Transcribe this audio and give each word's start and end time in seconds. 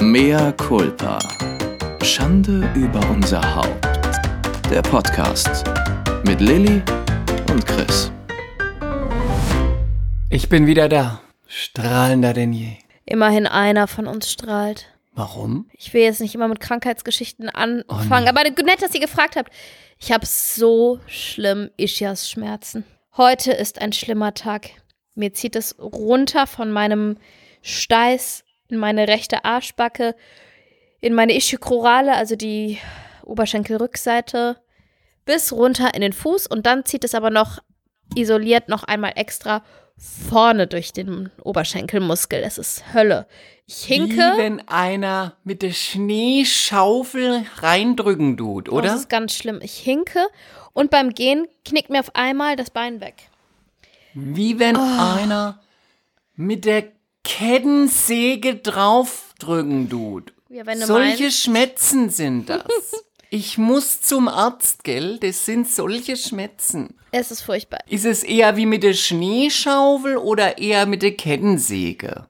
Mea 0.00 0.52
culpa. 0.52 1.18
Schande 2.04 2.70
über 2.76 3.00
unser 3.10 3.42
Haupt. 3.56 3.84
Der 4.70 4.80
Podcast 4.80 5.64
mit 6.24 6.40
Lilly 6.40 6.80
und 7.50 7.66
Chris. 7.66 8.12
Ich 10.30 10.48
bin 10.48 10.68
wieder 10.68 10.88
da. 10.88 11.20
Strahlender 11.48 12.32
denn 12.32 12.52
je. 12.52 12.76
Immerhin 13.06 13.48
einer 13.48 13.88
von 13.88 14.06
uns 14.06 14.30
strahlt. 14.30 14.86
Warum? 15.14 15.68
Ich 15.72 15.92
will 15.92 16.02
jetzt 16.02 16.20
nicht 16.20 16.36
immer 16.36 16.46
mit 16.46 16.60
Krankheitsgeschichten 16.60 17.48
anfangen, 17.48 18.26
Oh 18.26 18.30
aber 18.30 18.44
nett, 18.44 18.80
dass 18.80 18.94
ihr 18.94 19.00
gefragt 19.00 19.34
habt. 19.34 19.52
Ich 19.98 20.12
habe 20.12 20.26
so 20.26 21.00
schlimm 21.08 21.70
Ischias-Schmerzen. 21.76 22.84
Heute 23.16 23.50
ist 23.50 23.80
ein 23.80 23.92
schlimmer 23.92 24.32
Tag. 24.32 24.70
Mir 25.16 25.32
zieht 25.32 25.56
es 25.56 25.76
runter 25.80 26.46
von 26.46 26.70
meinem 26.70 27.16
Steiß 27.62 28.44
in 28.68 28.76
meine 28.78 29.08
rechte 29.08 29.44
Arschbacke, 29.44 30.14
in 31.00 31.14
meine 31.14 31.36
Ischikorale, 31.36 32.14
also 32.14 32.36
die 32.36 32.78
Oberschenkelrückseite, 33.24 34.56
bis 35.24 35.52
runter 35.52 35.94
in 35.94 36.00
den 36.00 36.12
Fuß 36.12 36.46
und 36.46 36.66
dann 36.66 36.84
zieht 36.84 37.04
es 37.04 37.14
aber 37.14 37.30
noch 37.30 37.58
isoliert 38.14 38.68
noch 38.68 38.84
einmal 38.84 39.12
extra 39.16 39.62
vorne 39.98 40.66
durch 40.66 40.92
den 40.92 41.30
Oberschenkelmuskel. 41.42 42.40
Es 42.42 42.56
ist 42.56 42.94
Hölle. 42.94 43.26
Ich 43.66 43.84
hinke. 43.84 44.14
Wie 44.16 44.38
wenn 44.38 44.66
einer 44.68 45.36
mit 45.44 45.60
der 45.62 45.72
Schneeschaufel 45.72 47.44
reindrücken 47.56 48.36
tut, 48.36 48.68
Oh, 48.70 48.76
oder? 48.76 48.88
Das 48.88 49.00
ist 49.00 49.08
ganz 49.10 49.34
schlimm. 49.34 49.60
Ich 49.62 49.76
hinke 49.78 50.20
und 50.72 50.90
beim 50.90 51.10
Gehen 51.14 51.46
knickt 51.64 51.90
mir 51.90 52.00
auf 52.00 52.14
einmal 52.14 52.56
das 52.56 52.70
Bein 52.70 53.00
weg. 53.00 53.14
Wie 54.14 54.58
wenn 54.58 54.76
Oh. 54.76 54.80
einer 54.80 55.60
mit 56.36 56.64
der 56.64 56.84
Kettensäge 57.28 58.56
draufdrücken 58.56 59.90
tut. 59.90 60.32
Ja, 60.48 60.64
solche 60.76 61.24
meinst. 61.24 61.42
Schmerzen 61.42 62.10
sind 62.10 62.48
das. 62.48 62.64
Ich 63.30 63.58
muss 63.58 64.00
zum 64.00 64.26
Arzt, 64.26 64.84
gell? 64.84 65.18
Das 65.18 65.44
sind 65.44 65.68
solche 65.68 66.16
Schmerzen. 66.16 66.94
Es 67.12 67.30
ist 67.30 67.42
furchtbar. 67.42 67.80
Ist 67.86 68.06
es 68.06 68.24
eher 68.24 68.56
wie 68.56 68.64
mit 68.64 68.82
der 68.82 68.94
Schneeschaufel 68.94 70.16
oder 70.16 70.56
eher 70.56 70.86
mit 70.86 71.02
der 71.02 71.14
Kettensäge? 71.14 72.26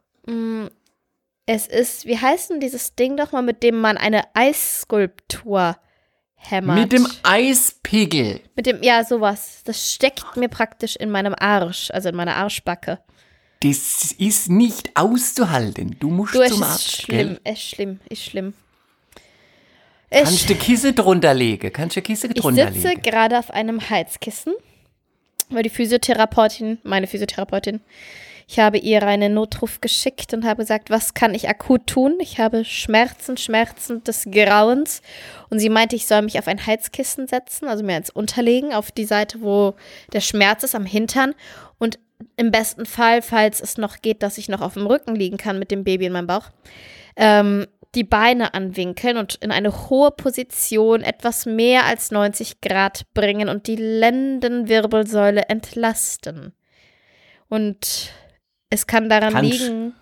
Es 1.46 1.68
ist, 1.68 2.04
wie 2.04 2.18
heißt 2.18 2.50
denn 2.50 2.58
dieses 2.58 2.96
Ding 2.96 3.16
doch 3.16 3.30
mal, 3.30 3.42
mit 3.42 3.62
dem 3.62 3.80
man 3.80 3.96
eine 3.96 4.24
Eisskulptur 4.34 5.76
hämmert? 6.34 6.76
Mit 6.76 6.92
dem 6.92 7.06
Eispickel. 7.22 8.40
Mit 8.56 8.66
dem, 8.66 8.82
ja, 8.82 9.04
sowas. 9.04 9.62
Das 9.66 9.92
steckt 9.94 10.36
mir 10.36 10.48
praktisch 10.48 10.96
in 10.96 11.12
meinem 11.12 11.36
Arsch, 11.38 11.92
also 11.92 12.08
in 12.08 12.16
meiner 12.16 12.34
Arschbacke. 12.34 12.98
Das 13.60 14.12
ist 14.18 14.48
nicht 14.50 14.90
auszuhalten. 14.96 15.96
Du 15.98 16.10
musst 16.10 16.34
Du, 16.34 16.38
zum 16.46 16.62
ist 16.62 16.68
Arzt, 16.68 17.02
schlimm, 17.02 17.18
gell? 17.28 17.40
es 17.44 17.52
ist 17.58 17.68
schlimm, 17.68 18.00
ist 18.08 18.22
schlimm. 18.24 18.54
Kannst 20.10 20.48
du 20.48 20.54
Kissen 20.54 20.94
drunter 20.94 21.34
legen? 21.34 21.72
Kannst 21.72 21.96
du 21.96 22.02
Kissen 22.02 22.30
Ich 22.34 22.40
drunter 22.40 22.72
sitze 22.72 22.88
legen? 22.88 23.02
gerade 23.02 23.38
auf 23.38 23.50
einem 23.50 23.90
Heizkissen, 23.90 24.54
weil 25.50 25.62
die 25.64 25.70
Physiotherapeutin, 25.70 26.78
meine 26.82 27.06
Physiotherapeutin, 27.06 27.80
ich 28.50 28.58
habe 28.58 28.78
ihr 28.78 29.02
einen 29.02 29.34
Notruf 29.34 29.82
geschickt 29.82 30.32
und 30.32 30.46
habe 30.46 30.62
gesagt, 30.62 30.88
was 30.88 31.12
kann 31.12 31.34
ich 31.34 31.50
akut 31.50 31.86
tun? 31.86 32.16
Ich 32.20 32.40
habe 32.40 32.64
Schmerzen, 32.64 33.36
Schmerzen 33.36 34.02
des 34.04 34.24
Grauens. 34.30 35.02
Und 35.50 35.58
sie 35.58 35.68
meinte, 35.68 35.96
ich 35.96 36.06
soll 36.06 36.22
mich 36.22 36.38
auf 36.38 36.48
ein 36.48 36.64
Heizkissen 36.64 37.26
setzen, 37.26 37.68
also 37.68 37.84
mir 37.84 37.96
eins 37.96 38.08
unterlegen, 38.08 38.72
auf 38.72 38.90
die 38.90 39.04
Seite, 39.04 39.42
wo 39.42 39.74
der 40.14 40.22
Schmerz 40.22 40.62
ist, 40.62 40.74
am 40.74 40.86
Hintern. 40.86 41.34
Und 41.76 41.98
im 42.36 42.50
besten 42.50 42.86
Fall, 42.86 43.22
falls 43.22 43.60
es 43.60 43.78
noch 43.78 44.02
geht, 44.02 44.22
dass 44.22 44.38
ich 44.38 44.48
noch 44.48 44.60
auf 44.60 44.74
dem 44.74 44.86
Rücken 44.86 45.14
liegen 45.14 45.36
kann 45.36 45.58
mit 45.58 45.70
dem 45.70 45.84
Baby 45.84 46.06
in 46.06 46.12
meinem 46.12 46.26
Bauch, 46.26 46.50
ähm, 47.16 47.66
die 47.94 48.04
Beine 48.04 48.54
anwinkeln 48.54 49.16
und 49.16 49.36
in 49.36 49.50
eine 49.50 49.88
hohe 49.88 50.10
Position 50.10 51.02
etwas 51.02 51.46
mehr 51.46 51.84
als 51.86 52.10
90 52.10 52.60
Grad 52.60 53.06
bringen 53.14 53.48
und 53.48 53.66
die 53.66 53.76
Lendenwirbelsäule 53.76 55.48
entlasten. 55.48 56.52
Und 57.48 58.12
es 58.70 58.86
kann 58.86 59.08
daran 59.08 59.32
Kannst- 59.32 59.60
liegen, 59.60 59.94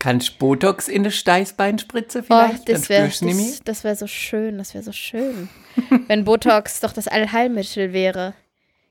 Kannst 0.00 0.28
du 0.28 0.38
Botox 0.38 0.86
in 0.86 1.02
das 1.02 1.16
Steißbeinspritze 1.16 2.20
oh, 2.20 2.22
vielleicht? 2.22 2.68
das 2.68 2.88
wäre 2.88 3.08
das, 3.08 3.60
das 3.64 3.82
wär 3.82 3.96
so 3.96 4.06
schön, 4.06 4.58
das 4.58 4.72
wäre 4.72 4.84
so 4.84 4.92
schön, 4.92 5.48
wenn 6.06 6.24
Botox 6.24 6.78
doch 6.78 6.92
das 6.92 7.08
Allheilmittel 7.08 7.92
wäre. 7.92 8.34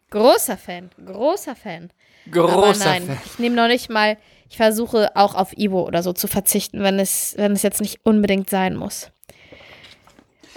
Großer 0.09 0.57
Fan, 0.57 0.90
großer 1.06 1.56
Fan. 1.56 1.91
Aber 2.32 2.68
Großer 2.68 2.86
nein, 2.86 3.04
Fan. 3.04 3.18
ich 3.26 3.40
nehme 3.40 3.56
noch 3.56 3.68
nicht 3.68 3.90
mal, 3.90 4.18
ich 4.50 4.58
versuche 4.58 5.16
auch 5.16 5.36
auf 5.36 5.58
Ivo 5.58 5.86
oder 5.86 6.04
so 6.04 6.14
zu 6.14 6.28
verzichten, 6.28 6.82
wenn 6.82 7.00
es, 7.00 7.34
wenn 7.38 7.52
es 7.54 7.64
jetzt 7.64 7.82
nicht 7.82 8.00
unbedingt 8.04 8.50
sein 8.50 8.76
muss. 8.76 9.12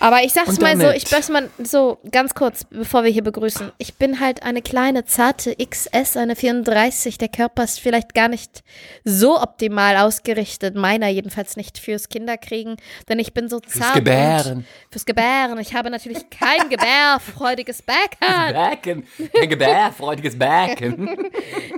Aber 0.01 0.25
ich 0.25 0.33
sag's 0.33 0.59
mal 0.59 0.81
so, 0.81 0.89
ich 0.91 1.11
weiß 1.11 1.29
mal 1.29 1.51
so 1.63 1.99
ganz 2.11 2.35
kurz, 2.35 2.65
bevor 2.65 3.05
wir 3.05 3.11
hier 3.11 3.23
begrüßen. 3.23 3.71
Ich 3.77 3.95
bin 3.95 4.19
halt 4.19 4.43
eine 4.43 4.63
kleine, 4.63 5.05
zarte 5.05 5.55
XS, 5.55 6.17
eine 6.17 6.37
34. 6.37 7.19
Der 7.19 7.29
Körper 7.29 7.65
ist 7.65 7.81
vielleicht 7.81 8.15
gar 8.15 8.29
nicht 8.29 8.63
so 9.05 9.39
optimal 9.39 9.99
ausgerichtet. 9.99 10.75
Meiner 10.75 11.09
jedenfalls 11.09 11.57
nicht 11.57 11.79
fürs 11.79 12.09
Kinderkriegen, 12.09 12.77
denn 13.11 13.19
ich 13.19 13.35
bin 13.35 13.51
so 13.51 13.61
zart. 13.61 13.95
Gebären. 13.95 14.59
Und 14.59 14.67
fürs 14.91 15.05
Gebären. 15.05 15.59
Ich 15.59 15.75
habe 15.75 15.91
natürlich 15.91 16.31
kein 16.31 16.71
gebärfreudiges 16.71 17.83
Becken. 17.83 18.55
Bäcken. 18.55 19.05
Kein 19.35 19.49
gebärfreudiges 19.49 20.39
Bäcken. 20.39 21.09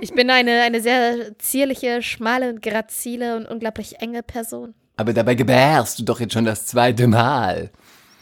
Ich 0.01 0.13
bin 0.13 0.29
eine, 0.29 0.63
eine 0.63 0.81
sehr 0.81 1.37
zierliche, 1.39 2.01
schmale 2.01 2.49
und 2.49 2.61
grazile 2.61 3.37
und 3.37 3.45
unglaublich 3.45 4.01
enge 4.01 4.21
Person. 4.21 4.73
Aber 4.97 5.13
dabei 5.13 5.35
gebärst 5.35 5.99
du 5.99 6.03
doch 6.03 6.19
jetzt 6.19 6.33
schon 6.33 6.45
das 6.45 6.65
zweite 6.65 7.07
Mal. 7.07 7.71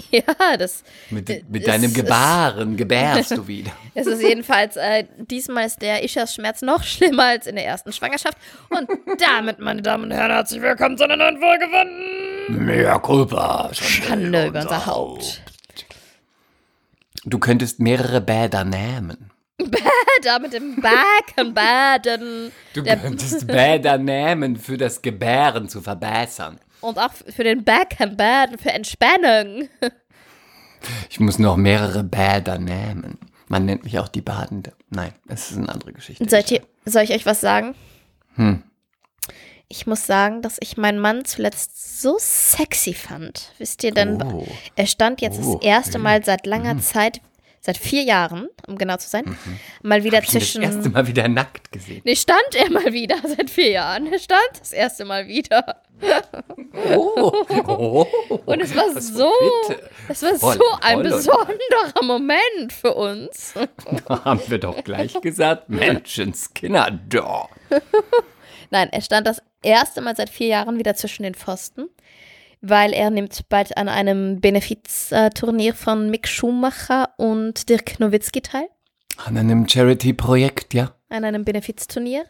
Ja, 0.12 0.58
das 0.58 0.84
Mit, 1.10 1.50
mit 1.50 1.68
deinem 1.68 1.94
Gebaren 1.94 2.76
gebärst 2.78 3.32
du 3.32 3.48
wieder. 3.48 3.72
es 3.94 4.08
ist 4.08 4.22
jedenfalls, 4.22 4.76
äh, 4.76 5.06
diesmal 5.18 5.66
ist 5.66 5.82
der 5.82 6.04
Ischias-Schmerz 6.04 6.62
noch 6.62 6.84
schlimmer 6.84 7.26
als 7.26 7.48
in 7.48 7.56
der 7.56 7.66
ersten 7.66 7.92
Schwangerschaft. 7.94 8.38
Und 8.70 8.90
damit, 9.20 9.60
meine 9.60 9.82
Damen 9.82 10.06
und 10.06 10.12
Herren, 10.12 10.32
herzlich 10.32 10.62
willkommen 10.62 10.98
zu 10.98 11.04
einer 11.06 11.16
neuen 11.18 11.40
Folge 11.40 11.66
von 11.70 12.66
Mehr 12.66 13.00
Culpa. 13.00 13.70
Schande 13.74 14.48
über 14.48 14.62
unser 14.62 14.86
Haupt. 14.86 15.42
Du 17.24 17.38
könntest 17.40 17.80
mehrere 17.80 18.20
Bäder 18.22 18.64
nehmen. 18.64 19.30
Da 20.24 20.40
mit 20.40 20.54
dem 20.54 20.76
Backenbaden. 20.82 22.52
Du 22.74 22.82
Der- 22.82 22.98
könntest 22.98 23.46
Bäder 23.46 23.98
nehmen, 24.00 24.56
für 24.56 24.78
das 24.78 25.02
Gebären 25.02 25.70
zu 25.70 25.82
verbessern. 25.82 26.60
Und 26.82 26.98
auch 26.98 27.14
für 27.14 27.44
den 27.44 27.64
Backenbaden, 27.64 28.58
für 28.58 28.72
Entspannung. 28.72 29.70
Ich 31.10 31.20
muss 31.20 31.38
noch 31.38 31.58
mehrere 31.58 32.04
Bäder 32.04 32.58
nehmen. 32.58 33.20
Man 33.48 33.66
nennt 33.66 33.84
mich 33.84 34.00
auch 34.00 34.08
die 34.08 34.22
Badende. 34.22 34.74
Nein, 34.90 35.14
es 35.28 35.52
ist 35.52 35.58
eine 35.58 35.70
andere 35.70 35.94
Geschichte. 35.94 36.28
Soll 36.28 36.40
ich, 36.40 36.62
soll 36.86 37.04
ich 37.04 37.12
euch 37.12 37.26
was 37.26 37.42
sagen? 37.42 37.76
Hm. 38.36 38.64
Ich 39.68 39.88
muss 39.88 40.06
sagen, 40.06 40.42
dass 40.42 40.58
ich 40.60 40.76
meinen 40.78 41.00
Mann 41.00 41.24
zuletzt 41.24 42.02
so 42.02 42.18
sexy 42.20 42.94
fand. 42.94 43.52
Wisst 43.58 43.84
ihr 43.84 43.94
denn? 43.94 44.22
Oh. 44.22 44.46
Er 44.76 44.86
stand 44.86 45.22
jetzt 45.22 45.40
Oh, 45.44 45.56
das 45.56 45.64
erste 45.64 46.00
Mal 46.00 46.26
seit 46.26 46.46
langer 46.46 46.80
Zeit, 46.80 47.22
seit 47.62 47.78
vier 47.78 48.02
Jahren, 48.02 48.50
um 48.68 48.78
genau 48.78 48.98
zu 48.98 49.08
sein, 49.08 49.38
mal 49.84 50.04
wieder 50.04 50.18
Hab 50.18 50.24
ich 50.24 50.32
zwischen. 50.32 50.64
das 50.64 50.76
erste 50.76 50.90
Mal 50.90 51.08
wieder 51.08 51.28
nackt 51.28 51.72
gesehen. 51.72 52.02
Nee, 52.04 52.16
stand 52.16 52.56
er 52.56 52.70
mal 52.72 52.92
wieder 52.92 53.18
seit 53.24 53.50
vier 53.50 53.70
Jahren. 53.70 54.12
Er 54.12 54.20
stand 54.20 54.50
das 54.60 54.74
erste 54.74 55.06
Mal 55.06 55.28
wieder. 55.28 55.82
Oh. 56.96 57.32
oh. 57.68 58.08
Und 58.46 58.62
es 58.62 58.76
war 58.76 58.86
Was 58.96 59.10
so, 59.10 59.32
bitte? 59.68 59.90
es 60.10 60.24
war 60.24 60.36
Voll, 60.36 60.58
so 60.58 60.64
ein 60.82 61.04
besonderer 61.04 62.04
Moment 62.04 62.74
für 62.74 62.96
uns. 62.96 63.54
Da 64.08 64.26
haben 64.26 64.42
wir 64.48 64.58
doch 64.58 64.84
gleich 64.84 65.20
gesagt, 65.22 65.70
Menschenskinder, 65.70 67.00
da. 67.10 67.48
Nein, 68.72 68.90
er 68.92 69.02
stand 69.02 69.28
das 69.28 69.42
erste 69.62 70.02
Mal 70.02 70.16
seit 70.16 70.30
vier 70.30 70.48
Jahren 70.48 70.80
wieder 70.80 70.96
zwischen 70.96 71.24
den 71.24 71.36
Pfosten, 71.36 71.90
weil 72.62 72.94
er 72.94 73.10
nimmt 73.10 73.50
bald 73.50 73.76
an 73.78 73.90
einem 73.90 74.40
Benefizturnier 74.40 75.74
von 75.74 76.10
Mick 76.10 76.28
Schumacher 76.28 77.10
und 77.18 77.70
Dirk 77.70 78.00
Nowitzki 78.00 78.42
teil. 78.42 78.68
An 79.26 79.38
einem 79.38 79.68
Charity-Projekt, 79.68 80.74
ja. 80.74 80.96
an 81.10 81.26
einem 81.26 81.44
Benefizturnier. 81.44 82.26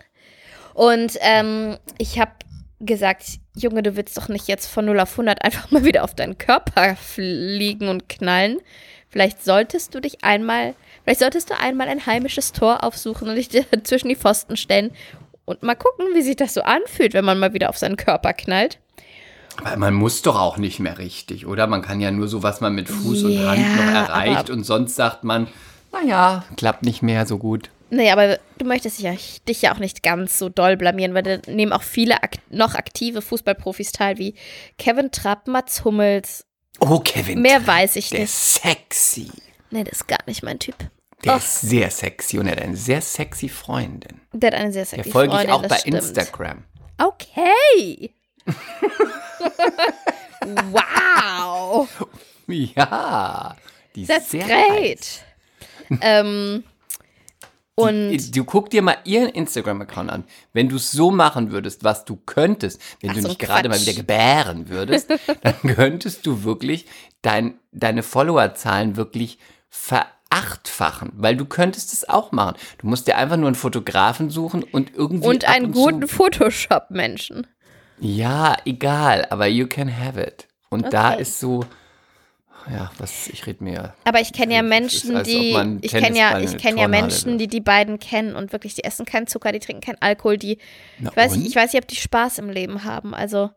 Und 0.74 1.18
ähm, 1.22 1.78
ich 1.98 2.20
habe 2.20 2.32
gesagt, 2.80 3.40
Junge, 3.56 3.84
du 3.84 3.96
willst 3.96 4.18
doch 4.18 4.30
nicht 4.30 4.48
jetzt 4.48 4.68
von 4.68 4.86
0 4.86 5.00
auf 5.00 5.12
100 5.12 5.44
einfach 5.44 5.70
mal 5.72 5.84
wieder 5.84 6.04
auf 6.04 6.16
deinen 6.16 6.38
Körper 6.38 6.96
fliegen 6.96 7.90
und 7.90 8.10
knallen. 8.10 8.60
Vielleicht 9.10 9.44
solltest 9.44 9.94
du 9.94 10.00
dich 10.00 10.24
einmal, 10.24 10.74
vielleicht 11.04 11.20
solltest 11.20 11.50
du 11.50 11.60
einmal 11.60 11.90
ein 11.90 12.06
heimisches 12.06 12.54
Tor 12.54 12.84
aufsuchen 12.84 13.30
und 13.30 13.36
dich 13.36 13.50
zwischen 13.84 14.10
die 14.10 14.16
Pfosten 14.16 14.56
stellen 14.56 14.92
und 15.46 15.64
mal 15.64 15.76
gucken, 15.76 16.08
wie 16.14 16.22
sich 16.22 16.38
das 16.38 16.54
so 16.54 16.62
anfühlt, 16.62 17.14
wenn 17.14 17.26
man 17.26 17.38
mal 17.38 17.54
wieder 17.54 17.70
auf 17.70 17.78
seinen 17.78 17.98
Körper 17.98 18.34
knallt. 18.34 18.80
Aber 19.58 19.78
man 19.78 19.94
muss 19.94 20.22
doch 20.22 20.40
auch 20.40 20.58
nicht 20.58 20.80
mehr 20.80 20.98
richtig, 20.98 21.46
oder? 21.46 21.68
Man 21.68 21.82
kann 21.82 22.00
ja 22.02 22.12
nur 22.12 22.28
so, 22.28 22.44
was 22.44 22.62
man 22.62 22.74
mit 22.76 22.90
Fuß 22.90 23.24
und 23.24 23.32
Ja, 23.32 23.52
Hand 23.52 23.76
noch 23.76 23.94
erreicht 23.94 24.50
und 24.50 24.64
sonst 24.64 24.96
sagt 24.96 25.24
man, 25.24 25.48
naja, 25.92 26.44
klappt 26.58 26.84
nicht 26.84 27.02
mehr 27.02 27.26
so 27.26 27.38
gut. 27.38 27.70
Nee, 27.90 28.10
aber 28.12 28.40
du 28.58 28.66
möchtest 28.66 28.98
dich 29.00 29.06
ja, 29.06 29.14
dich 29.50 29.62
ja 29.64 29.74
auch 29.74 29.80
nicht 29.80 30.02
ganz 30.04 30.38
so 30.40 30.48
doll 30.48 30.78
blamieren, 30.78 31.14
weil 31.14 31.24
da 31.24 31.38
nehmen 31.52 31.74
auch 31.74 31.84
viele 31.84 32.24
ak 32.24 32.38
noch 32.50 32.76
aktive 32.76 33.22
Fußballprofis 33.22 33.92
teil, 33.92 34.18
wie 34.18 34.36
Kevin 34.78 35.12
Trapp, 35.12 35.48
Mats 35.48 35.84
Hummels. 35.84 36.46
Oh, 36.80 37.00
Kevin. 37.00 37.42
Mehr 37.42 37.58
Trapp, 37.58 37.68
weiß 37.68 37.96
ich 37.98 38.10
Der 38.10 38.22
nicht. 38.22 38.30
ist 38.30 38.54
sexy. 38.62 39.30
Nee, 39.72 39.84
das 39.84 39.94
ist 40.02 40.08
gar 40.08 40.20
nicht 40.26 40.42
mein 40.44 40.60
Typ. 40.60 40.76
Der 41.26 41.34
Oh. 41.34 41.38
ist 41.38 41.62
sehr 41.62 41.92
sexy 41.92 42.40
und 42.40 42.48
er 42.48 42.54
hat 42.54 42.62
eine 42.62 42.78
sehr 42.78 43.02
sexy 43.02 43.50
Freundin. 43.50 44.22
Der 44.34 44.52
hat 44.52 44.60
eine 44.60 44.72
sehr 44.72 44.86
Der 44.86 44.98
sexy 44.98 45.12
folge 45.12 45.34
ich 45.34 45.36
Freundin, 45.40 45.54
auch 45.56 45.62
das 45.62 45.70
bei 45.70 45.78
stimmt. 45.80 45.98
Instagram. 45.98 46.64
Okay. 46.98 48.12
wow. 50.72 51.88
Ja. 52.48 53.56
Die 53.96 54.02
ist 54.04 54.08
That's 54.08 54.32
sehr 54.32 54.46
great. 54.46 55.24
ähm, 56.02 56.64
und 57.76 58.12
heiß. 58.12 58.32
Du 58.32 58.44
guck 58.44 58.70
dir 58.70 58.82
mal 58.82 58.98
ihren 59.06 59.30
Instagram-Account 59.30 60.10
an. 60.10 60.24
Wenn 60.54 60.70
du 60.70 60.76
es 60.76 60.92
so 60.92 61.12
machen 61.12 61.52
würdest, 61.52 61.84
was 61.84 62.06
du 62.06 62.18
könntest, 62.26 62.82
wenn 63.02 63.12
Ach, 63.12 63.16
du 63.16 63.22
so 63.22 63.28
nicht 63.30 63.40
gerade 63.40 63.70
mal 63.70 63.80
wieder 63.80 63.94
gebären 63.94 64.70
würdest, 64.70 65.10
dann 65.42 65.56
könntest 65.76 66.26
du 66.26 66.44
wirklich 66.44 66.86
dein, 67.22 67.56
deine 67.72 68.04
Followerzahlen 68.04 68.98
wirklich 68.98 69.40
verachtfachen. 69.70 71.12
Weil 71.16 71.36
du 71.38 71.46
könntest 71.46 71.94
es 71.94 72.08
auch 72.08 72.32
machen. 72.32 72.56
Du 72.78 72.88
musst 72.88 73.08
dir 73.08 73.18
einfach 73.18 73.38
nur 73.38 73.48
einen 73.48 73.56
Fotografen 73.56 74.30
suchen 74.30 74.64
und 74.64 74.94
irgendwie. 74.96 75.28
und 75.28 75.46
einen 75.46 75.72
guten 75.72 76.08
Photoshop-Menschen. 76.08 77.48
Ja, 78.02 78.58
egal, 78.66 79.26
aber 79.30 79.48
you 79.48 79.68
can 79.68 79.88
have 79.98 80.20
it. 80.22 80.48
Und 80.70 80.92
da 80.94 81.14
Okay. 81.14 81.22
ist 81.22 81.40
so. 81.40 81.66
Ja, 82.72 82.92
was, 83.00 83.28
ich 83.28 83.48
rede 83.48 83.64
mir. 83.64 83.96
Aber 84.04 84.22
ich 84.22 84.34
kenne 84.34 84.54
ja 84.54 84.62
ist, 84.62 84.70
Menschen, 84.70 85.18
ob 85.18 85.24
die 85.24 85.80
ich 85.82 85.92
kenne 85.92 86.18
ja, 86.18 86.40
ich 86.40 86.58
kenne 86.58 86.80
ja 86.82 86.88
Menschen, 86.88 87.40
die 87.40 87.48
die 87.48 87.60
beiden 87.60 87.98
kennen 87.98 88.36
und 88.36 88.52
wirklich, 88.52 88.76
die 88.76 88.84
essen 88.84 89.06
keinen 89.06 89.26
Zucker, 89.26 89.52
die 89.52 89.60
trinken 89.60 89.82
keinen 89.82 89.98
Alkohol, 90.00 90.38
die 90.38 90.60
Na 91.00 91.10
ich 91.10 91.18
weiß 91.18 91.36
nicht, 91.38 91.48
ich 91.48 91.56
weiß 91.56 91.74
nicht, 91.74 91.82
ob 91.82 91.88
die 91.88 91.96
Spaß 91.96 92.38
im 92.38 92.50
Leben 92.50 92.84
haben. 92.84 93.16
Also 93.16 93.50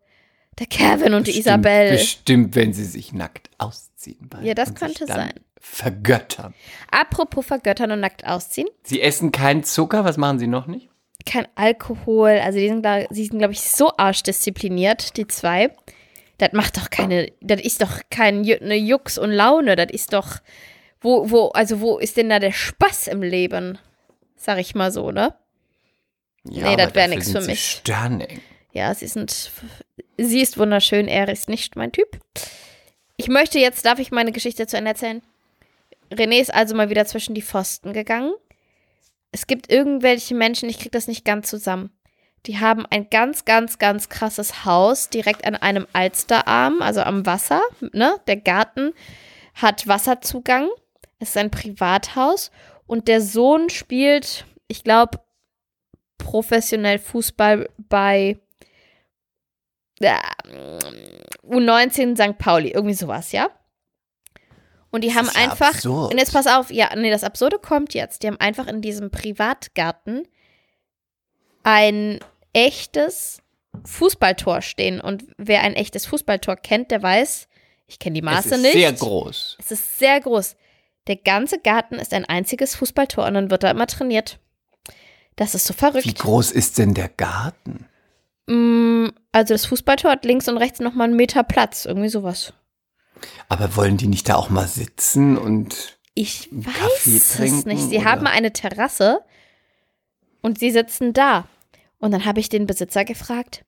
der 0.58 0.66
Kevin 0.66 1.12
und 1.14 1.26
die 1.26 1.38
Isabel. 1.38 1.90
Bestimmt, 1.90 2.54
wenn 2.54 2.72
sie 2.72 2.84
sich 2.84 3.12
nackt 3.12 3.50
ausziehen. 3.58 4.30
Ja, 4.42 4.54
das 4.54 4.74
könnte 4.74 5.06
sein. 5.06 5.32
Vergöttern. 5.60 6.54
Apropos 6.90 7.44
vergöttern 7.44 7.90
und 7.92 8.00
nackt 8.00 8.26
ausziehen, 8.26 8.68
Sie 8.84 9.00
essen 9.00 9.32
keinen 9.32 9.64
Zucker, 9.64 10.04
was 10.04 10.16
machen 10.16 10.38
sie 10.38 10.46
noch 10.46 10.66
nicht? 10.66 10.88
Kein 11.26 11.46
Alkohol, 11.54 12.40
also 12.42 12.58
die 12.58 12.68
sind, 12.68 12.84
da, 12.84 13.04
sie 13.10 13.24
sind 13.24 13.38
glaube 13.38 13.52
ich 13.52 13.60
so 13.62 13.90
arschdiszipliniert, 13.96 15.16
die 15.16 15.26
zwei. 15.26 15.70
Das 16.38 16.52
macht 16.52 16.76
doch 16.76 16.90
keine, 16.90 17.30
das 17.40 17.60
ist 17.60 17.80
doch 17.80 18.00
keine 18.10 18.76
Jux 18.76 19.18
und 19.18 19.30
Laune, 19.30 19.76
das 19.76 19.90
ist 19.90 20.12
doch 20.12 20.38
wo 21.00 21.30
wo 21.30 21.48
also 21.48 21.80
wo 21.80 21.98
ist 21.98 22.16
denn 22.16 22.30
da 22.30 22.38
der 22.38 22.52
Spaß 22.52 23.08
im 23.08 23.22
Leben? 23.22 23.78
Sag 24.36 24.58
ich 24.58 24.74
mal 24.74 24.90
so, 24.90 25.10
ne? 25.10 25.34
Ja, 26.44 26.70
Nee, 26.70 26.76
das 26.76 26.86
aber 26.88 26.94
wär 26.96 27.08
dafür 27.08 27.08
nix 27.08 27.26
sind 27.26 27.42
für 27.42 27.46
mich. 27.46 27.64
Stunning. 27.64 28.40
Ja, 28.72 28.94
sie 28.94 29.06
sind. 29.06 29.50
Sie 30.18 30.40
ist 30.40 30.58
wunderschön, 30.58 31.08
er 31.08 31.28
ist 31.28 31.48
nicht 31.48 31.76
mein 31.76 31.92
Typ. 31.92 32.18
Ich 33.16 33.28
möchte 33.28 33.58
jetzt, 33.58 33.84
darf 33.86 33.98
ich 33.98 34.10
meine 34.10 34.32
Geschichte 34.32 34.66
zu 34.66 34.76
Ende 34.76 34.90
erzählen? 34.90 35.22
René 36.12 36.40
ist 36.40 36.52
also 36.52 36.74
mal 36.74 36.90
wieder 36.90 37.06
zwischen 37.06 37.34
die 37.34 37.42
Pfosten 37.42 37.92
gegangen. 37.92 38.34
Es 39.34 39.48
gibt 39.48 39.68
irgendwelche 39.68 40.32
Menschen, 40.32 40.68
ich 40.68 40.78
krieg 40.78 40.92
das 40.92 41.08
nicht 41.08 41.24
ganz 41.24 41.50
zusammen. 41.50 41.90
Die 42.46 42.60
haben 42.60 42.86
ein 42.86 43.10
ganz, 43.10 43.44
ganz, 43.44 43.80
ganz 43.80 44.08
krasses 44.08 44.64
Haus 44.64 45.10
direkt 45.10 45.44
an 45.44 45.56
einem 45.56 45.88
Alsterarm, 45.92 46.80
also 46.80 47.00
am 47.00 47.26
Wasser. 47.26 47.60
Ne? 47.92 48.14
Der 48.28 48.36
Garten 48.36 48.92
hat 49.54 49.88
Wasserzugang. 49.88 50.68
Es 51.18 51.30
ist 51.30 51.36
ein 51.36 51.50
Privathaus. 51.50 52.52
Und 52.86 53.08
der 53.08 53.20
Sohn 53.20 53.70
spielt, 53.70 54.46
ich 54.68 54.84
glaube, 54.84 55.18
professionell 56.18 57.00
Fußball 57.00 57.68
bei 57.76 58.38
ja, 59.98 60.20
U19 61.42 62.14
St. 62.14 62.38
Pauli, 62.38 62.68
irgendwie 62.68 62.94
sowas, 62.94 63.32
ja? 63.32 63.50
Und 64.94 65.02
die 65.02 65.08
Das 65.08 65.16
haben 65.16 65.28
einfach, 65.30 65.74
absurd. 65.74 66.12
und 66.12 66.18
jetzt 66.18 66.32
pass 66.32 66.46
auf, 66.46 66.70
ja, 66.70 66.94
nee, 66.96 67.10
das 67.10 67.24
Absurde 67.24 67.58
kommt 67.58 67.94
jetzt. 67.94 68.22
Die 68.22 68.28
haben 68.28 68.38
einfach 68.38 68.66
in 68.68 68.80
diesem 68.80 69.10
Privatgarten 69.10 70.28
ein 71.62 72.20
echtes 72.52 73.38
Fußballtor 73.84 74.62
stehen. 74.62 75.00
Und 75.00 75.24
wer 75.36 75.62
ein 75.62 75.74
echtes 75.74 76.06
Fußballtor 76.06 76.56
kennt, 76.56 76.90
der 76.90 77.02
weiß, 77.02 77.48
ich 77.86 77.98
kenne 77.98 78.14
die 78.20 78.26
Es 78.26 78.32
Maße 78.34 78.54
ist 78.54 78.62
nicht. 78.62 78.72
sehr 78.74 78.92
groß. 78.92 79.56
Es 79.58 79.70
ist 79.72 79.98
sehr 79.98 80.20
groß. 80.20 80.56
Der 81.06 81.16
ganze 81.16 81.58
Garten 81.58 81.96
ist 81.96 82.14
ein 82.14 82.24
einziges 82.24 82.76
Fußballtor 82.76 83.26
und 83.26 83.34
dann 83.34 83.50
wird 83.50 83.62
da 83.62 83.70
immer 83.70 83.86
trainiert. 83.86 84.38
Das 85.36 85.54
ist 85.54 85.66
so 85.66 85.74
verrückt. 85.74 86.06
Wie 86.06 86.14
groß 86.14 86.52
ist 86.52 86.78
denn 86.78 86.94
der 86.94 87.08
Garten? 87.08 87.86
Mm, 88.46 89.08
Also 89.32 89.54
das 89.54 89.66
Fußballtor 89.66 90.12
hat 90.12 90.24
links 90.24 90.48
und 90.48 90.56
rechts 90.58 90.78
nochmal 90.78 91.08
einen 91.08 91.16
Meter 91.16 91.42
Platz, 91.42 91.84
irgendwie 91.84 92.08
sowas. 92.08 92.52
Aber 93.48 93.76
wollen 93.76 93.96
die 93.96 94.06
nicht 94.06 94.28
da 94.28 94.34
auch 94.36 94.50
mal 94.50 94.66
sitzen 94.68 95.36
und 95.38 95.98
Ich 96.14 96.48
weiß 96.52 96.74
Kaffee 96.74 97.16
es 97.16 97.32
trinken, 97.34 97.68
nicht. 97.68 97.88
Sie 97.88 97.98
oder? 97.98 98.04
haben 98.06 98.26
eine 98.26 98.52
Terrasse 98.52 99.20
und 100.42 100.58
sie 100.58 100.70
sitzen 100.70 101.12
da. 101.12 101.46
Und 101.98 102.10
dann 102.12 102.24
habe 102.24 102.40
ich 102.40 102.48
den 102.48 102.66
Besitzer 102.66 103.04
gefragt, 103.04 103.64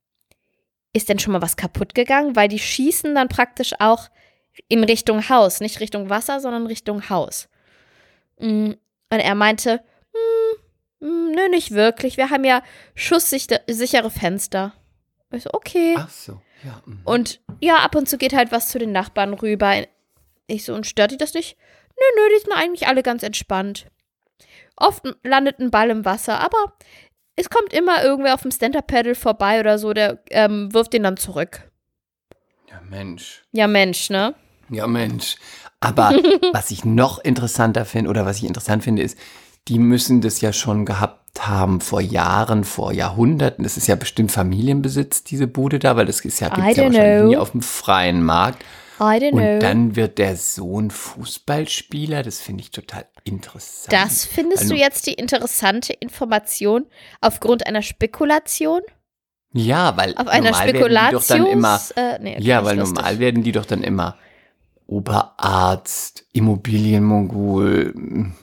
ist 0.92 1.08
denn 1.08 1.18
schon 1.18 1.32
mal 1.32 1.42
was 1.42 1.56
kaputt 1.56 1.94
gegangen? 1.94 2.36
Weil 2.36 2.48
die 2.48 2.58
schießen 2.58 3.14
dann 3.14 3.28
praktisch 3.28 3.72
auch 3.80 4.08
in 4.68 4.84
Richtung 4.84 5.28
Haus, 5.28 5.60
nicht 5.60 5.80
Richtung 5.80 6.08
Wasser, 6.10 6.40
sondern 6.40 6.66
Richtung 6.66 7.08
Haus. 7.10 7.48
Mm, 8.38 8.72
Und 9.10 9.20
er 9.20 9.34
meinte, 9.34 9.82
"Hm, 11.00 11.08
mm, 11.08 11.30
nö, 11.32 11.48
nicht 11.50 11.70
wirklich. 11.72 12.16
Wir 12.16 12.30
haben 12.30 12.44
ja 12.44 12.62
schusssichere 12.94 14.10
Fenster. 14.10 14.72
Ich 15.32 15.42
so, 15.44 15.50
okay. 15.52 15.94
Ach 15.98 16.08
so, 16.10 16.40
ja. 16.64 16.82
mhm. 16.84 17.00
Und 17.04 17.40
ja, 17.60 17.78
ab 17.78 17.94
und 17.94 18.08
zu 18.08 18.18
geht 18.18 18.34
halt 18.34 18.52
was 18.52 18.68
zu 18.68 18.78
den 18.78 18.92
Nachbarn 18.92 19.34
rüber. 19.34 19.84
Ich 20.46 20.64
so, 20.64 20.74
und 20.74 20.86
stört 20.86 21.10
die 21.10 21.16
das 21.16 21.34
nicht? 21.34 21.56
Nö, 21.90 22.22
nö, 22.22 22.34
die 22.34 22.42
sind 22.42 22.52
eigentlich 22.52 22.86
alle 22.86 23.02
ganz 23.02 23.22
entspannt. 23.22 23.86
Oft 24.76 25.02
landet 25.22 25.58
ein 25.58 25.70
Ball 25.70 25.90
im 25.90 26.04
Wasser, 26.04 26.40
aber 26.40 26.76
es 27.36 27.50
kommt 27.50 27.72
immer 27.72 28.02
irgendwer 28.02 28.34
auf 28.34 28.42
dem 28.42 28.50
Stand-Up-Paddle 28.50 29.14
vorbei 29.14 29.60
oder 29.60 29.78
so, 29.78 29.92
der 29.92 30.22
ähm, 30.30 30.72
wirft 30.72 30.92
den 30.92 31.02
dann 31.02 31.16
zurück. 31.16 31.70
Ja, 32.70 32.80
Mensch. 32.82 33.44
Ja, 33.52 33.66
Mensch, 33.66 34.10
ne? 34.10 34.34
Ja, 34.68 34.86
Mensch. 34.86 35.36
Aber 35.80 36.10
was 36.52 36.70
ich 36.70 36.84
noch 36.84 37.18
interessanter 37.18 37.84
finde, 37.84 38.10
oder 38.10 38.26
was 38.26 38.38
ich 38.38 38.44
interessant 38.44 38.84
finde, 38.84 39.02
ist, 39.02 39.18
die 39.68 39.78
müssen 39.78 40.20
das 40.20 40.40
ja 40.40 40.52
schon 40.52 40.84
gehabt 40.84 41.46
haben 41.46 41.80
vor 41.80 42.00
Jahren, 42.00 42.64
vor 42.64 42.92
Jahrhunderten. 42.92 43.62
Das 43.62 43.76
ist 43.76 43.88
ja 43.88 43.96
bestimmt 43.96 44.32
Familienbesitz, 44.32 45.24
diese 45.24 45.46
Bude 45.46 45.78
da, 45.78 45.96
weil 45.96 46.06
das 46.06 46.20
ist 46.20 46.40
ja, 46.40 46.48
gibt's 46.48 46.76
ja 46.76 46.84
wahrscheinlich 46.84 47.20
know. 47.20 47.28
nie 47.28 47.36
auf 47.36 47.50
dem 47.50 47.62
freien 47.62 48.22
Markt. 48.22 48.64
I 48.98 49.02
don't 49.02 49.32
know. 49.32 49.54
Und 49.54 49.62
dann 49.62 49.96
wird 49.96 50.18
der 50.18 50.36
Sohn 50.36 50.90
Fußballspieler. 50.90 52.22
Das 52.22 52.40
finde 52.40 52.62
ich 52.62 52.70
total 52.70 53.06
interessant. 53.24 53.92
das 53.92 54.24
findest 54.24 54.62
Also- 54.62 54.74
du 54.74 54.80
jetzt 54.80 55.06
die 55.06 55.12
interessante 55.14 55.92
Information 55.92 56.86
aufgrund 57.20 57.66
einer 57.66 57.82
Spekulation? 57.82 58.80
Ja, 59.52 59.96
weil 59.96 60.14
Auf 60.16 60.28
einer 60.28 60.50
normal 60.50 60.72
werden 60.72 60.82
die 60.82 61.12
doch 61.12 61.24
dann 61.24 61.46
immer, 61.46 61.78
Spekulations... 61.78 61.90
Äh, 61.92 62.18
nee, 62.22 62.36
ja, 62.40 62.64
weil 62.64 62.76
normal 62.76 63.18
werden 63.18 63.42
die 63.42 63.52
doch 63.52 63.64
dann 63.64 63.82
immer 63.82 64.16
Oberarzt, 64.86 66.24
Immobilienmogul, 66.32 67.92
m, 67.96 68.34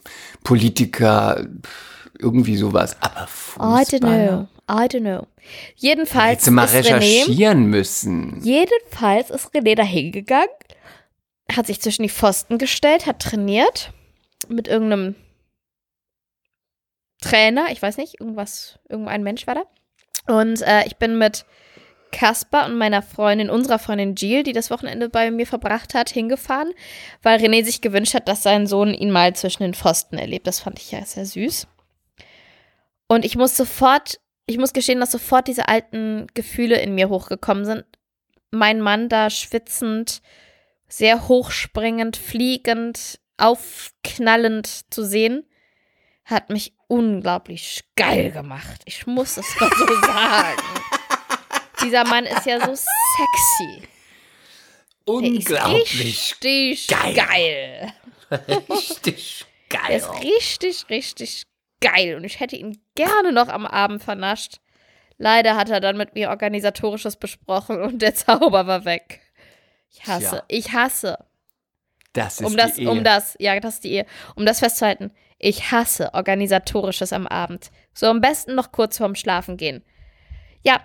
Politiker, 0.44 1.46
irgendwie 2.20 2.58
sowas. 2.58 2.98
Aber 3.02 3.22
I 3.22 3.84
don't 3.84 3.90
Fußballer? 3.92 4.28
know. 4.28 4.48
I 4.70 4.86
don't 4.88 5.02
know. 5.02 5.28
Jedenfalls 5.76 6.50
mal 6.50 6.66
ist 6.66 6.74
René, 6.74 6.78
recherchieren 6.96 7.66
müssen. 7.66 8.42
jedenfalls 8.44 9.30
ist 9.30 9.54
René 9.54 9.76
da 9.76 9.84
hingegangen, 9.84 10.48
hat 11.52 11.68
sich 11.68 11.82
zwischen 11.82 12.04
die 12.04 12.10
Pfosten 12.10 12.58
gestellt, 12.58 13.06
hat 13.06 13.20
trainiert 13.22 13.92
mit 14.48 14.68
irgendeinem 14.68 15.16
Trainer, 17.22 17.68
ich 17.72 17.82
weiß 17.82 17.98
nicht, 17.98 18.20
irgendwas, 18.20 18.80
irgendein 18.90 19.24
Mensch 19.24 19.48
war 19.48 19.56
da. 19.56 20.34
Und 20.34 20.62
äh, 20.62 20.86
ich 20.86 20.98
bin 20.98 21.18
mit 21.18 21.46
Kasper 22.14 22.66
und 22.68 22.78
meiner 22.78 23.02
Freundin, 23.02 23.50
unserer 23.50 23.80
Freundin 23.80 24.16
Jill, 24.16 24.44
die 24.44 24.54
das 24.54 24.70
Wochenende 24.70 25.10
bei 25.10 25.32
mir 25.32 25.46
verbracht 25.46 25.94
hat, 25.94 26.10
hingefahren, 26.10 26.72
weil 27.22 27.40
René 27.40 27.66
sich 27.66 27.82
gewünscht 27.82 28.14
hat, 28.14 28.30
dass 28.30 28.44
sein 28.44 28.68
Sohn 28.68 28.94
ihn 28.94 29.12
mal 29.12 29.36
zwischen 29.36 29.64
den 29.64 29.74
Pfosten 29.74 30.18
erlebt. 30.18 30.48
Das 30.48 30.62
fand 30.62 30.80
ich 30.80 30.92
ja 30.92 31.04
sehr 31.04 31.26
süß. 31.26 31.68
Und 33.08 33.26
ich 33.26 33.36
muss 33.36 33.58
sofort, 33.58 34.20
ich 34.46 34.58
muss 34.58 34.72
gestehen, 34.72 35.02
dass 35.02 35.12
sofort 35.12 35.48
diese 35.48 35.68
alten 35.68 36.28
Gefühle 36.34 36.80
in 36.80 36.96
mir 36.96 37.10
hochgekommen 37.10 37.66
sind. 37.66 37.84
Mein 38.52 38.80
Mann 38.80 39.10
da 39.10 39.30
schwitzend, 39.30 40.22
sehr 40.88 41.28
hochspringend, 41.28 42.16
fliegend, 42.16 43.20
aufknallend 43.38 44.94
zu 44.94 45.04
sehen, 45.04 45.46
hat 46.26 46.50
mich 46.50 46.74
unglaublich 46.88 47.84
geil 47.96 48.32
gemacht. 48.32 48.82
Ich 48.86 49.08
muss 49.08 49.38
es 49.38 49.60
mal 49.60 49.70
so 49.78 49.86
sagen. 50.06 50.83
Dieser 51.84 52.06
Mann 52.06 52.26
ist 52.26 52.46
ja 52.46 52.60
so 52.60 52.74
sexy. 52.76 53.82
Der 55.06 55.14
Unglaublich 55.14 56.00
richtig 56.00 56.88
geil. 56.88 57.14
geil. 57.14 57.94
Richtig 58.70 59.46
Der 59.72 59.80
geil. 59.80 59.98
ist 59.98 60.10
richtig, 60.24 60.86
richtig 60.90 61.44
geil 61.82 62.16
und 62.16 62.24
ich 62.24 62.40
hätte 62.40 62.56
ihn 62.56 62.82
gerne 62.96 63.32
noch 63.34 63.50
am 63.50 63.66
Abend 63.66 64.02
vernascht. 64.04 64.60
Leider 65.18 65.56
hat 65.56 65.70
er 65.70 65.80
dann 65.82 65.98
mit 65.98 66.16
mir 66.16 66.30
organisatorisches 66.30 67.18
besprochen 67.18 67.82
und 67.82 68.02
der 68.02 68.16
Zauber 68.16 68.66
war 68.66 68.86
weg. 68.86 69.20
Ich 69.92 70.06
hasse, 70.08 70.30
Tja. 70.30 70.44
ich 70.48 70.72
hasse. 70.72 71.18
Das 72.14 72.40
ist 72.40 72.46
Um 72.46 72.56
das, 72.56 72.76
die 72.76 72.84
Ehe. 72.84 72.90
um 72.92 73.04
das, 73.04 73.36
ja, 73.40 73.60
das 73.60 73.76
ist 73.76 73.84
die 73.84 73.92
Ehe. 73.92 74.06
Um 74.36 74.46
das 74.46 74.60
festzuhalten, 74.60 75.12
ich 75.38 75.72
hasse 75.72 76.14
organisatorisches 76.14 77.12
am 77.12 77.28
Abend. 77.28 77.72
So 77.94 78.08
am 78.08 78.22
besten 78.22 78.56
noch 78.56 78.72
kurz 78.72 78.98
vorm 78.98 79.16
Schlafen 79.16 79.58
gehen. 79.58 79.84
Ja, 80.64 80.80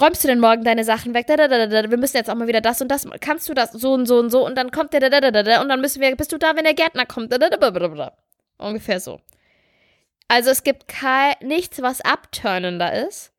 räumst 0.00 0.24
du 0.24 0.28
denn 0.28 0.40
morgen 0.40 0.64
deine 0.64 0.84
Sachen 0.84 1.14
weg? 1.14 1.26
Da, 1.26 1.36
da, 1.36 1.48
da, 1.48 1.66
da, 1.66 1.82
da. 1.82 1.90
Wir 1.90 1.98
müssen 1.98 2.16
jetzt 2.16 2.30
auch 2.30 2.34
mal 2.34 2.48
wieder 2.48 2.60
das 2.60 2.80
und 2.80 2.88
das. 2.88 3.06
Kannst 3.20 3.48
du 3.48 3.54
das 3.54 3.72
so 3.72 3.92
und 3.92 4.06
so 4.06 4.18
und 4.18 4.30
so? 4.30 4.44
Und 4.44 4.56
dann 4.56 4.70
kommt 4.70 4.92
der 4.92 5.00
da, 5.00 5.10
da, 5.10 5.20
da, 5.20 5.30
da, 5.30 5.42
da. 5.42 5.60
Und 5.60 5.68
dann 5.68 5.80
müssen 5.80 6.00
wir, 6.00 6.14
bist 6.16 6.32
du 6.32 6.38
da, 6.38 6.56
wenn 6.56 6.64
der 6.64 6.74
Gärtner 6.74 7.06
kommt? 7.06 7.32
Da, 7.32 7.38
da, 7.38 7.48
da, 7.48 7.56
da, 7.56 7.70
da, 7.70 7.88
da. 7.88 8.12
Ungefähr 8.58 9.00
so. 9.00 9.20
Also 10.28 10.50
es 10.50 10.64
gibt 10.64 10.88
kein, 10.88 11.34
nichts, 11.42 11.82
was 11.82 12.00
abturnender 12.00 13.06
ist, 13.06 13.32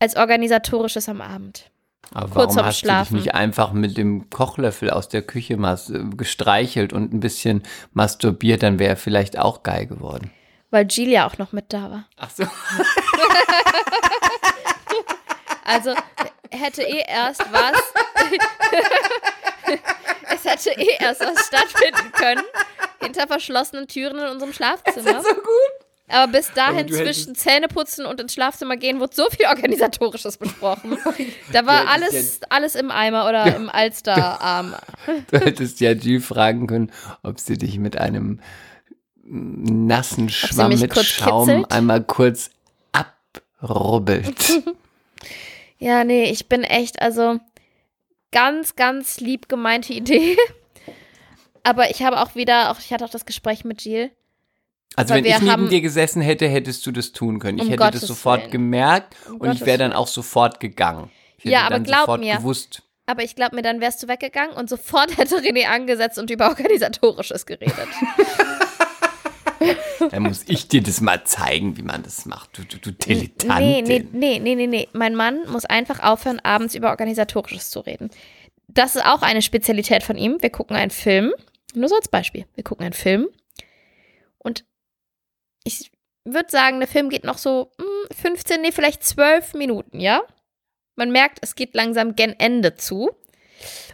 als 0.00 0.16
organisatorisches 0.16 1.08
am 1.08 1.20
Abend. 1.20 1.70
Aber 2.12 2.24
kurz 2.24 2.34
warum 2.34 2.54
vorm 2.54 2.66
hast 2.66 2.78
Schlafen. 2.80 3.14
du 3.14 3.16
dich 3.16 3.26
nicht 3.26 3.34
einfach 3.34 3.72
mit 3.72 3.96
dem 3.96 4.30
Kochlöffel 4.30 4.90
aus 4.90 5.08
der 5.08 5.22
Küche 5.22 5.54
äh, 5.54 6.16
gestreichelt 6.16 6.92
und 6.92 7.12
ein 7.12 7.20
bisschen 7.20 7.62
masturbiert, 7.92 8.64
dann 8.64 8.78
wäre 8.78 8.90
er 8.90 8.96
vielleicht 8.96 9.38
auch 9.38 9.62
geil 9.62 9.86
geworden. 9.86 10.32
Weil 10.70 10.86
Jill 10.88 11.08
ja 11.08 11.28
auch 11.28 11.38
noch 11.38 11.52
mit 11.52 11.72
da 11.72 11.90
war. 11.90 12.08
Ach 12.16 12.30
so. 12.30 12.44
Also 15.70 15.94
hätte 16.50 16.82
eh 16.82 17.04
erst 17.06 17.44
was. 17.52 17.80
es 20.34 20.44
hätte 20.44 20.70
eh 20.80 20.96
erst 20.98 21.20
was 21.20 21.46
stattfinden 21.46 22.12
können. 22.12 22.42
Hinter 23.00 23.26
verschlossenen 23.26 23.86
Türen 23.86 24.18
in 24.18 24.26
unserem 24.26 24.52
Schlafzimmer. 24.52 25.22
so 25.22 25.34
gut. 25.34 25.80
Aber 26.08 26.32
bis 26.32 26.52
dahin 26.52 26.88
zwischen 26.88 27.36
Zähneputzen 27.36 28.04
und 28.04 28.20
ins 28.20 28.34
Schlafzimmer 28.34 28.76
gehen 28.76 28.98
wurde 28.98 29.14
so 29.14 29.26
viel 29.30 29.46
Organisatorisches 29.46 30.36
besprochen. 30.38 30.98
Da 31.52 31.66
war 31.66 31.84
Du 31.84 31.90
hättest 31.90 32.50
alles, 32.50 32.74
alles 32.74 32.74
im 32.74 32.90
Eimer 32.90 33.28
oder 33.28 33.54
im 33.54 33.68
Alsterarm. 33.68 34.74
Du 35.30 35.38
hättest 35.38 35.80
ja 35.80 35.92
Jill 35.92 36.20
fragen 36.20 36.66
können, 36.66 36.90
ob 37.22 37.38
sie 37.38 37.56
dich 37.56 37.78
mit 37.78 37.96
einem 37.96 38.40
nassen 39.22 40.28
Schwamm 40.28 40.70
mit 40.78 40.98
Schaum 41.04 41.46
kitzelt? 41.46 41.72
einmal 41.72 42.02
kurz 42.02 42.50
abrubbelt. 42.92 44.64
Ja, 45.80 46.04
nee, 46.04 46.30
ich 46.30 46.48
bin 46.48 46.62
echt, 46.62 47.00
also 47.02 47.40
ganz, 48.32 48.76
ganz 48.76 49.18
lieb 49.20 49.48
gemeinte 49.48 49.92
Idee. 49.94 50.36
Aber 51.62 51.90
ich 51.90 52.02
habe 52.02 52.20
auch 52.20 52.34
wieder, 52.34 52.70
auch 52.70 52.78
ich 52.78 52.92
hatte 52.92 53.04
auch 53.04 53.10
das 53.10 53.26
Gespräch 53.26 53.64
mit 53.64 53.82
Jill. 53.84 54.10
Also 54.96 55.14
wenn 55.14 55.24
ich 55.24 55.34
neben 55.38 55.50
haben- 55.50 55.68
dir 55.68 55.80
gesessen 55.80 56.20
hätte, 56.22 56.48
hättest 56.48 56.84
du 56.86 56.90
das 56.92 57.12
tun 57.12 57.38
können. 57.38 57.58
Ich 57.58 57.64
Um 57.64 57.70
hätte 57.70 57.82
Gottes 57.82 58.00
das 58.00 58.08
sofort 58.08 58.40
Willen. 58.42 58.50
gemerkt 58.50 59.14
Um 59.26 59.32
und 59.34 59.40
ich 59.52 59.60
Gottes 59.60 59.66
wäre 59.66 59.78
dann 59.78 59.92
auch 59.92 60.06
sofort 60.08 60.58
gegangen. 60.60 61.10
Ich 61.38 61.44
hätte 61.44 61.52
Ja, 61.54 61.60
aber 61.62 61.76
dann 61.76 61.84
glaub 61.84 62.00
sofort 62.00 62.20
mir. 62.20 62.36
gewusst. 62.36 62.82
Aber 63.06 63.22
ich 63.22 63.34
glaube 63.36 63.56
mir, 63.56 63.62
dann 63.62 63.80
wärst 63.80 64.02
du 64.02 64.08
weggegangen 64.08 64.54
und 64.56 64.68
sofort 64.68 65.16
hätte 65.16 65.36
René 65.36 65.66
angesetzt 65.66 66.18
und 66.18 66.30
über 66.30 66.48
Organisatorisches 66.48 67.46
geredet. 67.46 67.74
Dann 70.10 70.22
muss 70.22 70.44
ich 70.48 70.68
dir 70.68 70.82
das 70.82 71.00
mal 71.00 71.24
zeigen, 71.24 71.76
wie 71.76 71.82
man 71.82 72.02
das 72.02 72.24
macht. 72.24 72.56
Du, 72.56 72.64
du, 72.64 72.78
du 72.78 72.92
Dilettantin. 72.92 73.58
Nee, 73.58 73.82
nee, 73.82 74.06
nee, 74.12 74.38
nee, 74.38 74.54
nee, 74.54 74.66
nee. 74.66 74.88
Mein 74.92 75.14
Mann 75.14 75.50
muss 75.50 75.64
einfach 75.64 76.00
aufhören, 76.00 76.40
abends 76.40 76.74
über 76.74 76.90
Organisatorisches 76.90 77.70
zu 77.70 77.80
reden. 77.80 78.10
Das 78.68 78.96
ist 78.96 79.04
auch 79.04 79.22
eine 79.22 79.42
Spezialität 79.42 80.02
von 80.02 80.16
ihm. 80.16 80.38
Wir 80.40 80.50
gucken 80.50 80.76
einen 80.76 80.90
Film. 80.90 81.32
Nur 81.74 81.88
so 81.88 81.96
als 81.96 82.08
Beispiel. 82.08 82.46
Wir 82.54 82.64
gucken 82.64 82.84
einen 82.84 82.94
Film. 82.94 83.28
Und 84.38 84.64
ich 85.64 85.90
würde 86.24 86.50
sagen, 86.50 86.78
der 86.78 86.88
Film 86.88 87.10
geht 87.10 87.24
noch 87.24 87.38
so 87.38 87.70
hm, 87.78 88.16
15, 88.16 88.62
nee, 88.62 88.72
vielleicht 88.72 89.04
12 89.04 89.54
Minuten, 89.54 90.00
ja? 90.00 90.22
Man 90.96 91.10
merkt, 91.10 91.38
es 91.42 91.54
geht 91.54 91.74
langsam 91.74 92.14
gen 92.14 92.34
Ende 92.38 92.74
zu. 92.76 93.10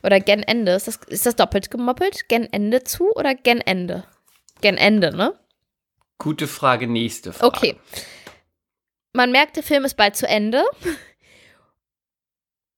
Oder 0.02 0.20
gen 0.20 0.42
Ende. 0.42 0.72
Ist 0.72 0.86
das, 0.86 0.96
ist 1.08 1.26
das 1.26 1.36
doppelt 1.36 1.70
gemoppelt? 1.70 2.28
Gen 2.28 2.52
Ende 2.52 2.84
zu 2.84 3.10
oder 3.12 3.34
gen 3.34 3.60
Ende? 3.60 4.04
Gen 4.60 4.76
Ende, 4.76 5.14
ne? 5.14 5.34
Gute 6.18 6.46
Frage, 6.46 6.86
nächste 6.86 7.32
Frage. 7.32 7.46
Okay. 7.46 7.76
Man 9.12 9.32
merkt, 9.32 9.56
der 9.56 9.62
Film 9.62 9.84
ist 9.84 9.96
bald 9.96 10.16
zu 10.16 10.26
Ende. 10.26 10.64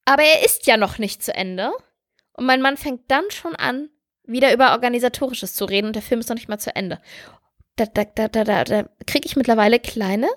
Aber 0.04 0.22
er 0.22 0.44
ist 0.44 0.66
ja 0.66 0.76
noch 0.76 0.98
nicht 0.98 1.22
zu 1.22 1.34
Ende. 1.34 1.72
Und 2.32 2.46
mein 2.46 2.62
Mann 2.62 2.76
fängt 2.76 3.10
dann 3.10 3.30
schon 3.30 3.56
an, 3.56 3.90
wieder 4.24 4.52
über 4.52 4.72
Organisatorisches 4.72 5.54
zu 5.54 5.64
reden 5.64 5.88
und 5.88 5.96
der 5.96 6.02
Film 6.02 6.20
ist 6.20 6.28
noch 6.28 6.36
nicht 6.36 6.48
mal 6.48 6.58
zu 6.58 6.74
Ende. 6.74 7.00
Da, 7.76 7.86
da, 7.86 8.04
da, 8.04 8.28
da, 8.28 8.44
da, 8.44 8.64
da 8.64 8.88
kriege 9.06 9.26
ich 9.26 9.36
mittlerweile 9.36 9.80
kleine 9.80 10.28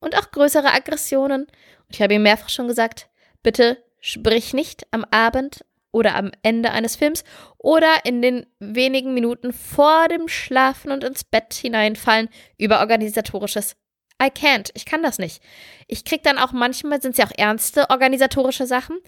und 0.00 0.16
auch 0.16 0.30
größere 0.30 0.72
Aggressionen. 0.72 1.42
Und 1.42 1.90
ich 1.90 2.02
habe 2.02 2.14
ihm 2.14 2.22
mehrfach 2.22 2.48
schon 2.48 2.68
gesagt, 2.68 3.08
bitte 3.42 3.82
sprich 4.00 4.52
nicht 4.52 4.86
am 4.90 5.04
Abend 5.10 5.64
oder 5.94 6.16
am 6.16 6.32
Ende 6.42 6.72
eines 6.72 6.96
Films 6.96 7.22
oder 7.56 8.04
in 8.04 8.20
den 8.20 8.46
wenigen 8.58 9.14
Minuten 9.14 9.52
vor 9.52 10.08
dem 10.08 10.26
Schlafen 10.28 10.90
und 10.90 11.04
ins 11.04 11.22
Bett 11.22 11.54
hineinfallen 11.54 12.28
über 12.58 12.80
organisatorisches. 12.80 13.76
I 14.20 14.26
can't, 14.26 14.70
ich 14.74 14.86
kann 14.86 15.02
das 15.02 15.18
nicht. 15.18 15.42
Ich 15.86 16.04
krieg 16.04 16.22
dann 16.22 16.38
auch 16.38 16.52
manchmal, 16.52 17.00
sind 17.00 17.12
es 17.12 17.18
ja 17.18 17.26
auch 17.26 17.32
ernste 17.36 17.90
organisatorische 17.90 18.66
Sachen. 18.66 18.98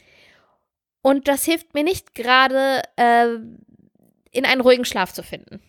Und 1.02 1.28
das 1.28 1.44
hilft 1.44 1.74
mir 1.74 1.84
nicht 1.84 2.14
gerade, 2.14 2.82
äh, 2.96 3.34
in 4.30 4.44
einen 4.44 4.60
ruhigen 4.60 4.84
Schlaf 4.84 5.12
zu 5.12 5.22
finden. 5.22 5.60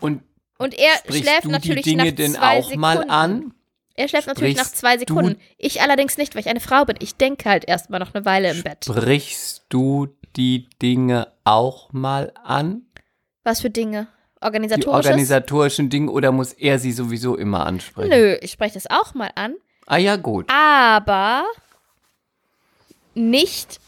Und 0.00 0.22
Und 0.58 0.74
er 0.74 0.92
schläft 1.08 1.46
natürlich 1.46 1.84
die 1.84 1.90
Dinge 1.90 2.04
nach 2.04 2.12
denn 2.12 2.36
auch 2.36 2.54
Sekunden. 2.64 2.80
mal 2.80 3.04
an? 3.08 3.54
Er 3.96 4.08
schläft 4.08 4.26
natürlich 4.26 4.56
nach 4.56 4.70
zwei 4.70 4.98
Sekunden. 4.98 5.40
Ich 5.56 5.80
allerdings 5.80 6.16
nicht, 6.18 6.34
weil 6.34 6.40
ich 6.40 6.48
eine 6.48 6.60
Frau 6.60 6.84
bin. 6.84 6.96
Ich 6.98 7.16
denke 7.16 7.48
halt 7.48 7.64
erstmal 7.66 8.00
noch 8.00 8.12
eine 8.14 8.24
Weile 8.24 8.50
im 8.50 8.62
Bett. 8.62 8.84
Sprichst 8.84 9.66
du 9.68 10.08
die 10.36 10.68
Dinge 10.82 11.28
auch 11.44 11.92
mal 11.92 12.32
an? 12.42 12.82
Was 13.44 13.60
für 13.60 13.70
Dinge? 13.70 14.08
Die 14.40 14.46
Organisatorisches? 14.46 15.06
organisatorischen 15.10 15.88
Dinge 15.88 16.10
oder 16.10 16.32
muss 16.32 16.52
er 16.52 16.78
sie 16.78 16.92
sowieso 16.92 17.36
immer 17.36 17.66
ansprechen? 17.66 18.10
Nö, 18.10 18.36
ich 18.42 18.50
spreche 18.50 18.74
das 18.74 18.90
auch 18.90 19.14
mal 19.14 19.30
an. 19.36 19.54
Ah 19.86 19.96
ja, 19.96 20.16
gut. 20.16 20.50
aber 20.50 21.44
nicht 23.14 23.80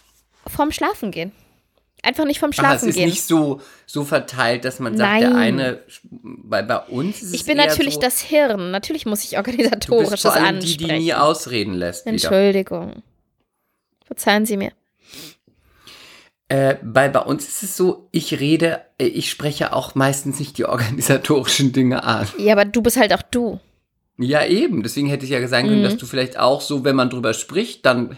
vom 0.46 0.70
Schlafen 0.72 1.10
gehen. 1.10 1.32
Einfach 2.06 2.24
nicht 2.24 2.38
vom 2.38 2.50
Aha, 2.50 2.52
es 2.52 2.56
Schlafen 2.56 2.88
ist 2.90 2.94
gehen. 2.94 3.08
nicht 3.08 3.22
so, 3.24 3.60
so 3.84 4.04
verteilt, 4.04 4.64
dass 4.64 4.78
man 4.78 4.96
sagt, 4.96 5.22
der 5.22 5.30
Nein. 5.30 5.58
eine, 5.60 5.80
bei, 6.12 6.62
bei 6.62 6.78
uns 6.78 7.20
ist 7.22 7.34
ich 7.34 7.40
es 7.40 7.46
bin 7.46 7.56
natürlich 7.56 7.94
so, 7.94 8.00
das 8.00 8.20
Hirn. 8.20 8.70
Natürlich 8.70 9.06
muss 9.06 9.24
ich 9.24 9.30
du 9.30 9.42
bist 9.42 9.48
organisatorisches 9.48 10.22
vor 10.22 10.34
allem 10.34 10.60
die, 10.60 10.76
die 10.76 10.84
ansprechen. 10.84 11.02
nie 11.04 11.14
ausreden 11.14 11.74
lässt. 11.74 12.06
Wieder. 12.06 12.12
Entschuldigung. 12.12 13.02
Verzeihen 14.04 14.46
Sie 14.46 14.56
mir. 14.56 14.70
Äh, 16.48 16.76
bei, 16.82 17.08
bei 17.08 17.20
uns 17.20 17.48
ist 17.48 17.64
es 17.64 17.76
so, 17.76 18.08
ich 18.12 18.38
rede, 18.38 18.82
äh, 18.98 19.06
ich 19.06 19.30
spreche 19.30 19.72
auch 19.72 19.96
meistens 19.96 20.38
nicht 20.38 20.58
die 20.58 20.64
organisatorischen 20.66 21.72
Dinge 21.72 22.04
an. 22.04 22.28
Ja, 22.38 22.52
aber 22.52 22.64
du 22.64 22.82
bist 22.82 22.96
halt 22.96 23.12
auch 23.12 23.22
du. 23.22 23.58
Ja, 24.18 24.44
eben. 24.46 24.82
Deswegen 24.84 25.08
hätte 25.08 25.24
ich 25.24 25.32
ja 25.32 25.46
sagen 25.48 25.66
können, 25.68 25.80
Mhm. 25.80 25.84
dass 25.84 25.96
du 25.96 26.06
vielleicht 26.06 26.38
auch 26.38 26.60
so, 26.60 26.84
wenn 26.84 26.94
man 26.96 27.10
drüber 27.10 27.34
spricht, 27.34 27.84
dann 27.84 28.16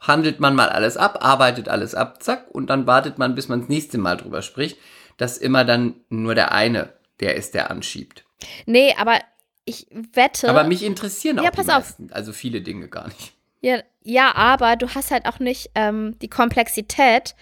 handelt 0.00 0.40
man 0.40 0.54
mal 0.54 0.68
alles 0.68 0.96
ab, 0.96 1.18
arbeitet 1.22 1.68
alles 1.68 1.94
ab, 1.94 2.22
zack, 2.22 2.46
und 2.50 2.68
dann 2.68 2.86
wartet 2.86 3.18
man, 3.18 3.34
bis 3.34 3.48
man 3.48 3.60
das 3.60 3.68
nächste 3.68 3.98
Mal 3.98 4.16
drüber 4.16 4.42
spricht, 4.42 4.78
dass 5.16 5.38
immer 5.38 5.64
dann 5.64 5.96
nur 6.08 6.34
der 6.34 6.52
eine 6.52 6.92
der 7.20 7.36
ist, 7.36 7.54
der 7.54 7.70
anschiebt. 7.70 8.24
Nee, 8.66 8.94
aber 8.98 9.18
ich 9.64 9.86
wette. 9.90 10.48
Aber 10.48 10.64
mich 10.64 10.82
interessieren 10.82 11.38
auch 11.38 11.44
Ja, 11.44 11.50
die 11.50 11.56
pass 11.56 11.68
auf. 11.68 11.84
meisten, 11.84 12.10
also 12.12 12.32
viele 12.32 12.62
Dinge 12.62 12.88
gar 12.88 13.08
nicht. 13.08 13.32
Ja, 13.60 13.80
ja, 14.02 14.34
aber 14.34 14.76
du 14.76 14.88
hast 14.94 15.10
halt 15.10 15.26
auch 15.26 15.38
nicht 15.38 15.70
ähm, 15.74 16.18
die 16.20 16.28
Komplexität 16.30 17.34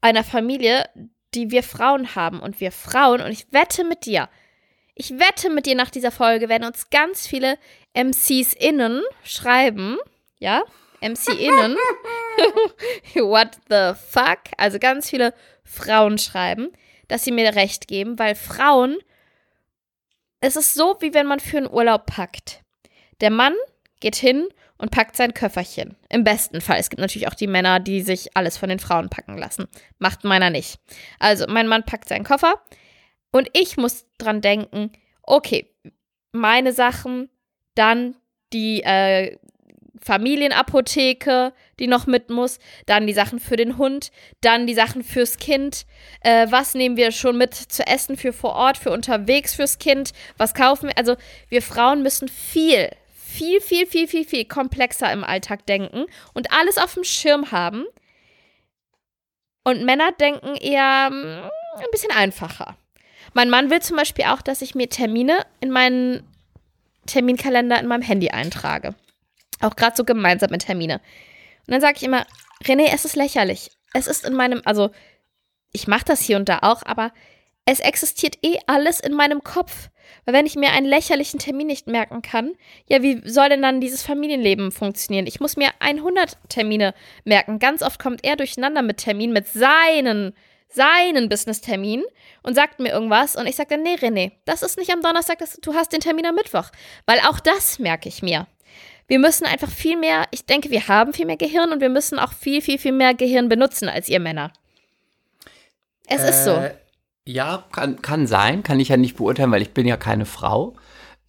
einer 0.00 0.24
Familie, 0.24 0.88
die 1.34 1.50
wir 1.50 1.62
Frauen 1.62 2.16
haben. 2.16 2.40
Und 2.40 2.60
wir 2.60 2.72
Frauen, 2.72 3.20
und 3.20 3.30
ich 3.30 3.46
wette 3.52 3.84
mit 3.84 4.06
dir, 4.06 4.28
ich 4.94 5.12
wette 5.12 5.50
mit 5.50 5.66
dir 5.66 5.76
nach 5.76 5.90
dieser 5.90 6.10
Folge 6.10 6.48
werden 6.48 6.64
uns 6.64 6.90
ganz 6.90 7.26
viele 7.26 7.58
MCs 7.94 8.54
innen 8.54 9.02
schreiben, 9.22 9.98
ja, 10.38 10.62
MC 11.08 11.38
innen, 11.38 11.76
what 13.16 13.58
the 13.68 13.92
fuck, 14.08 14.40
also 14.56 14.78
ganz 14.78 15.10
viele 15.10 15.34
Frauen 15.64 16.18
schreiben, 16.18 16.72
dass 17.08 17.24
sie 17.24 17.32
mir 17.32 17.54
recht 17.54 17.88
geben, 17.88 18.18
weil 18.18 18.34
Frauen, 18.34 18.96
es 20.40 20.56
ist 20.56 20.74
so, 20.74 20.96
wie 21.00 21.14
wenn 21.14 21.26
man 21.26 21.40
für 21.40 21.58
einen 21.58 21.70
Urlaub 21.70 22.06
packt. 22.06 22.62
Der 23.20 23.30
Mann 23.30 23.54
geht 24.00 24.16
hin 24.16 24.48
und 24.78 24.90
packt 24.90 25.16
sein 25.16 25.34
Köfferchen. 25.34 25.96
Im 26.08 26.24
besten 26.24 26.60
Fall. 26.60 26.78
Es 26.78 26.90
gibt 26.90 27.00
natürlich 27.00 27.28
auch 27.28 27.34
die 27.34 27.46
Männer, 27.46 27.80
die 27.80 28.02
sich 28.02 28.36
alles 28.36 28.56
von 28.56 28.68
den 28.68 28.78
Frauen 28.78 29.08
packen 29.08 29.38
lassen. 29.38 29.68
Macht 29.98 30.24
meiner 30.24 30.50
nicht. 30.50 30.78
Also, 31.18 31.46
mein 31.48 31.68
Mann 31.68 31.84
packt 31.84 32.08
seinen 32.08 32.24
Koffer 32.24 32.60
und 33.30 33.48
ich 33.54 33.76
muss 33.76 34.06
dran 34.18 34.40
denken, 34.40 34.92
okay, 35.22 35.72
meine 36.32 36.72
Sachen, 36.72 37.30
dann 37.74 38.16
die 38.52 38.82
äh, 38.82 39.38
Familienapotheke, 40.00 41.52
die 41.78 41.86
noch 41.86 42.06
mit 42.06 42.30
muss, 42.30 42.58
dann 42.86 43.06
die 43.06 43.12
Sachen 43.12 43.40
für 43.40 43.56
den 43.56 43.78
Hund, 43.78 44.10
dann 44.40 44.66
die 44.66 44.74
Sachen 44.74 45.02
fürs 45.02 45.38
Kind. 45.38 45.86
Äh, 46.20 46.46
was 46.50 46.74
nehmen 46.74 46.96
wir 46.96 47.12
schon 47.12 47.38
mit 47.38 47.54
zu 47.54 47.86
essen 47.86 48.16
für 48.16 48.32
vor 48.32 48.54
Ort, 48.54 48.78
für 48.78 48.90
unterwegs 48.90 49.54
fürs 49.54 49.78
Kind? 49.78 50.12
Was 50.36 50.54
kaufen 50.54 50.88
wir? 50.88 50.98
Also 50.98 51.16
wir 51.48 51.62
Frauen 51.62 52.02
müssen 52.02 52.28
viel, 52.28 52.90
viel, 53.14 53.60
viel, 53.60 53.86
viel, 53.86 54.08
viel, 54.08 54.24
viel 54.24 54.44
komplexer 54.44 55.12
im 55.12 55.24
Alltag 55.24 55.66
denken 55.66 56.06
und 56.34 56.52
alles 56.52 56.78
auf 56.78 56.94
dem 56.94 57.04
Schirm 57.04 57.50
haben. 57.50 57.84
Und 59.64 59.84
Männer 59.84 60.12
denken 60.12 60.54
eher 60.54 61.10
mm, 61.10 61.50
ein 61.80 61.90
bisschen 61.90 62.12
einfacher. 62.12 62.76
Mein 63.34 63.50
Mann 63.50 63.68
will 63.68 63.82
zum 63.82 63.96
Beispiel 63.96 64.26
auch, 64.26 64.40
dass 64.40 64.62
ich 64.62 64.74
mir 64.74 64.88
Termine 64.88 65.44
in 65.60 65.70
meinen 65.70 66.22
Terminkalender 67.06 67.78
in 67.80 67.86
meinem 67.86 68.02
Handy 68.02 68.30
eintrage. 68.30 68.94
Auch 69.60 69.76
gerade 69.76 69.96
so 69.96 70.04
gemeinsam 70.04 70.50
mit 70.50 70.66
Termine. 70.66 71.00
Und 71.66 71.72
dann 71.72 71.80
sage 71.80 71.94
ich 71.96 72.02
immer, 72.02 72.26
René, 72.64 72.90
es 72.92 73.04
ist 73.04 73.16
lächerlich. 73.16 73.70
Es 73.92 74.06
ist 74.06 74.26
in 74.26 74.34
meinem, 74.34 74.62
also 74.64 74.90
ich 75.72 75.86
mache 75.86 76.04
das 76.04 76.20
hier 76.20 76.36
und 76.36 76.48
da 76.48 76.60
auch, 76.62 76.82
aber 76.84 77.12
es 77.64 77.80
existiert 77.80 78.38
eh 78.42 78.58
alles 78.66 79.00
in 79.00 79.12
meinem 79.12 79.42
Kopf. 79.42 79.90
Weil 80.24 80.34
wenn 80.34 80.46
ich 80.46 80.54
mir 80.54 80.70
einen 80.70 80.86
lächerlichen 80.86 81.40
Termin 81.40 81.66
nicht 81.66 81.88
merken 81.88 82.22
kann, 82.22 82.54
ja, 82.88 83.02
wie 83.02 83.20
soll 83.28 83.48
denn 83.48 83.62
dann 83.62 83.80
dieses 83.80 84.02
Familienleben 84.02 84.70
funktionieren? 84.70 85.26
Ich 85.26 85.40
muss 85.40 85.56
mir 85.56 85.70
100 85.80 86.38
Termine 86.48 86.94
merken. 87.24 87.58
Ganz 87.58 87.82
oft 87.82 87.98
kommt 87.98 88.24
er 88.24 88.36
durcheinander 88.36 88.82
mit 88.82 88.98
Terminen, 88.98 89.32
mit 89.32 89.48
seinen, 89.48 90.32
seinen 90.68 91.28
Business-Termin 91.28 92.04
und 92.44 92.54
sagt 92.54 92.78
mir 92.78 92.90
irgendwas 92.90 93.34
und 93.34 93.46
ich 93.46 93.56
sage 93.56 93.70
dann, 93.70 93.82
nee, 93.82 93.94
René, 93.94 94.32
das 94.44 94.62
ist 94.62 94.78
nicht 94.78 94.92
am 94.92 95.02
Donnerstag, 95.02 95.38
das, 95.38 95.58
du 95.60 95.74
hast 95.74 95.92
den 95.92 96.00
Termin 96.00 96.26
am 96.26 96.36
Mittwoch. 96.36 96.70
Weil 97.04 97.18
auch 97.28 97.40
das 97.40 97.80
merke 97.80 98.08
ich 98.08 98.22
mir. 98.22 98.46
Wir 99.08 99.18
müssen 99.18 99.44
einfach 99.46 99.70
viel 99.70 99.96
mehr, 99.96 100.26
ich 100.32 100.46
denke, 100.46 100.70
wir 100.70 100.88
haben 100.88 101.12
viel 101.12 101.26
mehr 101.26 101.36
Gehirn 101.36 101.70
und 101.72 101.80
wir 101.80 101.88
müssen 101.88 102.18
auch 102.18 102.32
viel, 102.32 102.60
viel, 102.60 102.78
viel 102.78 102.92
mehr 102.92 103.14
Gehirn 103.14 103.48
benutzen 103.48 103.88
als 103.88 104.08
ihr 104.08 104.18
Männer. 104.20 104.52
Es 106.06 106.22
äh, 106.22 106.30
ist 106.30 106.44
so. 106.44 106.64
Ja, 107.24 107.64
kann, 107.72 108.02
kann 108.02 108.26
sein, 108.26 108.62
kann 108.62 108.80
ich 108.80 108.88
ja 108.88 108.96
nicht 108.96 109.16
beurteilen, 109.16 109.50
weil 109.50 109.62
ich 109.62 109.72
bin 109.72 109.86
ja 109.86 109.96
keine 109.96 110.26
Frau. 110.26 110.74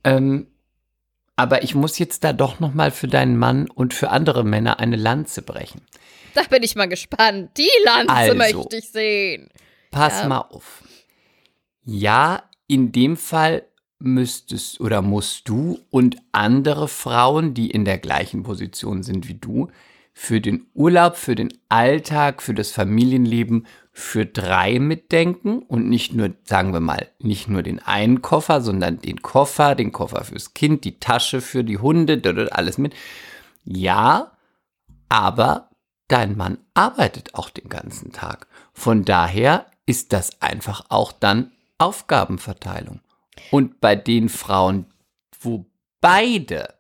Ähm, 0.04 0.48
aber 1.36 1.64
ich 1.64 1.76
muss 1.76 2.00
jetzt 2.00 2.24
da 2.24 2.34
doch 2.34 2.60
noch 2.60 2.74
mal 2.74 2.90
für 2.92 3.08
deinen 3.08 3.38
Mann 3.38 3.70
und 3.70 3.94
für 3.94 4.10
andere 4.10 4.44
Männer 4.44 4.80
eine 4.80 4.96
Lanze 4.96 5.42
brechen. 5.44 5.82
Da 6.34 6.44
bin 6.44 6.64
ich 6.64 6.76
mal 6.76 6.88
gespannt. 6.88 7.52
Die 7.58 7.70
Lanze 7.84 8.14
Also, 8.14 8.36
möchte 8.36 8.78
ich 8.78 8.90
sehen. 8.90 9.50
Pass 9.92 10.22
Ja. 10.22 10.28
mal 10.28 10.40
auf. 10.42 10.84
Ja, 11.84 12.44
in 12.68 12.92
dem 12.92 13.18
Fall 13.18 13.64
müsstest 14.00 14.80
oder 14.80 15.02
musst 15.02 15.50
du 15.50 15.80
und 15.90 16.18
andere 16.32 16.88
Frauen, 16.88 17.54
die 17.54 17.72
in 17.72 17.86
der 17.86 17.98
gleichen 17.98 18.44
Position 18.44 19.04
sind 19.04 19.28
wie 19.28 19.36
du, 19.36 19.70
für 20.14 20.42
den 20.42 20.66
Urlaub, 20.74 21.16
für 21.16 21.36
den 21.36 21.54
Alltag, 21.70 22.42
für 22.42 22.56
das 22.56 22.72
Familienleben 22.72 23.68
für 23.92 24.28
drei 24.28 24.80
mitdenken 24.80 25.60
und 25.64 25.90
nicht 25.90 26.14
nur, 26.14 26.32
sagen 26.44 26.72
wir 26.72 26.80
mal, 26.80 27.08
nicht 27.20 27.50
nur 27.50 27.64
den 27.64 27.80
einen 27.80 28.22
Koffer, 28.22 28.62
sondern 28.62 29.00
den 29.00 29.24
Koffer, 29.24 29.74
den 29.74 29.92
Koffer 29.92 30.24
fürs 30.24 30.54
Kind, 30.54 30.84
die 30.86 31.00
Tasche 31.00 31.42
für 31.42 31.64
die 31.64 31.80
Hunde, 31.80 32.22
alles 32.52 32.78
mit. 32.78 32.94
Ja, 33.64 34.32
aber 35.10 35.70
dein 36.08 36.38
Mann 36.38 36.60
arbeitet 36.76 37.34
auch 37.34 37.50
den 37.50 37.70
ganzen 37.70 38.12
Tag. 38.12 38.48
Von 38.72 39.04
daher 39.04 39.66
ist 39.88 40.14
das 40.14 40.42
einfach 40.44 40.86
auch 40.90 41.12
dann 41.12 41.52
Aufgabenverteilung. 41.80 43.02
Und 43.52 43.80
bei 43.82 43.96
den 43.96 44.30
Frauen, 44.30 44.86
wo 45.40 45.66
beide 46.02 46.74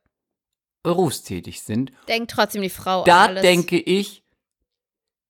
berufstätig 0.83 1.61
sind, 1.61 1.91
Denkt 2.07 2.31
trotzdem 2.31 2.61
die 2.61 2.69
Frau 2.69 3.03
da 3.03 3.23
an 3.25 3.29
alles. 3.31 3.41
denke 3.41 3.77
ich, 3.79 4.23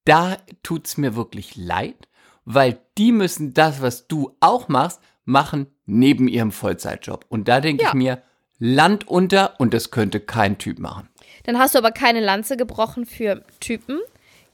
da 0.06 0.38
tut's 0.64 0.98
mir 0.98 1.16
wirklich 1.16 1.56
leid, 1.56 2.08
weil 2.46 2.80
die 2.98 3.12
müssen 3.12 3.54
das, 3.54 3.82
was 3.82 4.08
du 4.08 4.36
auch 4.40 4.68
machst, 4.68 5.02
machen 5.26 5.68
neben 5.86 6.28
ihrem 6.28 6.52
Vollzeitjob. 6.52 7.26
Und 7.28 7.48
da 7.48 7.60
denke 7.60 7.84
Ja. 7.84 7.90
ich 7.90 7.94
mir, 7.96 8.22
Land 8.60 9.08
unter 9.08 9.60
und 9.60 9.74
das 9.74 9.92
könnte 9.92 10.20
kein 10.20 10.58
Typ 10.58 10.80
machen. 10.80 11.10
Dann 11.44 11.60
hast 11.60 11.76
du 11.76 11.80
aber 11.80 11.92
keine 11.92 12.22
Lanze 12.22 12.58
gebrochen 12.58 13.06
für 13.06 13.44
Typen 13.60 14.00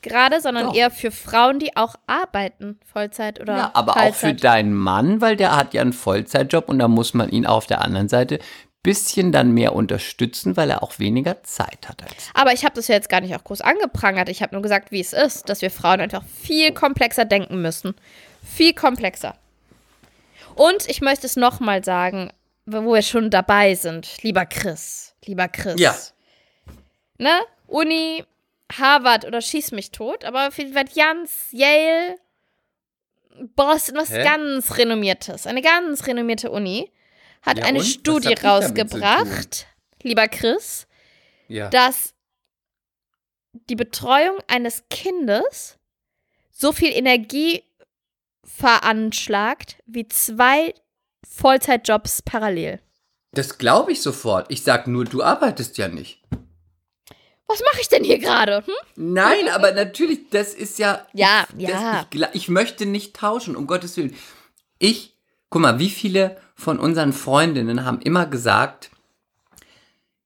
gerade, 0.03 0.41
sondern 0.41 0.67
Doch. 0.67 0.75
eher 0.75 0.91
für 0.91 1.12
Frauen, 1.12 1.60
die 1.60 1.75
auch 1.75 1.95
arbeiten, 2.07 2.79
Vollzeit 2.91 3.39
oder 3.39 3.57
Ja, 3.57 3.72
aber 3.74 3.93
auch 3.93 4.13
für 4.13 4.27
Teilzeit. 4.27 4.43
deinen 4.43 4.74
Mann, 4.74 5.22
weil 5.22 5.35
der 5.35 5.55
hat 5.55 5.74
ja 5.74 5.81
einen 5.81 5.94
Vollzeitjob 5.94 6.70
und 6.70 6.79
da 6.79 6.87
muss 6.87 7.13
man 7.13 7.29
ihn 7.29 7.46
auf 7.46 7.66
der 7.66 7.81
anderen 7.81 8.09
Seite 8.09 8.39
bisschen 8.83 9.31
dann 9.31 9.51
mehr 9.53 9.74
unterstützen, 9.74 10.57
weil 10.57 10.70
er 10.70 10.83
auch 10.83 11.00
weniger 11.00 11.42
Zeit 11.44 11.87
hat 11.87 12.03
als 12.03 12.29
Aber 12.33 12.51
ich 12.51 12.66
habe 12.66 12.75
das 12.75 12.89
ja 12.89 12.96
jetzt 12.96 13.07
gar 13.07 13.22
nicht 13.22 13.33
auch 13.33 13.44
groß 13.44 13.61
angeprangert. 13.61 14.27
Ich 14.27 14.42
habe 14.42 14.53
nur 14.53 14.61
gesagt, 14.61 14.92
wie 14.92 15.00
es 15.00 15.13
ist, 15.13 15.48
dass 15.48 15.61
wir 15.61 15.72
Frauen 15.72 16.01
einfach 16.01 16.24
viel 16.24 16.74
komplexer 16.74 17.24
denken 17.24 17.61
müssen. 17.61 17.96
Viel 18.44 18.74
komplexer. 18.74 19.35
Und 20.55 20.87
ich 20.89 21.00
möchte 21.00 21.25
es 21.25 21.37
nochmal 21.37 21.83
sagen, 21.83 22.29
wo 22.66 22.94
wir 22.94 23.01
schon 23.01 23.29
dabei 23.29 23.74
sind. 23.75 24.22
Lieber 24.22 24.46
Chris. 24.46 25.16
Lieber 25.25 25.48
Chris. 25.48 25.79
Ja. 25.79 25.96
Ne? 27.18 27.31
Uni, 27.68 28.25
Harvard 28.72 29.26
oder 29.26 29.42
schieß 29.42 29.72
mich 29.72 29.92
tot, 29.92 30.26
aber 30.26 30.52
vielleicht 30.52 30.96
Jans, 30.96 31.48
Yale, 31.52 32.18
Boston, 33.56 33.96
was 33.96 34.12
Hä? 34.12 34.24
ganz 34.24 34.78
renommiertes. 34.78 35.48
Eine 35.48 35.62
ganz 35.62 36.06
renommierte 36.08 36.52
Uni 36.52 36.92
hat 37.42 37.58
Ja, 37.60 37.66
eine 37.66 37.80
und? 37.80 37.86
Studie 37.86 38.34
rausgebracht, 38.34 39.68
lieber 40.02 40.28
Chris, 40.28 40.88
ja. 41.48 41.70
dass 41.70 42.14
die 43.54 43.76
Betreuung 43.76 44.38
eines 44.48 44.84
Kindes 44.90 45.78
so 46.52 46.72
viel 46.72 46.92
Energie 46.92 47.64
veranschlagt 48.44 49.78
wie 49.86 50.08
zwei 50.08 50.74
Vollzeitjobs 51.28 52.22
parallel. 52.22 52.80
Das 53.32 53.58
glaube 53.58 53.92
ich 53.92 54.02
sofort. 54.02 54.52
Ich 54.52 54.64
sag 54.64 54.88
nur, 54.88 55.06
du 55.06 55.24
arbeitest 55.24 55.78
ja 55.78 55.88
nicht. 55.88 56.22
Was 57.48 57.60
mache 57.60 57.82
ich 57.82 57.90
denn 57.90 58.03
hier 58.03 58.20
gerade? 58.20 58.64
Hm? 58.66 58.74
Nein, 58.96 59.48
aber 59.53 59.72
natürlich, 59.74 60.29
das 60.29 60.53
ist 60.53 60.79
ja. 60.79 61.06
Ja, 61.14 61.46
das, 61.53 61.70
ja. 61.70 62.06
Ich, 62.12 62.22
ich 62.34 62.50
möchte 62.50 62.86
nicht 62.86 63.16
tauschen, 63.16 63.56
um 63.56 63.68
Gottes 63.68 63.98
Willen. 63.98 64.16
Ich, 64.79 65.16
guck 65.50 65.62
mal, 65.62 65.79
wie 65.79 65.90
viele 65.90 66.38
von 66.56 66.79
unseren 66.79 67.14
Freundinnen 67.14 67.86
haben 67.86 68.01
immer 68.01 68.25
gesagt, 68.25 68.92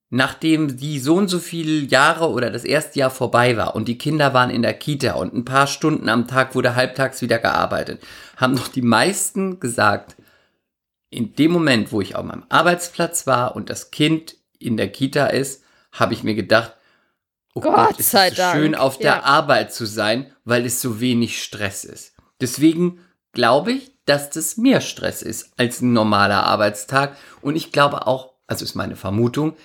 nachdem 0.09 0.77
die 0.77 0.99
so 0.99 1.15
und 1.15 1.27
so 1.27 1.39
viele 1.39 1.85
Jahre 1.85 2.29
oder 2.29 2.49
das 2.49 2.63
erste 2.63 2.99
Jahr 2.99 3.09
vorbei 3.09 3.57
war 3.57 3.75
und 3.75 3.87
die 3.87 3.97
Kinder 3.97 4.33
waren 4.33 4.49
in 4.49 4.61
der 4.61 4.73
Kita 4.73 5.13
und 5.13 5.33
ein 5.33 5.45
paar 5.45 5.67
Stunden 5.67 6.07
am 6.09 6.27
Tag 6.27 6.55
wurde 6.55 6.75
halbtags 6.75 7.21
wieder 7.21 7.39
gearbeitet, 7.39 8.01
haben 8.37 8.55
doch 8.55 8.67
die 8.67 8.81
meisten 8.81 9.59
gesagt, 9.59 10.15
in 11.09 11.33
dem 11.35 11.51
Moment, 11.51 11.91
wo 11.91 12.01
ich 12.01 12.15
auf 12.15 12.25
meinem 12.25 12.45
Arbeitsplatz 12.49 13.27
war 13.27 13.55
und 13.55 13.69
das 13.69 13.91
Kind 13.91 14.37
in 14.59 14.77
der 14.77 14.89
Kita 14.89 15.27
ist, 15.27 15.63
habe 15.91 16.13
ich 16.13 16.23
mir 16.23 16.35
gedacht, 16.35 16.73
oh 17.57 17.61
Gott 17.61 17.89
Gott, 17.89 17.99
ist 17.99 18.11
sei 18.11 18.29
so 18.29 18.41
schön 18.53 18.73
Dank, 18.73 18.83
auf 18.83 18.97
der 18.97 19.17
ja. 19.17 19.23
Arbeit 19.23 19.73
zu 19.73 19.85
sein, 19.85 20.31
weil 20.45 20.65
es 20.65 20.81
so 20.81 20.99
wenig 20.99 21.41
Stress 21.41 21.83
ist. 21.83 22.13
Deswegen 22.41 22.99
glaube 23.33 23.71
ich, 23.73 23.91
dass 24.05 24.29
das 24.29 24.57
mehr 24.57 24.81
Stress 24.81 25.21
ist 25.21 25.51
als 25.57 25.81
ein 25.81 25.93
normaler 25.93 26.43
Arbeitstag 26.43 27.17
und 27.41 27.55
ich 27.55 27.71
glaube 27.71 28.07
auch, 28.07 28.33
also 28.47 28.63
ist 28.63 28.75
meine 28.75 28.95
Vermutung, 28.95 29.55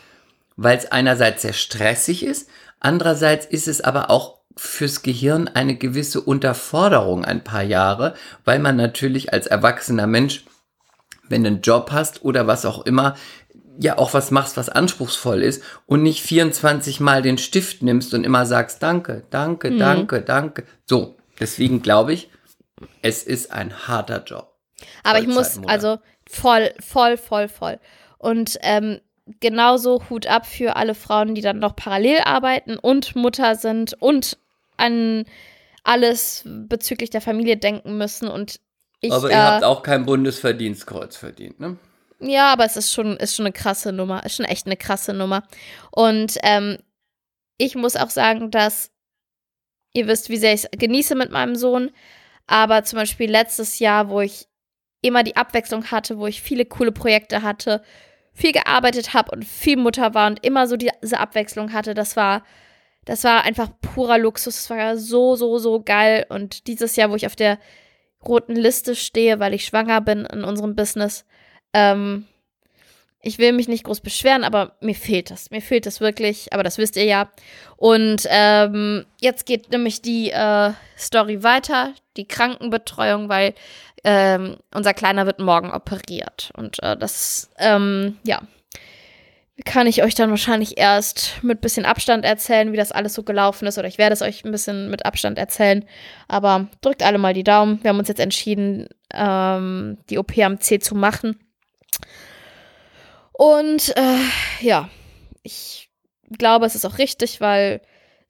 weil 0.56 0.76
es 0.76 0.90
einerseits 0.90 1.42
sehr 1.42 1.52
stressig 1.52 2.24
ist, 2.24 2.48
andererseits 2.80 3.46
ist 3.46 3.68
es 3.68 3.80
aber 3.80 4.10
auch 4.10 4.40
fürs 4.56 5.02
Gehirn 5.02 5.48
eine 5.48 5.76
gewisse 5.76 6.20
Unterforderung 6.20 7.24
ein 7.24 7.44
paar 7.44 7.62
Jahre, 7.62 8.14
weil 8.44 8.58
man 8.58 8.76
natürlich 8.76 9.32
als 9.32 9.46
erwachsener 9.46 10.06
Mensch, 10.06 10.44
wenn 11.28 11.44
du 11.44 11.48
einen 11.48 11.62
Job 11.62 11.90
hast 11.92 12.24
oder 12.24 12.46
was 12.46 12.66
auch 12.66 12.84
immer, 12.84 13.16
ja 13.78 13.98
auch 13.98 14.14
was 14.14 14.30
machst, 14.30 14.56
was 14.56 14.68
anspruchsvoll 14.68 15.42
ist 15.42 15.62
und 15.86 16.02
nicht 16.02 16.22
24 16.22 17.00
Mal 17.00 17.22
den 17.22 17.38
Stift 17.38 17.82
nimmst 17.82 18.12
und 18.14 18.24
immer 18.24 18.46
sagst, 18.46 18.82
danke, 18.82 19.24
danke, 19.30 19.70
Mhm. 19.70 19.78
danke, 19.78 20.22
danke. 20.22 20.64
So, 20.84 21.16
deswegen 21.40 21.82
glaube 21.82 22.12
ich, 22.12 22.30
es 23.00 23.22
ist 23.22 23.52
ein 23.52 23.86
harter 23.88 24.22
Job. 24.24 24.54
Aber 25.04 25.20
ich 25.20 25.28
muss, 25.28 25.60
also 25.66 25.98
voll, 26.28 26.72
voll, 26.80 27.16
voll, 27.16 27.48
voll. 27.48 27.78
Und 28.18 28.58
ähm, 28.62 29.00
genauso 29.40 30.02
Hut 30.10 30.26
ab 30.26 30.46
für 30.46 30.76
alle 30.76 30.94
Frauen, 30.94 31.34
die 31.34 31.42
dann 31.42 31.58
noch 31.58 31.76
parallel 31.76 32.20
arbeiten 32.24 32.76
und 32.76 33.14
Mutter 33.16 33.54
sind 33.54 33.94
und 34.00 34.38
an 34.76 35.24
alles 35.84 36.42
bezüglich 36.44 37.10
der 37.10 37.20
Familie 37.20 37.56
denken 37.56 37.98
müssen. 37.98 38.28
Und 38.28 38.60
ich, 39.00 39.12
Aber 39.12 39.30
äh, 39.30 39.32
ihr 39.32 39.42
habt 39.42 39.64
auch 39.64 39.82
kein 39.82 40.04
Bundesverdienstkreuz 40.06 41.16
verdient, 41.16 41.60
ne? 41.60 41.76
Ja, 42.22 42.52
aber 42.52 42.64
es 42.64 42.76
ist 42.76 42.92
schon, 42.92 43.16
ist 43.16 43.34
schon 43.34 43.46
eine 43.46 43.52
krasse 43.52 43.92
Nummer. 43.92 44.24
Ist 44.24 44.36
schon 44.36 44.46
echt 44.46 44.66
eine 44.66 44.76
krasse 44.76 45.12
Nummer. 45.12 45.42
Und 45.90 46.38
ähm, 46.42 46.78
ich 47.58 47.74
muss 47.74 47.96
auch 47.96 48.10
sagen, 48.10 48.50
dass 48.50 48.92
ihr 49.92 50.06
wisst, 50.06 50.30
wie 50.30 50.36
sehr 50.36 50.54
ich 50.54 50.64
es 50.64 50.70
genieße 50.70 51.16
mit 51.16 51.32
meinem 51.32 51.56
Sohn. 51.56 51.90
Aber 52.46 52.84
zum 52.84 52.98
Beispiel 52.98 53.30
letztes 53.30 53.80
Jahr, 53.80 54.08
wo 54.08 54.20
ich 54.20 54.46
immer 55.00 55.24
die 55.24 55.36
Abwechslung 55.36 55.90
hatte, 55.90 56.18
wo 56.18 56.26
ich 56.28 56.42
viele 56.42 56.64
coole 56.64 56.92
Projekte 56.92 57.42
hatte, 57.42 57.82
viel 58.32 58.52
gearbeitet 58.52 59.14
habe 59.14 59.32
und 59.32 59.44
viel 59.44 59.76
Mutter 59.76 60.14
war 60.14 60.28
und 60.28 60.44
immer 60.44 60.66
so 60.66 60.76
diese 60.76 61.18
Abwechslung 61.18 61.72
hatte, 61.72 61.92
das 61.92 62.16
war, 62.16 62.44
das 63.04 63.24
war 63.24 63.42
einfach 63.42 63.68
purer 63.80 64.18
Luxus. 64.18 64.56
Das 64.56 64.70
war 64.70 64.96
so, 64.96 65.34
so, 65.34 65.58
so 65.58 65.82
geil. 65.82 66.24
Und 66.28 66.68
dieses 66.68 66.94
Jahr, 66.94 67.10
wo 67.10 67.16
ich 67.16 67.26
auf 67.26 67.36
der 67.36 67.58
roten 68.24 68.54
Liste 68.54 68.94
stehe, 68.94 69.40
weil 69.40 69.54
ich 69.54 69.64
schwanger 69.64 70.00
bin 70.00 70.24
in 70.24 70.44
unserem 70.44 70.76
Business, 70.76 71.26
ähm, 71.72 72.26
ich 73.22 73.38
will 73.38 73.52
mich 73.52 73.68
nicht 73.68 73.84
groß 73.84 74.00
beschweren, 74.00 74.42
aber 74.42 74.72
mir 74.80 74.96
fehlt 74.96 75.30
das. 75.30 75.50
Mir 75.50 75.62
fehlt 75.62 75.86
das 75.86 76.00
wirklich, 76.00 76.52
aber 76.52 76.64
das 76.64 76.76
wisst 76.76 76.96
ihr 76.96 77.04
ja. 77.04 77.30
Und 77.76 78.26
ähm, 78.28 79.06
jetzt 79.20 79.46
geht 79.46 79.70
nämlich 79.70 80.02
die 80.02 80.30
äh, 80.30 80.72
Story 80.98 81.44
weiter, 81.44 81.94
die 82.16 82.26
Krankenbetreuung, 82.26 83.28
weil 83.28 83.54
ähm, 84.02 84.56
unser 84.74 84.92
Kleiner 84.92 85.26
wird 85.26 85.38
morgen 85.38 85.70
operiert. 85.70 86.50
Und 86.56 86.82
äh, 86.82 86.96
das, 86.96 87.50
ähm, 87.58 88.18
ja, 88.24 88.42
kann 89.64 89.86
ich 89.86 90.02
euch 90.02 90.16
dann 90.16 90.30
wahrscheinlich 90.30 90.78
erst 90.78 91.42
mit 91.42 91.60
bisschen 91.60 91.84
Abstand 91.84 92.24
erzählen, 92.24 92.72
wie 92.72 92.76
das 92.76 92.90
alles 92.90 93.14
so 93.14 93.22
gelaufen 93.22 93.68
ist. 93.68 93.78
Oder 93.78 93.86
ich 93.86 93.98
werde 93.98 94.14
es 94.14 94.22
euch 94.22 94.44
ein 94.44 94.50
bisschen 94.50 94.90
mit 94.90 95.06
Abstand 95.06 95.38
erzählen. 95.38 95.84
Aber 96.26 96.66
drückt 96.80 97.04
alle 97.04 97.18
mal 97.18 97.34
die 97.34 97.44
Daumen. 97.44 97.78
Wir 97.82 97.90
haben 97.90 97.98
uns 98.00 98.08
jetzt 98.08 98.20
entschieden, 98.20 98.88
ähm, 99.14 99.98
die 100.10 100.18
OP 100.18 100.36
am 100.38 100.58
C 100.58 100.80
zu 100.80 100.96
machen. 100.96 101.38
Und 103.32 103.96
äh, 103.96 104.64
ja, 104.64 104.88
ich 105.42 105.90
glaube, 106.38 106.66
es 106.66 106.74
ist 106.74 106.84
auch 106.84 106.98
richtig, 106.98 107.40
weil 107.40 107.80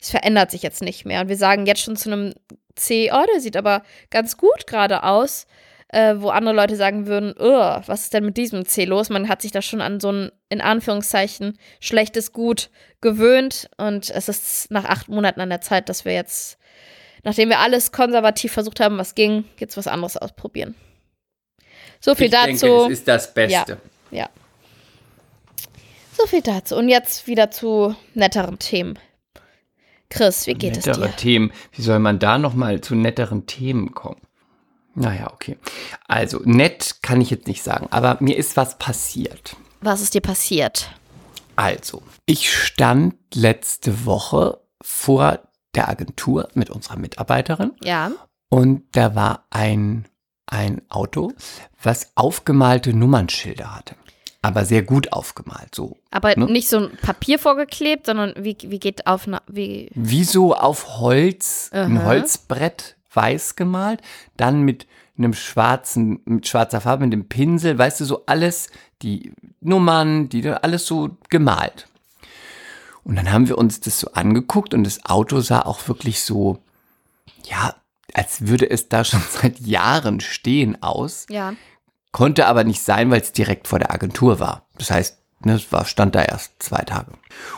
es 0.00 0.10
verändert 0.10 0.50
sich 0.50 0.62
jetzt 0.62 0.82
nicht 0.82 1.04
mehr. 1.04 1.20
Und 1.20 1.28
wir 1.28 1.36
sagen 1.36 1.66
jetzt 1.66 1.82
schon 1.82 1.96
zu 1.96 2.10
einem 2.10 2.34
C, 2.74 3.10
oh, 3.12 3.24
der 3.32 3.40
sieht 3.40 3.56
aber 3.56 3.82
ganz 4.10 4.36
gut 4.36 4.66
gerade 4.66 5.02
aus, 5.04 5.46
äh, 5.88 6.14
wo 6.16 6.30
andere 6.30 6.54
Leute 6.54 6.76
sagen 6.76 7.06
würden, 7.06 7.34
was 7.38 8.02
ist 8.02 8.14
denn 8.14 8.24
mit 8.24 8.36
diesem 8.36 8.64
C 8.64 8.84
los? 8.84 9.10
Man 9.10 9.28
hat 9.28 9.42
sich 9.42 9.52
da 9.52 9.62
schon 9.62 9.80
an 9.80 10.00
so 10.00 10.10
ein, 10.10 10.32
in 10.48 10.60
Anführungszeichen, 10.60 11.58
schlechtes 11.80 12.32
Gut 12.32 12.70
gewöhnt. 13.00 13.68
Und 13.76 14.10
es 14.10 14.28
ist 14.28 14.70
nach 14.70 14.86
acht 14.86 15.08
Monaten 15.08 15.40
an 15.40 15.50
der 15.50 15.60
Zeit, 15.60 15.88
dass 15.88 16.04
wir 16.04 16.14
jetzt, 16.14 16.58
nachdem 17.22 17.50
wir 17.50 17.60
alles 17.60 17.92
konservativ 17.92 18.52
versucht 18.52 18.80
haben, 18.80 18.98
was 18.98 19.14
ging, 19.14 19.44
jetzt 19.58 19.76
was 19.76 19.86
anderes 19.86 20.16
ausprobieren. 20.16 20.74
So 22.02 22.14
viel 22.14 22.26
ich 22.26 22.32
dazu. 22.32 22.66
Denke, 22.66 22.84
es 22.84 22.98
ist 22.98 23.08
das 23.08 23.32
Beste. 23.32 23.78
Ja. 24.10 24.18
ja. 24.18 24.28
So 26.18 26.26
viel 26.26 26.42
dazu. 26.42 26.76
Und 26.76 26.88
jetzt 26.88 27.26
wieder 27.26 27.50
zu 27.50 27.94
netteren 28.14 28.58
Themen. 28.58 28.98
Chris, 30.10 30.46
wie 30.46 30.54
geht 30.54 30.74
Nettere 30.74 31.06
es 31.06 31.10
dir? 31.10 31.16
Themen. 31.16 31.52
Wie 31.72 31.82
soll 31.82 32.00
man 32.00 32.18
da 32.18 32.38
nochmal 32.38 32.80
zu 32.80 32.94
netteren 32.94 33.46
Themen 33.46 33.94
kommen? 33.94 34.20
Naja, 34.94 35.32
okay. 35.32 35.56
Also, 36.06 36.40
nett 36.44 36.96
kann 37.00 37.20
ich 37.20 37.30
jetzt 37.30 37.46
nicht 37.46 37.62
sagen, 37.62 37.86
aber 37.90 38.18
mir 38.20 38.36
ist 38.36 38.58
was 38.58 38.76
passiert. 38.76 39.56
Was 39.80 40.02
ist 40.02 40.12
dir 40.12 40.20
passiert? 40.20 40.90
Also, 41.56 42.02
ich 42.26 42.52
stand 42.54 43.14
letzte 43.34 44.04
Woche 44.04 44.60
vor 44.82 45.40
der 45.74 45.88
Agentur 45.88 46.48
mit 46.52 46.68
unserer 46.68 46.96
Mitarbeiterin. 46.96 47.72
Ja. 47.82 48.12
Und 48.50 48.84
da 48.92 49.14
war 49.14 49.46
ein, 49.48 50.06
ein 50.46 50.82
Auto, 50.90 51.32
was 51.82 52.12
aufgemalte 52.14 52.94
Nummernschilder 52.94 53.74
hatte 53.74 53.94
aber 54.44 54.64
sehr 54.64 54.82
gut 54.82 55.12
aufgemalt. 55.12 55.72
So, 55.74 55.96
aber 56.10 56.36
ne? 56.36 56.46
nicht 56.46 56.68
so 56.68 56.78
ein 56.78 56.96
Papier 57.00 57.38
vorgeklebt, 57.38 58.06
sondern 58.06 58.34
wie, 58.36 58.56
wie 58.60 58.80
geht 58.80 59.06
auf 59.06 59.28
wie 59.46 59.88
wie 59.94 60.24
so 60.24 60.54
auf 60.54 60.98
Holz, 60.98 61.70
uh 61.72 61.76
-huh. 61.76 61.84
ein 61.84 62.04
Holzbrett 62.04 62.96
weiß 63.14 63.56
gemalt, 63.56 64.00
dann 64.36 64.62
mit 64.62 64.86
einem 65.16 65.34
schwarzen, 65.34 66.20
mit 66.24 66.48
schwarzer 66.48 66.80
Farbe, 66.80 67.04
mit 67.04 67.12
dem 67.12 67.28
Pinsel, 67.28 67.78
weißt 67.78 68.00
du, 68.00 68.04
so 68.04 68.24
alles, 68.26 68.70
die 69.02 69.32
Nummern, 69.60 70.28
die 70.28 70.48
alles 70.48 70.86
so 70.86 71.16
gemalt. 71.28 71.86
Und 73.04 73.16
dann 73.16 73.30
haben 73.30 73.48
wir 73.48 73.58
uns 73.58 73.80
das 73.80 74.00
so 74.00 74.12
angeguckt 74.12 74.74
und 74.74 74.84
das 74.84 75.04
Auto 75.04 75.40
sah 75.40 75.60
auch 75.60 75.86
wirklich 75.88 76.22
so, 76.22 76.58
ja, 77.44 77.74
als 78.14 78.46
würde 78.46 78.68
es 78.70 78.88
da 78.88 79.04
schon 79.04 79.22
seit 79.30 79.60
Jahren 79.60 80.20
stehen 80.20 80.82
aus. 80.82 81.26
Ja. 81.28 81.54
Konnte 82.12 82.46
aber 82.46 82.64
nicht 82.64 82.82
sein, 82.82 83.10
weil 83.10 83.20
es 83.20 83.32
direkt 83.32 83.68
vor 83.68 83.78
der 83.78 83.92
Agentur 83.92 84.38
war. 84.38 84.66
Das 84.76 84.90
heißt, 84.90 85.18
ne, 85.44 85.54
es 85.54 85.72
war, 85.72 85.84
stand 85.84 86.14
da 86.14 86.22
erst 86.22 86.62
zwei 86.62 86.82
Tage. 86.82 87.12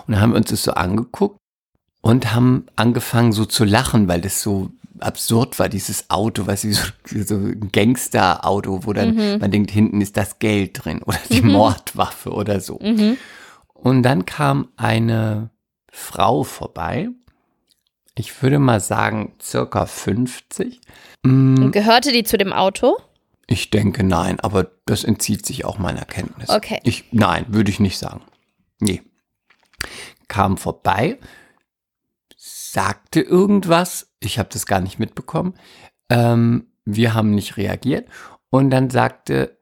Und 0.07 0.13
dann 0.13 0.21
haben 0.21 0.31
wir 0.31 0.37
uns 0.37 0.51
das 0.51 0.63
so 0.63 0.73
angeguckt 0.73 1.39
und 2.01 2.35
haben 2.35 2.67
angefangen 2.77 3.33
so 3.33 3.45
zu 3.45 3.65
lachen, 3.65 4.09
weil 4.09 4.21
das 4.21 4.43
so 4.43 4.71
absurd 5.01 5.59
war, 5.59 5.69
dieses 5.69 6.09
Auto, 6.11 6.47
weißt 6.47 6.65
du, 6.65 6.73
so, 6.73 6.83
so 7.05 7.35
ein 7.35 7.71
Gangster-Auto, 7.73 8.81
wo 8.85 8.93
dann 8.93 9.15
mhm. 9.15 9.39
man 9.41 9.51
denkt, 9.51 9.71
hinten 9.71 10.01
ist 10.01 10.17
das 10.17 10.39
Geld 10.39 10.85
drin 10.85 11.03
oder 11.03 11.19
die 11.31 11.43
mhm. 11.43 11.53
Mordwaffe 11.53 12.31
oder 12.31 12.61
so. 12.61 12.79
Mhm. 12.81 13.17
Und 13.73 14.03
dann 14.03 14.25
kam 14.25 14.69
eine 14.77 15.51
Frau 15.91 16.45
vorbei, 16.45 17.09
ich 18.17 18.43
würde 18.43 18.59
mal 18.59 18.81
sagen 18.81 19.35
circa 19.41 19.87
50. 19.87 20.81
Und 21.25 21.73
gehörte 21.73 22.13
die 22.13 22.25
zu 22.25 22.39
dem 22.39 22.53
Auto? 22.53 22.97
Ich 23.47 23.71
denke 23.71 24.05
nein, 24.05 24.41
aber 24.41 24.71
das 24.87 25.05
entzieht 25.05 25.45
sich 25.45 25.65
auch 25.65 25.79
meiner 25.79 26.05
Kenntnis. 26.05 26.49
Okay. 26.49 26.81
Ich, 26.85 27.07
nein, 27.13 27.47
würde 27.49 27.71
ich 27.71 27.81
nicht 27.81 27.99
sagen. 27.99 28.23
Nee. 28.81 29.03
Kam 30.29 30.57
vorbei, 30.57 31.19
sagte 32.37 33.21
irgendwas, 33.21 34.09
ich 34.21 34.39
habe 34.39 34.49
das 34.53 34.67
gar 34.67 34.81
nicht 34.81 34.99
mitbekommen. 34.99 35.55
Ähm, 36.09 36.69
wir 36.85 37.15
haben 37.15 37.35
nicht 37.35 37.57
reagiert 37.57 38.09
und 38.51 38.71
dann 38.71 38.91
sagte, 38.91 39.59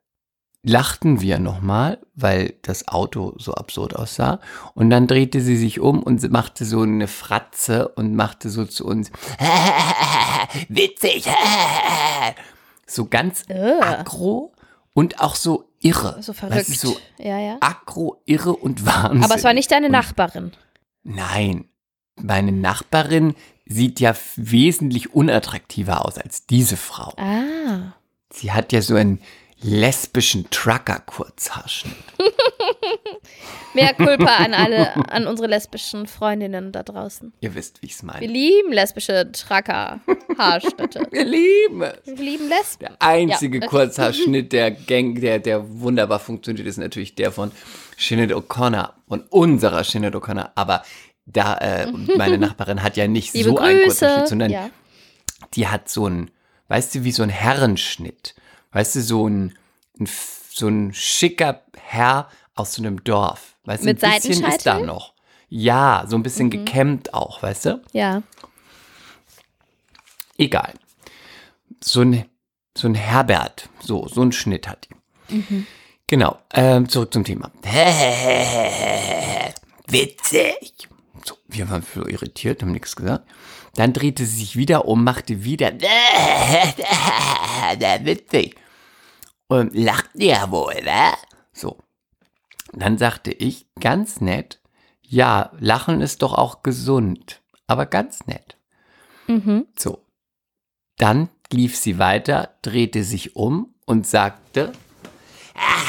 lachten 0.62 1.20
wir 1.20 1.38
nochmal, 1.38 1.98
weil 2.14 2.54
das 2.62 2.88
Auto 2.88 3.34
so 3.36 3.54
absurd 3.54 3.96
aussah. 3.96 4.40
Und 4.74 4.90
dann 4.90 5.06
drehte 5.06 5.40
sie 5.40 5.56
sich 5.56 5.80
um 5.80 6.02
und 6.02 6.30
machte 6.30 6.64
so 6.64 6.82
eine 6.82 7.08
Fratze 7.08 7.88
und 7.88 8.14
machte 8.14 8.48
so 8.48 8.64
zu 8.64 8.86
uns, 8.86 9.10
witzig, 10.68 11.26
so 12.86 13.06
ganz 13.06 13.44
aggro 13.50 14.52
und 14.94 15.20
auch 15.20 15.34
so 15.34 15.68
irre. 15.80 16.22
So 16.22 16.32
verrückt. 16.32 16.68
Weißt 16.68 16.80
so 16.80 16.96
ja, 17.18 17.38
ja. 17.38 17.56
aggro, 17.60 18.22
irre 18.24 18.54
und 18.54 18.86
Wahnsinn. 18.86 19.24
Aber 19.24 19.34
es 19.34 19.44
war 19.44 19.54
nicht 19.54 19.70
deine 19.70 19.86
und, 19.86 19.92
Nachbarin. 19.92 20.52
Nein. 21.02 21.64
Meine 22.20 22.52
Nachbarin 22.52 23.34
sieht 23.64 23.98
ja 23.98 24.14
wesentlich 24.36 25.14
unattraktiver 25.14 26.04
aus 26.04 26.18
als 26.18 26.46
diese 26.46 26.76
Frau. 26.76 27.14
Ah. 27.16 27.94
Sie 28.32 28.52
hat 28.52 28.72
ja 28.72 28.82
so 28.82 28.94
einen 28.94 29.20
lesbischen 29.62 30.50
Trucker-Kurzhaarschnitt. 30.50 31.94
Mehr 33.74 33.94
Culpa 33.94 34.36
an 34.36 34.54
alle, 34.54 34.94
an 35.10 35.26
unsere 35.26 35.48
lesbischen 35.48 36.06
Freundinnen 36.06 36.72
da 36.72 36.82
draußen. 36.82 37.32
Ihr 37.40 37.54
wisst, 37.54 37.80
wie 37.80 37.86
ich 37.86 37.92
es 37.92 38.02
meine. 38.02 38.20
Wir 38.20 38.28
lieben 38.28 38.72
lesbische 38.72 39.30
Trucker-Haarschnitte. 39.32 41.06
Wir 41.10 41.24
lieben 41.24 41.82
es. 41.82 42.06
Wir 42.06 42.16
lieben 42.16 42.48
Lesben. 42.48 42.80
Der 42.80 42.96
einzige 43.00 43.60
ja. 43.60 43.66
Kurzhaarschnitt, 43.66 44.52
der, 44.52 44.72
Gang, 44.72 45.20
der, 45.20 45.38
der 45.38 45.80
wunderbar 45.80 46.18
funktioniert, 46.18 46.66
ist 46.66 46.78
natürlich 46.78 47.14
der 47.14 47.32
von 47.32 47.52
Sinead 47.96 48.32
O'Connor, 48.32 48.90
von 49.08 49.20
unserer 49.30 49.84
Sinead 49.84 50.14
O'Connor. 50.14 50.50
Aber 50.54 50.82
da, 51.24 51.56
äh, 51.58 51.86
meine 52.16 52.38
Nachbarin 52.38 52.82
hat 52.82 52.96
ja 52.96 53.06
nicht 53.06 53.32
Liebe 53.32 53.50
so 53.50 53.54
Grüße. 53.54 53.68
einen 53.68 53.84
Kurzhaarschnitt, 53.84 54.28
sondern 54.28 54.50
ja. 54.50 54.70
die 55.54 55.68
hat 55.68 55.88
so 55.88 56.06
einen, 56.06 56.30
weißt 56.68 56.96
du, 56.96 57.04
wie 57.04 57.12
so 57.12 57.22
ein 57.22 57.30
Herrenschnitt. 57.30 58.34
Weißt 58.72 58.96
du, 58.96 59.02
so 59.02 59.28
ein, 59.28 59.56
ein 59.98 60.08
so 60.50 60.68
ein 60.68 60.92
schicker 60.92 61.62
Herr 61.76 62.28
aus 62.54 62.74
so 62.74 62.82
einem 62.82 63.02
Dorf. 63.04 63.56
Weißt 63.64 63.82
du, 63.82 63.86
Mit 63.88 64.02
ein 64.04 64.20
bisschen 64.20 64.44
ist 64.44 64.66
da 64.66 64.78
noch. 64.80 65.12
Ja, 65.48 66.04
so 66.08 66.16
ein 66.16 66.22
bisschen 66.22 66.50
gekämmt 66.50 67.14
auch, 67.14 67.42
weißt 67.42 67.66
du? 67.66 67.82
Ja. 67.92 68.22
Egal. 70.38 70.74
So 71.82 72.00
ein, 72.00 72.24
so 72.76 72.88
ein 72.88 72.94
Herbert, 72.94 73.68
so, 73.80 74.08
so 74.08 74.22
ein 74.22 74.32
Schnitt 74.32 74.66
hat 74.68 74.88
die. 74.88 74.94
Genau, 76.06 76.38
ähm, 76.52 76.88
zurück 76.88 77.12
zum 77.12 77.24
Thema. 77.24 77.50
Witzig. 79.88 80.88
So, 81.24 81.36
wir 81.48 81.70
waren 81.70 81.84
so 81.94 82.06
irritiert, 82.06 82.62
haben 82.62 82.72
nichts 82.72 82.96
gesagt. 82.96 83.28
Dann 83.74 83.92
drehte 83.92 84.26
sie 84.26 84.40
sich 84.40 84.56
wieder 84.56 84.86
um, 84.86 85.04
machte 85.04 85.44
wieder 85.44 85.72
witzig. 88.04 88.56
Und 89.48 89.74
lachte 89.74 90.24
ja 90.24 90.50
wohl, 90.50 90.74
ne? 90.82 91.12
So. 91.52 91.78
Dann 92.72 92.98
sagte 92.98 93.32
ich 93.32 93.66
ganz 93.80 94.20
nett, 94.20 94.60
ja, 95.02 95.52
Lachen 95.58 96.00
ist 96.00 96.22
doch 96.22 96.32
auch 96.32 96.62
gesund, 96.62 97.42
aber 97.66 97.86
ganz 97.86 98.26
nett. 98.26 98.56
Mhm. 99.26 99.66
So. 99.78 100.04
Dann 100.96 101.28
lief 101.50 101.76
sie 101.76 101.98
weiter, 101.98 102.56
drehte 102.62 103.04
sich 103.04 103.36
um 103.36 103.74
und 103.84 104.06
sagte, 104.06 104.72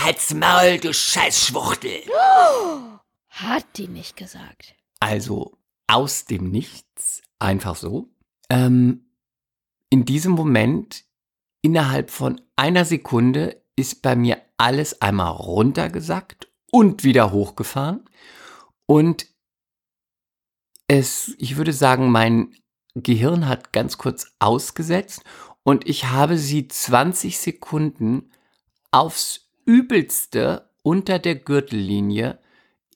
halt's 0.03 0.33
Maul, 0.33 0.77
du 0.79 0.93
Scheißschwuchtel. 0.93 2.01
Hat 3.29 3.65
die 3.77 3.87
nicht 3.87 4.17
gesagt. 4.17 4.75
Also 4.99 5.57
aus 5.87 6.25
dem 6.25 6.51
Nichts, 6.51 7.22
einfach 7.43 7.75
so. 7.75 8.09
Ähm, 8.49 9.05
in 9.89 10.05
diesem 10.05 10.31
Moment, 10.31 11.03
innerhalb 11.61 12.09
von 12.09 12.41
einer 12.55 12.85
Sekunde, 12.85 13.61
ist 13.75 14.01
bei 14.01 14.15
mir 14.15 14.41
alles 14.57 15.01
einmal 15.01 15.31
runtergesackt 15.31 16.47
und 16.71 17.03
wieder 17.03 17.31
hochgefahren. 17.31 18.07
Und 18.85 19.27
es, 20.87 21.35
ich 21.37 21.57
würde 21.57 21.73
sagen, 21.73 22.11
mein 22.11 22.55
Gehirn 22.95 23.47
hat 23.47 23.73
ganz 23.73 23.97
kurz 23.97 24.35
ausgesetzt 24.39 25.23
und 25.63 25.87
ich 25.87 26.05
habe 26.05 26.37
sie 26.37 26.67
20 26.67 27.39
Sekunden 27.39 28.31
aufs 28.91 29.49
übelste 29.65 30.69
unter 30.83 31.17
der 31.17 31.35
Gürtellinie 31.35 32.39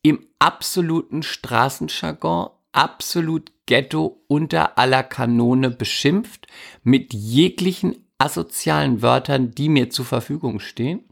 im 0.04 0.28
absoluten 0.40 1.24
Straßenjargon, 1.24 2.50
absolut 2.78 3.52
Ghetto 3.66 4.24
unter 4.28 4.78
aller 4.78 5.04
Kanone 5.04 5.70
beschimpft 5.70 6.48
mit 6.84 7.14
jeglichen 7.14 8.08
asozialen 8.18 9.02
Wörtern, 9.02 9.52
die 9.52 9.68
mir 9.68 9.90
zur 9.90 10.06
Verfügung 10.06 10.60
stehen. 10.60 11.04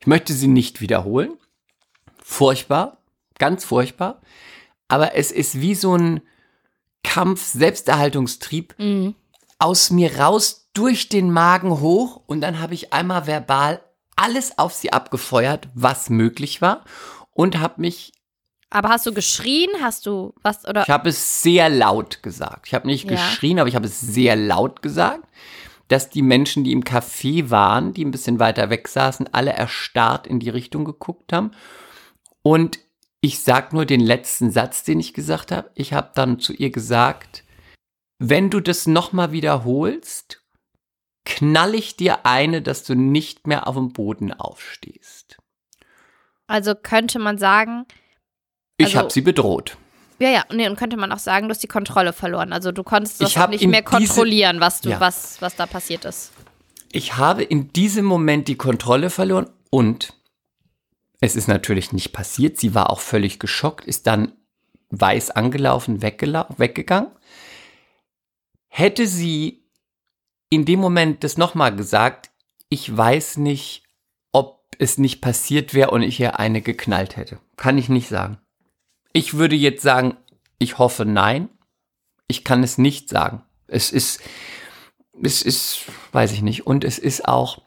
Ich 0.00 0.06
möchte 0.06 0.32
sie 0.32 0.48
nicht 0.48 0.80
wiederholen. 0.80 1.34
Furchtbar, 2.22 2.98
ganz 3.38 3.64
furchtbar. 3.64 4.20
Aber 4.88 5.14
es 5.14 5.30
ist 5.30 5.60
wie 5.60 5.74
so 5.74 5.96
ein 5.96 6.20
Kampf, 7.04 7.44
Selbsterhaltungstrieb 7.44 8.74
Mhm. 8.78 9.14
aus 9.58 9.90
mir 9.90 10.18
raus, 10.18 10.68
durch 10.74 11.08
den 11.08 11.30
Magen 11.32 11.80
hoch 11.80 12.20
und 12.26 12.40
dann 12.42 12.60
habe 12.60 12.74
ich 12.74 12.92
einmal 12.92 13.26
verbal 13.26 13.80
alles 14.16 14.58
auf 14.58 14.74
sie 14.74 14.92
abgefeuert, 14.92 15.68
was 15.74 16.10
möglich 16.10 16.60
war 16.60 16.84
und 17.32 17.58
habe 17.58 17.80
mich, 17.80 18.12
Aber 18.76 18.90
hast 18.90 19.06
du 19.06 19.14
geschrien? 19.14 19.70
Hast 19.80 20.04
du 20.04 20.34
was 20.42 20.66
oder? 20.68 20.82
ich 20.82 20.90
habe 20.90 21.08
es 21.08 21.42
sehr 21.42 21.70
laut 21.70 22.22
gesagt. 22.22 22.66
Ich 22.66 22.74
habe 22.74 22.86
nicht 22.86 23.04
Ja. 23.04 23.12
geschrien, 23.12 23.58
aber 23.58 23.70
ich 23.70 23.74
habe 23.74 23.86
es 23.86 23.98
sehr 24.02 24.36
laut 24.36 24.82
gesagt, 24.82 25.24
dass 25.88 26.10
die 26.10 26.20
Menschen, 26.20 26.62
die 26.62 26.72
im 26.72 26.84
Café 26.84 27.48
waren, 27.48 27.94
die 27.94 28.04
ein 28.04 28.10
bisschen 28.10 28.38
weiter 28.38 28.68
weg 28.68 28.88
saßen, 28.88 29.32
alle 29.32 29.54
erstarrt 29.54 30.26
in 30.26 30.40
die 30.40 30.50
Richtung 30.50 30.84
geguckt 30.84 31.32
haben 31.32 31.52
und 32.42 32.78
ich 33.22 33.40
sag 33.40 33.72
nur 33.72 33.86
den 33.86 34.00
letzten 34.00 34.50
Satz, 34.50 34.84
den 34.84 35.00
ich 35.00 35.14
gesagt 35.14 35.52
habe. 35.52 35.70
Ich 35.74 35.94
habe 35.94 36.10
dann 36.14 36.38
zu 36.38 36.52
ihr 36.52 36.70
gesagt, 36.70 37.44
wenn 38.18 38.50
du 38.50 38.60
das 38.60 38.86
nochmal 38.86 39.32
wiederholst, 39.32 40.44
knall 41.24 41.74
ich 41.74 41.96
dir 41.96 42.26
eine, 42.26 42.60
dass 42.60 42.84
du 42.84 42.94
nicht 42.94 43.46
mehr 43.46 43.66
auf 43.68 43.74
dem 43.76 43.94
Boden 43.94 44.34
aufstehst. 44.34 45.38
Also 46.46 46.74
könnte 46.74 47.18
man 47.18 47.38
sagen, 47.38 47.86
Ich 48.78 48.86
Also- 48.86 48.98
habe 48.98 49.10
sie 49.10 49.20
bedroht. 49.22 49.76
ja, 50.18 50.28
ja, 50.30 50.44
nee, 50.52 50.68
und 50.68 50.76
könnte 50.76 50.96
man 50.96 51.12
auch 51.12 51.18
sagen, 51.18 51.48
du 51.48 51.52
hast 51.52 51.62
die 51.62 51.66
Kontrolle 51.68 52.12
verloren. 52.12 52.52
Also 52.52 52.72
du 52.72 52.82
konntest 52.82 53.20
das 53.20 53.34
nicht 53.48 53.66
mehr 53.66 53.82
kontrollieren, 53.82 54.60
was 54.60 54.80
du, 54.80 54.90
Ja. 54.90 55.00
was, 55.00 55.40
was 55.40 55.56
da 55.56 55.66
passiert 55.66 56.04
ist. 56.04 56.32
Ich 56.92 57.16
habe 57.16 57.42
in 57.42 57.72
diesem 57.72 58.04
Moment 58.04 58.48
die 58.48 58.56
Kontrolle 58.56 59.10
verloren 59.10 59.50
und 59.70 60.14
es 61.20 61.36
ist 61.36 61.48
natürlich 61.48 61.92
nicht 61.92 62.12
passiert. 62.12 62.58
Sie 62.58 62.74
war 62.74 62.90
auch 62.90 63.00
völlig 63.00 63.38
geschockt, 63.38 63.84
ist 63.86 64.06
dann 64.06 64.32
weiß 64.90 65.30
angelaufen, 65.32 66.00
weggegangen. 66.02 67.10
Hätte 68.68 69.06
sie 69.06 69.64
in 70.50 70.64
dem 70.64 70.78
Moment 70.80 71.24
das 71.24 71.36
nochmal 71.38 71.74
gesagt, 71.74 72.30
ich 72.68 72.94
weiß 72.94 73.38
nicht, 73.38 73.82
ob 74.32 74.64
es 74.78 74.96
nicht 74.98 75.20
passiert 75.20 75.74
wäre 75.74 75.90
und 75.90 76.02
ich 76.02 76.20
ihr 76.20 76.38
eine 76.38 76.60
geknallt 76.62 77.16
hätte. 77.16 77.38
Kann 77.56 77.78
ich 77.78 77.88
nicht 77.88 78.08
sagen. 78.08 78.38
Ich 79.16 79.34
würde 79.34 79.56
jetzt 79.56 79.82
sagen, 79.82 80.16
ich 80.58 80.76
hoffe 80.78 81.06
nein. 81.06 81.48
Ich 82.28 82.44
kann 82.44 82.62
es 82.62 82.76
nicht 82.76 83.08
sagen. 83.08 83.42
Es 83.66 83.90
ist, 83.90 84.20
es 85.22 85.40
ist, 85.40 85.86
weiß 86.12 86.32
ich 86.32 86.42
nicht. 86.42 86.66
Und 86.66 86.84
es 86.84 86.98
ist 86.98 87.26
auch, 87.26 87.62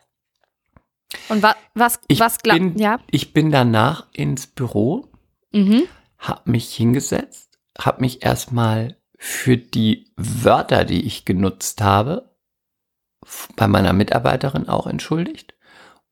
Und 1.27 1.41
wa 1.41 1.55
was, 1.73 1.99
ich 2.07 2.19
was 2.19 2.37
glaubt, 2.39 2.79
ja? 2.79 2.99
ich 3.09 3.33
bin 3.33 3.51
danach 3.51 4.07
ins 4.13 4.45
Büro, 4.47 5.07
Mhm. 5.51 5.83
hab 6.19 6.45
mich 6.45 6.71
hingesetzt, 6.75 7.57
hab 7.79 7.99
mich 7.99 8.23
erstmal 8.23 8.97
für 9.17 9.57
die 9.57 10.11
Wörter, 10.17 10.85
die 10.85 11.03
ich 11.07 11.25
genutzt 11.25 11.81
habe, 11.81 12.35
bei 13.55 13.67
meiner 13.67 13.93
Mitarbeiterin 13.93 14.69
auch 14.69 14.85
entschuldigt, 14.85 15.55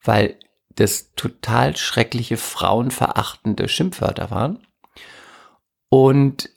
weil 0.01 0.39
das 0.69 1.13
total 1.15 1.77
schreckliche, 1.77 2.37
frauenverachtende 2.37 3.67
Schimpfwörter 3.69 4.31
waren. 4.31 4.65
Und 5.89 6.49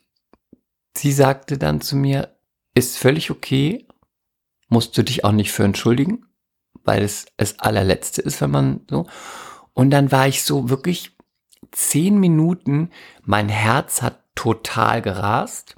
sie 0.95 1.11
sagte 1.11 1.57
dann 1.57 1.81
zu 1.81 1.95
mir, 1.95 2.35
ist 2.73 2.97
völlig 2.97 3.31
okay, 3.31 3.87
musst 4.69 4.97
du 4.97 5.03
dich 5.03 5.23
auch 5.25 5.31
nicht 5.31 5.51
für 5.51 5.63
entschuldigen, 5.63 6.25
weil 6.83 7.03
es 7.03 7.25
das 7.37 7.59
allerletzte 7.59 8.21
ist, 8.21 8.41
wenn 8.41 8.51
man 8.51 8.81
so. 8.89 9.07
Und 9.73 9.91
dann 9.91 10.11
war 10.11 10.27
ich 10.27 10.43
so 10.43 10.69
wirklich 10.69 11.15
zehn 11.71 12.19
Minuten, 12.19 12.89
mein 13.23 13.49
Herz 13.49 14.01
hat 14.01 14.19
total 14.35 15.01
gerast. 15.01 15.75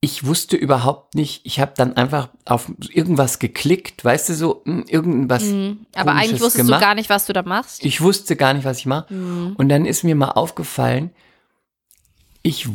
Ich 0.00 0.24
wusste 0.26 0.56
überhaupt 0.56 1.14
nicht, 1.14 1.42
ich 1.44 1.60
habe 1.60 1.74
dann 1.76 1.96
einfach 1.96 2.28
auf 2.44 2.72
irgendwas 2.88 3.38
geklickt, 3.38 4.04
weißt 4.04 4.30
du, 4.30 4.34
so 4.34 4.62
hm, 4.64 4.84
irgendwas. 4.88 5.44
Mhm. 5.44 5.86
Aber 5.94 6.12
eigentlich 6.12 6.40
wusstest 6.40 6.66
gemacht. 6.66 6.80
du 6.80 6.84
gar 6.84 6.94
nicht, 6.96 7.08
was 7.08 7.26
du 7.26 7.32
da 7.32 7.42
machst. 7.42 7.84
Ich 7.84 8.00
wusste 8.00 8.34
gar 8.34 8.52
nicht, 8.54 8.64
was 8.64 8.78
ich 8.78 8.86
mache. 8.86 9.12
Mhm. 9.14 9.54
Und 9.56 9.68
dann 9.68 9.84
ist 9.84 10.02
mir 10.02 10.16
mal 10.16 10.32
aufgefallen, 10.32 11.10
ich, 12.42 12.68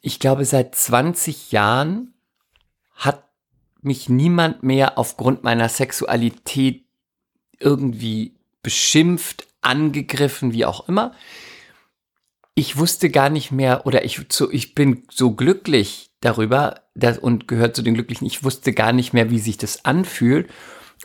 ich 0.00 0.18
glaube, 0.18 0.44
seit 0.44 0.74
20 0.74 1.52
Jahren 1.52 2.14
hat 2.94 3.24
mich 3.80 4.08
niemand 4.08 4.62
mehr 4.62 4.98
aufgrund 4.98 5.42
meiner 5.42 5.68
Sexualität 5.68 6.84
irgendwie 7.58 8.34
beschimpft, 8.62 9.46
angegriffen, 9.60 10.52
wie 10.52 10.64
auch 10.64 10.88
immer. 10.88 11.12
Ich 12.54 12.76
wusste 12.76 13.10
gar 13.10 13.30
nicht 13.30 13.50
mehr, 13.50 13.86
oder 13.86 14.04
ich, 14.04 14.20
so, 14.30 14.50
ich 14.50 14.74
bin 14.74 15.04
so 15.10 15.32
glücklich 15.32 16.10
darüber 16.20 16.82
dass, 16.94 17.18
und 17.18 17.48
gehört 17.48 17.74
zu 17.74 17.82
den 17.82 17.94
Glücklichen, 17.94 18.26
ich 18.26 18.44
wusste 18.44 18.72
gar 18.72 18.92
nicht 18.92 19.12
mehr, 19.12 19.30
wie 19.30 19.38
sich 19.38 19.56
das 19.56 19.84
anfühlt. 19.84 20.50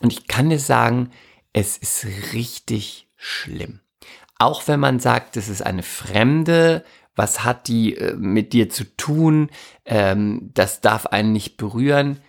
Und 0.02 0.12
ich 0.14 0.28
kann 0.28 0.50
dir 0.50 0.60
sagen, 0.60 1.12
es 1.54 1.78
ist 1.78 2.06
richtig 2.34 3.08
schlimm. 3.16 3.80
Auch 4.38 4.68
wenn 4.68 4.80
man 4.80 5.00
sagt, 5.00 5.36
das 5.36 5.50
ist 5.50 5.62
eine 5.62 5.84
Fremde, 5.84 6.84
was 7.18 7.44
hat 7.44 7.68
die 7.68 7.98
äh, 7.98 8.16
mit 8.16 8.54
dir 8.54 8.70
zu 8.70 8.86
tun, 8.96 9.50
ähm, 9.84 10.52
das 10.54 10.80
darf 10.80 11.06
einen 11.08 11.34
nicht 11.34 11.58
berühren. 11.58 12.22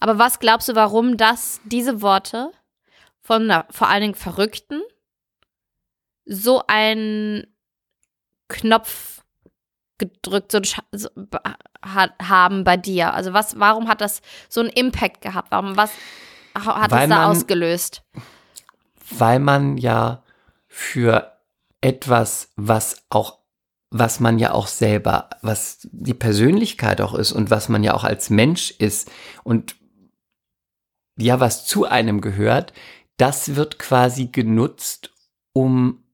Aber 0.00 0.18
was 0.18 0.40
glaubst 0.40 0.68
du, 0.68 0.74
warum 0.74 1.16
das, 1.16 1.60
diese 1.64 2.02
Worte 2.02 2.50
von 3.22 3.42
einer 3.44 3.66
vor 3.70 3.88
allen 3.88 4.00
Dingen 4.02 4.14
Verrückten 4.14 4.82
so 6.24 6.62
einen 6.66 7.46
Knopf 8.48 9.22
gedrückt 9.98 10.52
so, 10.52 10.60
so, 10.92 11.08
haben 12.22 12.64
bei 12.64 12.76
dir? 12.76 13.14
Also 13.14 13.32
was, 13.32 13.58
warum 13.58 13.88
hat 13.88 14.00
das 14.00 14.20
so 14.48 14.60
einen 14.60 14.70
Impact 14.70 15.20
gehabt? 15.22 15.50
Warum, 15.50 15.76
was 15.76 15.90
ha- 16.56 16.80
hat 16.82 16.90
Weil 16.90 17.04
es 17.04 17.08
da 17.10 17.16
man- 17.16 17.30
ausgelöst? 17.30 18.02
weil 19.10 19.38
man 19.38 19.76
ja 19.78 20.24
für 20.66 21.38
etwas, 21.80 22.50
was 22.56 23.04
auch, 23.08 23.38
was 23.90 24.20
man 24.20 24.38
ja 24.38 24.52
auch 24.52 24.66
selber, 24.66 25.30
was 25.42 25.88
die 25.92 26.14
Persönlichkeit 26.14 27.00
auch 27.00 27.14
ist 27.14 27.32
und 27.32 27.50
was 27.50 27.68
man 27.68 27.84
ja 27.84 27.94
auch 27.94 28.04
als 28.04 28.30
Mensch 28.30 28.72
ist 28.72 29.10
und 29.44 29.76
ja, 31.18 31.40
was 31.40 31.66
zu 31.66 31.86
einem 31.86 32.20
gehört, 32.20 32.72
das 33.16 33.56
wird 33.56 33.78
quasi 33.78 34.26
genutzt, 34.26 35.12
um, 35.52 36.04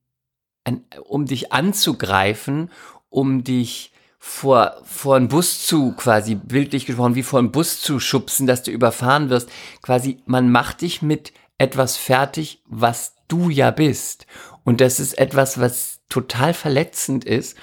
ein, 0.65 0.85
um 1.03 1.27
dich 1.27 1.53
anzugreifen, 1.53 2.71
um 3.09 3.43
dich 3.43 3.93
vor, 4.19 4.77
vor 4.85 5.17
einen 5.17 5.27
Bus 5.27 5.67
zu, 5.67 5.93
quasi 5.93 6.37
bildlich 6.37 6.87
gesprochen, 6.87 7.17
wie 7.17 7.25
vor 7.25 7.41
einen 7.41 7.51
Bus 7.51 7.81
zu 7.81 7.99
schubsen, 7.99 8.47
dass 8.47 8.63
du 8.63 8.71
überfahren 8.71 9.31
wirst. 9.31 9.51
Quasi, 9.83 10.23
man 10.27 10.49
macht 10.53 10.83
dich 10.83 11.03
mit 11.03 11.33
etwas 11.59 11.97
fertig, 11.97 12.63
was 12.67 13.17
du 13.27 13.51
ja 13.51 13.73
bist. 13.73 14.27
Und 14.63 14.81
das 14.81 15.01
ist 15.01 15.19
etwas, 15.19 15.59
was 15.59 16.02
total 16.13 16.53
verletzend 16.53 17.25
ist 17.25 17.57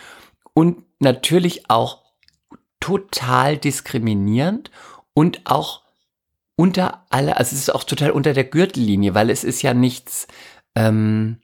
und 0.55 0.83
natürlich 0.99 1.69
auch 1.69 2.03
total 2.79 3.57
diskriminierend 3.57 4.71
und 5.13 5.41
auch 5.45 5.83
unter 6.55 7.05
alle, 7.11 7.37
also 7.37 7.55
es 7.55 7.61
ist 7.61 7.75
auch 7.75 7.83
total 7.83 8.09
unter 8.09 8.33
der 8.33 8.45
Gürtellinie, 8.45 9.13
weil 9.13 9.29
es 9.29 9.43
ist 9.43 9.61
ja 9.61 9.75
nichts, 9.75 10.27
ähm, 10.73 11.37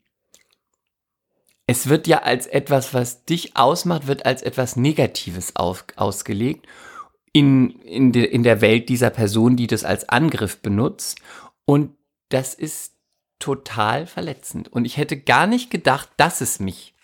es 1.68 1.90
wird 1.90 2.08
ja 2.08 2.24
als 2.24 2.48
etwas, 2.48 2.96
was 2.96 3.24
dich 3.24 3.56
ausmacht, 3.56 4.08
wird 4.08 4.26
als 4.26 4.42
etwas 4.42 4.76
Negatives 4.76 5.56
auf, 5.56 5.86
ausgelegt 5.98 6.66
in, 7.34 7.70
in, 7.82 8.12
de, 8.12 8.26
in 8.26 8.42
der 8.42 8.62
Welt 8.62 8.90
dieser 8.90 9.12
Person, 9.12 9.58
die 9.58 9.68
das 9.68 9.84
als 9.84 10.10
Angriff 10.10 10.62
benutzt. 10.62 11.20
Und 11.66 11.96
das 12.30 12.56
ist 12.56 12.94
total 13.38 14.08
verletzend. 14.08 14.74
Und 14.74 14.86
ich 14.86 14.98
hätte 14.98 15.18
gar 15.20 15.46
nicht 15.46 15.70
gedacht, 15.70 16.10
dass 16.18 16.42
es 16.42 16.60
mich 16.60 16.95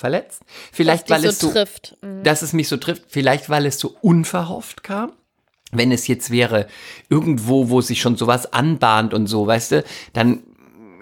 verletzt. 0.00 0.42
Vielleicht, 0.72 1.10
weil 1.10 1.24
es 1.24 1.38
so, 1.38 1.50
trifft. 1.50 1.96
Mhm. 2.02 2.22
dass 2.22 2.42
es 2.42 2.52
mich 2.52 2.68
so 2.68 2.76
trifft. 2.76 3.04
Vielleicht, 3.08 3.50
weil 3.50 3.66
es 3.66 3.78
so 3.78 3.96
unverhofft 4.00 4.82
kam. 4.82 5.12
Wenn 5.70 5.92
es 5.92 6.06
jetzt 6.06 6.30
wäre 6.30 6.66
irgendwo, 7.10 7.68
wo 7.68 7.80
sich 7.80 8.00
schon 8.00 8.16
sowas 8.16 8.52
anbahnt 8.52 9.12
und 9.12 9.26
so, 9.26 9.46
weißt 9.46 9.72
du, 9.72 9.84
dann 10.14 10.42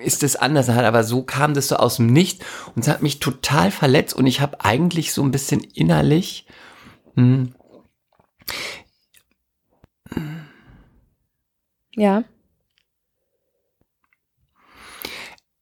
ist 0.00 0.22
es 0.22 0.34
anders. 0.36 0.68
Aber 0.68 1.04
so 1.04 1.22
kam 1.22 1.54
das 1.54 1.68
so 1.68 1.76
aus 1.76 1.96
dem 1.96 2.08
Nichts 2.08 2.44
und 2.74 2.82
es 2.82 2.88
hat 2.88 3.02
mich 3.02 3.20
total 3.20 3.70
verletzt 3.70 4.14
und 4.14 4.26
ich 4.26 4.40
habe 4.40 4.64
eigentlich 4.64 5.12
so 5.12 5.22
ein 5.22 5.30
bisschen 5.30 5.60
innerlich 5.60 6.46
hm, 7.16 7.54
Ja. 11.94 12.24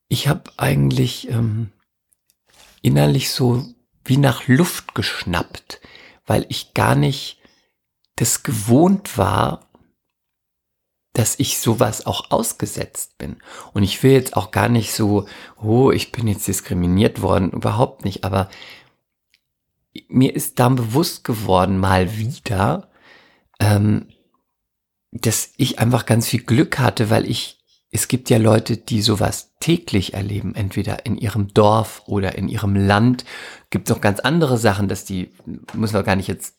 ich 0.07 0.27
habe 0.27 0.51
eigentlich 0.57 1.29
ähm, 1.29 1.71
innerlich 2.85 3.31
so 3.31 3.65
wie 4.03 4.17
nach 4.17 4.47
Luft 4.47 4.93
geschnappt, 4.93 5.81
weil 6.27 6.45
ich 6.49 6.75
gar 6.75 6.93
nicht 6.95 7.39
das 8.15 8.43
gewohnt 8.43 9.17
war, 9.17 9.67
dass 11.13 11.39
ich 11.39 11.57
sowas 11.57 12.05
auch 12.05 12.29
ausgesetzt 12.29 13.17
bin. 13.17 13.37
Und 13.73 13.81
ich 13.81 14.03
will 14.03 14.11
jetzt 14.11 14.37
auch 14.37 14.51
gar 14.51 14.69
nicht 14.69 14.93
so, 14.93 15.27
oh, 15.59 15.89
ich 15.89 16.11
bin 16.11 16.27
jetzt 16.27 16.47
diskriminiert 16.47 17.23
worden, 17.23 17.51
überhaupt 17.51 18.05
nicht. 18.05 18.23
Aber 18.23 18.49
mir 20.07 20.35
ist 20.35 20.59
dann 20.59 20.75
bewusst 20.75 21.23
geworden, 21.23 21.79
mal 21.79 22.17
wieder, 22.17 22.91
ähm, 23.59 24.09
dass 25.11 25.53
ich 25.57 25.79
einfach 25.79 26.05
ganz 26.05 26.27
viel 26.27 26.43
Glück 26.43 26.77
hatte, 26.77 27.09
weil 27.09 27.25
ich, 27.25 27.64
es 27.91 28.07
gibt 28.07 28.29
ja 28.29 28.37
Leute, 28.37 28.77
die 28.77 29.01
sowas 29.01 29.53
täglich 29.59 30.13
erleben, 30.13 30.53
entweder 30.55 31.05
in 31.05 31.17
ihrem 31.17 31.53
Dorf 31.53 32.03
oder 32.07 32.37
in 32.37 32.49
ihrem 32.49 32.75
Land. 32.75 33.25
Gibt 33.69 33.89
noch 33.89 34.01
ganz 34.01 34.19
andere 34.19 34.57
Sachen, 34.57 34.87
dass 34.87 35.05
die, 35.05 35.31
müssen 35.73 35.93
wir 35.93 36.03
gar 36.03 36.15
nicht 36.15 36.27
jetzt 36.27 36.57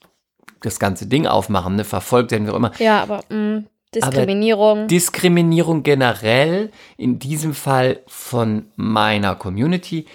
das 0.63 0.79
ganze 0.79 1.07
Ding 1.07 1.27
aufmachen, 1.27 1.77
ne, 1.77 1.85
verfolgt 1.85 2.31
werden, 2.31 2.47
wie 2.47 2.51
auch 2.51 2.57
immer. 2.57 2.73
Ja, 2.79 3.03
aber 3.03 3.23
mh, 3.29 3.65
Diskriminierung. 3.95 4.89
Diskriminierung 4.89 5.83
generell, 5.83 6.71
in 6.97 7.19
diesem 7.19 7.55
Fall 7.55 8.03
von 8.07 8.67
meiner 8.77 9.35
Community, 9.35 10.07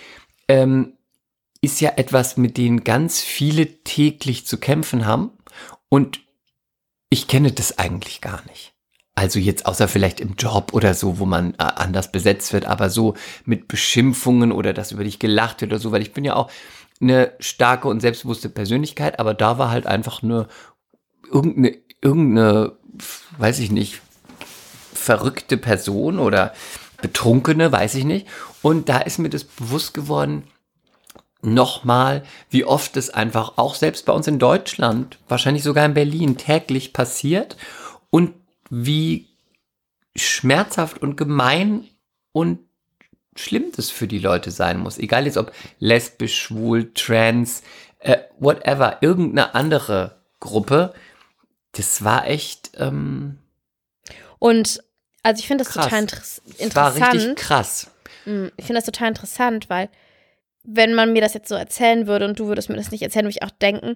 ähm, 0.48 0.94
ist 1.62 1.80
ja 1.80 1.92
etwas, 1.96 2.38
mit 2.38 2.58
denen 2.58 2.84
ganz 2.84 3.22
viele 3.22 3.84
täglich 3.84 4.46
zu 4.46 4.58
kämpfen 4.58 5.06
haben. 5.06 5.32
Und 5.90 6.22
ich 7.10 7.28
kenne 7.28 7.52
das 7.52 7.78
eigentlich 7.78 8.22
gar 8.22 8.44
nicht. 8.48 8.71
Also 9.14 9.40
jetzt 9.40 9.66
außer 9.66 9.88
vielleicht 9.88 10.20
im 10.20 10.36
Job 10.38 10.74
oder 10.74 10.94
so, 10.94 11.20
wo 11.20 11.26
man 11.26 11.54
äh, 11.56 11.58
anders 11.60 12.12
besetzt 12.12 12.54
wird, 12.54 12.66
aber 12.66 12.90
so 12.90 13.16
mit 13.46 13.68
Beschimpfungen 13.68 14.52
oder 14.52 14.74
dass 14.74 14.92
über 14.92 15.04
dich 15.04 15.20
gelacht 15.20 15.62
wird 15.62 15.72
oder 15.72 15.80
so, 15.80 15.92
weil 15.92 16.02
ich 16.02 16.14
bin 16.14 16.24
ja 16.24 16.36
auch 16.36 16.50
eine 17.02 17.34
starke 17.40 17.88
und 17.88 18.00
selbstbewusste 18.00 18.50
Persönlichkeit, 18.50 19.20
aber 19.20 19.34
da 19.34 19.58
war 19.58 19.70
halt 19.70 19.86
einfach 19.86 20.24
eine 20.24 20.48
irgendeine, 21.32 21.78
irgendeine, 22.02 22.74
weiß 23.38 23.60
ich 23.60 23.72
nicht, 23.72 24.02
verrückte 24.94 25.58
Person 25.58 26.20
oder 26.20 26.54
betrunkene, 27.02 27.72
weiß 27.72 27.96
ich 27.96 28.06
nicht. 28.06 28.28
Und 28.62 28.90
da 28.90 29.00
ist 29.00 29.18
mir 29.18 29.30
das 29.30 29.44
bewusst 29.44 29.94
geworden, 29.94 30.44
nochmal, 31.42 32.24
wie 32.50 32.66
oft 32.66 32.96
es 32.98 33.10
einfach 33.10 33.58
auch 33.58 33.76
selbst 33.76 34.06
bei 34.06 34.14
uns 34.14 34.28
in 34.28 34.38
Deutschland, 34.38 35.18
wahrscheinlich 35.28 35.64
sogar 35.64 35.86
in 35.86 35.96
Berlin, 35.96 36.38
täglich 36.38 36.94
passiert 36.94 37.58
und 38.12 38.34
wie 38.72 39.28
schmerzhaft 40.16 40.98
und 41.02 41.18
gemein 41.18 41.88
und 42.32 42.60
schlimm 43.36 43.72
das 43.76 43.92
für 43.92 44.08
die 44.08 44.20
Leute 44.20 44.50
sein 44.50 44.80
muss. 44.80 44.98
Egal 44.98 45.26
jetzt 45.26 45.38
ob 45.38 45.52
lesbisch, 45.80 46.40
schwul, 46.42 46.92
trans, 46.94 47.62
äh, 48.00 48.18
whatever, 48.40 48.98
irgendeine 49.02 49.54
andere 49.56 50.20
Gruppe. 50.40 50.94
Das 51.74 52.04
war 52.04 52.28
echt. 52.28 52.72
Ähm, 52.78 53.38
Und 54.40 54.84
also 55.24 55.40
ich 55.40 55.48
finde 55.48 55.64
das 55.64 55.74
Krass. 55.74 55.86
total 55.86 56.00
inter 56.02 56.16
das 56.18 56.38
interessant. 56.58 56.76
war 56.76 56.96
richtig 57.14 57.36
krass. 57.36 57.92
Mm, 58.26 58.48
Ich 58.58 58.66
finde 58.66 58.80
das 58.80 58.86
total 58.86 59.10
interessant, 59.10 59.70
weil 59.70 59.90
wenn 60.64 60.94
man 60.94 61.14
mir 61.14 61.22
das 61.22 61.34
jetzt 61.34 61.50
so 61.50 61.56
erzählen 61.56 62.08
würde 62.08 62.26
und 62.26 62.40
du 62.40 62.48
würdest 62.48 62.70
mir 62.70 62.76
das 62.76 62.92
nicht 62.92 63.02
erzählen, 63.02 63.26
würde 63.26 63.38
ich 63.38 63.44
auch 63.44 63.52
denken, 63.52 63.96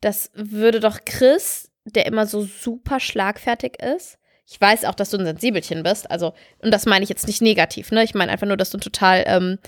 das 0.00 0.30
würde 0.34 0.80
doch 0.80 1.00
Chris, 1.04 1.70
der 1.86 2.06
immer 2.06 2.26
so 2.26 2.42
super 2.42 3.00
schlagfertig 3.00 3.80
ist. 3.82 4.18
Ich 4.46 4.60
weiß 4.60 4.84
auch, 4.84 4.94
dass 4.94 5.10
du 5.10 5.18
ein 5.18 5.24
Sensibelchen 5.24 5.82
bist, 5.82 6.10
also, 6.10 6.32
und 6.58 6.70
das 6.72 6.86
meine 6.86 7.02
ich 7.02 7.08
jetzt 7.08 7.26
nicht 7.26 7.42
negativ, 7.42 7.90
ne? 7.90 8.04
Ich 8.04 8.14
meine 8.14 8.30
einfach 8.30 8.46
nur, 8.46 8.56
dass 8.56 8.70
du 8.70 8.78
ein 8.78 8.82
total 8.82 9.24
ähm, 9.26 9.58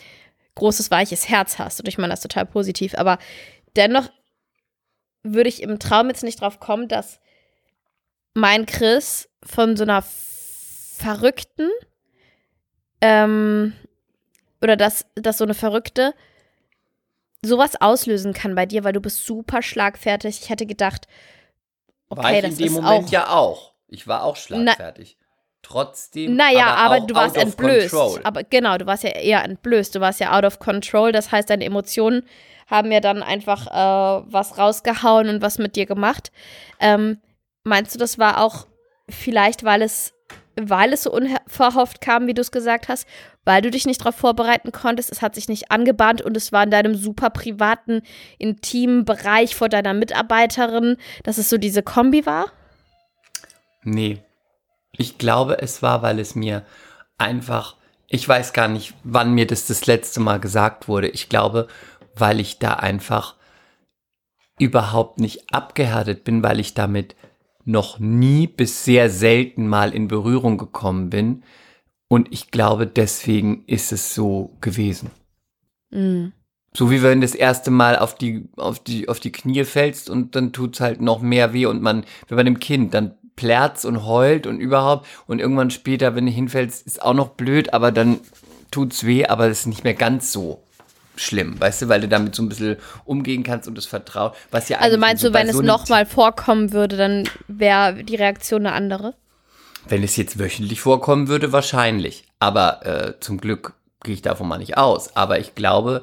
großes, 0.54 0.90
weiches 0.90 1.28
Herz 1.28 1.59
hast 1.59 1.81
und 1.81 1.88
ich 1.88 1.98
meine 1.98 2.12
das 2.12 2.20
total 2.20 2.46
positiv, 2.46 2.94
aber 2.96 3.18
dennoch 3.76 4.09
würde 5.24 5.48
ich 5.48 5.62
im 5.62 5.78
Traum 5.78 6.09
jetzt 6.09 6.22
nicht 6.22 6.40
drauf 6.40 6.61
kommen, 6.61 6.87
dass 6.87 7.20
mein 8.35 8.66
Chris 8.66 9.28
von 9.42 9.76
so 9.76 9.83
einer 9.83 10.02
verrückten, 10.02 11.70
ähm, 13.00 13.72
oder 14.61 14.76
dass, 14.76 15.07
dass 15.14 15.38
so 15.38 15.44
eine 15.44 15.54
Verrückte 15.54 16.14
sowas 17.42 17.81
auslösen 17.81 18.33
kann 18.33 18.54
bei 18.54 18.66
dir, 18.66 18.85
weil 18.85 18.92
du 18.92 19.00
bist 19.00 19.24
super 19.24 19.62
schlagfertig. 19.62 20.40
Ich 20.42 20.50
hätte 20.50 20.66
gedacht, 20.66 21.07
okay, 22.11 22.23
war 22.23 22.33
ich 22.33 22.44
in 22.44 22.57
dem 22.57 22.73
Moment 22.75 23.07
auch. 23.07 23.11
ja 23.11 23.29
auch. 23.31 23.73
Ich 23.88 24.07
war 24.07 24.25
auch 24.25 24.37
schlagfertig. 24.37 25.16
Trotzdem. 25.62 26.37
Naja, 26.37 26.75
aber, 26.77 27.03
auch 27.03 27.07
du 27.07 27.14
warst 27.14 27.37
out 27.37 27.42
of 27.42 27.49
entblößt. 27.51 27.90
control. 27.90 28.21
Aber 28.25 28.44
genau, 28.44 28.79
du 28.79 28.87
warst 28.87 29.03
ja 29.03 29.11
eher 29.11 29.44
entblößt. 29.44 29.94
Du 29.94 30.01
warst 30.01 30.21
ja 30.21 30.37
out 30.37 30.44
of 30.44 30.59
control. 30.59 31.12
Das 31.12 31.33
heißt, 31.33 31.51
deine 31.51 31.64
Emotionen 31.64 32.23
haben 32.68 32.92
ja 32.92 33.01
dann 33.01 33.23
einfach 33.23 33.66
äh, 33.66 34.25
was 34.31 34.59
rausgehauen 34.59 35.29
und 35.29 35.42
was 35.42 35.59
mit 35.59 35.75
dir 35.77 35.87
gemacht. 35.87 36.31
Ähm, 36.81 37.21
meinst 37.64 37.94
du, 37.94 37.99
das 37.99 38.18
war 38.18 38.42
auch 38.42 38.66
vielleicht, 39.09 39.64
weil 39.64 39.83
es, 39.83 40.14
weil 40.57 40.92
es 40.92 41.05
so 41.05 41.12
unverhofft 41.12 42.01
kam, 42.01 42.27
wie 42.27 42.35
du 42.35 42.42
es 42.42 42.51
gesagt 42.51 42.88
hast, 42.88 43.07
weil 43.48 43.62
du 43.62 43.70
dich 43.70 43.87
nicht 43.87 44.02
darauf 44.02 44.14
vorbereiten 44.14 44.72
konntest, 44.72 45.11
es 45.11 45.22
hat 45.22 45.34
sich 45.34 45.48
nicht 45.48 45.70
angebahnt 45.70 46.20
und 46.20 46.37
es 46.37 46.52
war 46.52 46.64
in 46.64 46.70
deinem 46.70 46.94
super 46.94 47.30
privaten, 47.30 48.02
intimen 48.37 49.06
Bereich 49.06 49.56
vor 49.56 49.70
deiner 49.70 49.94
Mitarbeiterin, 49.94 50.98
dass 51.22 51.38
es 51.38 51.48
so 51.48 51.56
diese 51.56 51.82
Kombi 51.82 52.26
war? 52.26 52.52
Nee. 53.84 54.18
Ich 54.92 55.16
glaube, 55.16 55.62
es 55.62 55.80
war, 55.80 56.02
weil 56.02 56.18
es 56.18 56.34
mir 56.34 56.66
einfach, 57.16 57.76
ich 58.06 58.28
weiß 58.28 58.52
gar 58.52 58.68
nicht, 58.68 58.92
wann 59.02 59.32
mir 59.32 59.46
das 59.46 59.66
das 59.66 59.87
letzte 59.87 60.20
Mal 60.20 60.40
gesagt 60.40 60.87
wurde. 60.87 61.08
Ich 61.08 61.30
glaube, 61.30 61.68
weil 62.14 62.40
ich 62.40 62.58
da 62.58 62.74
einfach 62.74 63.34
überhaupt 64.58 65.20
nicht 65.20 65.54
abgehärtet 65.54 66.22
bin, 66.22 66.42
weil 66.42 66.61
ich 66.61 66.74
damit 66.74 67.16
noch 67.64 67.98
nie 67.98 68.46
bis 68.46 68.84
sehr 68.84 69.08
selten 69.08 69.68
mal 69.68 69.94
in 69.94 70.06
Berührung 70.06 70.58
gekommen 70.58 71.08
bin. 71.08 71.44
Und 72.09 72.33
ich 72.33 72.51
glaube, 72.51 72.87
deswegen 72.87 73.64
ist 73.66 73.92
es 73.92 74.14
so 74.14 74.57
gewesen. 74.61 75.11
Mhm. 75.90 76.33
So 76.75 76.90
wie 76.90 77.03
wenn 77.03 77.21
das 77.21 77.35
erste 77.35 77.71
Mal 77.71 77.97
auf 77.97 78.14
die, 78.14 78.49
auf 78.57 78.79
die, 78.79 79.09
auf 79.09 79.21
die 79.21 79.33
Knie 79.33 79.64
fällst 79.64 80.11
und 80.11 80.35
dann 80.37 80.53
tut's 80.53 80.81
halt 80.81 81.01
noch 81.01 81.21
mehr 81.21 81.53
weh 81.53 81.66
und 81.66 81.83
man, 81.83 82.05
wenn 82.29 82.37
man 82.37 82.47
dem 82.47 82.61
Kind, 82.61 82.94
dann 82.94 83.14
plärt's 83.37 83.85
und 83.85 84.05
heult 84.05 84.47
und 84.47 84.59
überhaupt 84.59 85.07
und 85.27 85.38
irgendwann 85.38 85.71
später, 85.71 86.14
wenn 86.14 86.27
du 86.27 86.33
hinfällst, 86.33 86.87
ist 86.87 87.03
auch 87.03 87.14
noch 87.14 87.31
blöd, 87.31 87.73
aber 87.73 87.92
dann 87.92 88.21
tut's 88.71 89.05
weh, 89.05 89.27
aber 89.27 89.47
es 89.47 89.61
ist 89.61 89.66
nicht 89.66 89.85
mehr 89.85 89.94
ganz 89.94 90.33
so 90.33 90.62
schlimm, 91.16 91.61
weißt 91.61 91.83
du, 91.83 91.88
weil 91.88 92.01
du 92.01 92.09
damit 92.09 92.35
so 92.35 92.42
ein 92.42 92.49
bisschen 92.49 92.77
umgehen 93.05 93.42
kannst 93.42 93.68
und 93.68 93.77
das 93.77 93.87
Vertrauen, 93.87 94.33
was 94.51 94.68
ja 94.68 94.79
Also 94.79 94.99
meinst 94.99 95.23
so 95.23 95.29
du, 95.29 95.33
bei 95.33 95.40
wenn 95.40 95.49
es 95.49 95.55
so 95.55 95.61
einem 95.61 95.68
nochmal 95.68 96.07
vorkommen 96.07 96.73
würde, 96.73 96.97
dann 96.97 97.29
wäre 97.49 98.05
die 98.05 98.16
Reaktion 98.16 98.66
eine 98.66 98.75
andere? 98.75 99.14
Wenn 99.88 100.03
es 100.03 100.16
jetzt 100.16 100.38
wöchentlich 100.38 100.81
vorkommen 100.81 101.29
würde, 101.29 101.53
wahrscheinlich. 101.53 102.24
Aber 102.38 102.85
äh, 102.87 103.20
zum 103.20 103.38
Glück 103.38 103.74
gehe 104.05 104.14
ich 104.14 104.22
davon 104.22 104.48
mal 104.48 104.59
nicht 104.59 104.77
aus. 104.77 105.16
Aber 105.16 105.38
ich 105.38 105.55
glaube, 105.55 106.03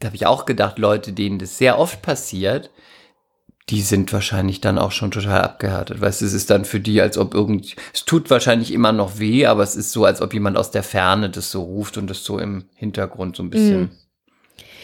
da 0.00 0.06
habe 0.06 0.16
ich 0.16 0.26
auch 0.26 0.46
gedacht, 0.46 0.78
Leute, 0.78 1.12
denen 1.12 1.38
das 1.38 1.58
sehr 1.58 1.78
oft 1.78 2.02
passiert, 2.02 2.70
die 3.68 3.80
sind 3.80 4.12
wahrscheinlich 4.12 4.60
dann 4.60 4.78
auch 4.78 4.90
schon 4.90 5.12
total 5.12 5.42
abgehärtet. 5.42 6.00
Weißt 6.00 6.20
du, 6.20 6.24
es 6.24 6.32
ist 6.32 6.50
dann 6.50 6.64
für 6.64 6.80
die, 6.80 7.00
als 7.00 7.16
ob 7.16 7.32
irgend, 7.34 7.76
es 7.94 8.04
tut 8.04 8.28
wahrscheinlich 8.28 8.72
immer 8.72 8.90
noch 8.92 9.18
weh, 9.18 9.46
aber 9.46 9.62
es 9.62 9.76
ist 9.76 9.92
so, 9.92 10.04
als 10.04 10.20
ob 10.20 10.34
jemand 10.34 10.56
aus 10.56 10.72
der 10.72 10.82
Ferne 10.82 11.30
das 11.30 11.52
so 11.52 11.62
ruft 11.62 11.96
und 11.96 12.08
das 12.08 12.24
so 12.24 12.38
im 12.38 12.68
Hintergrund 12.74 13.36
so 13.36 13.42
ein 13.44 13.50
bisschen. 13.50 13.96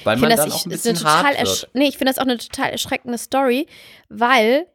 Weil 0.04 0.16
Ich 0.16 0.20
man 0.22 0.30
dann 0.30 0.38
das, 0.38 0.52
auch 0.52 0.60
ein 0.60 0.66
eine 0.66 0.74
bisschen 0.74 0.94
total 0.94 1.22
hart 1.24 1.38
wird. 1.40 1.70
nee, 1.74 1.88
ich 1.88 1.98
finde 1.98 2.12
das 2.12 2.18
auch 2.18 2.22
eine 2.22 2.38
total 2.38 2.70
erschreckende 2.70 3.18
Story, 3.18 3.66
weil 4.08 4.66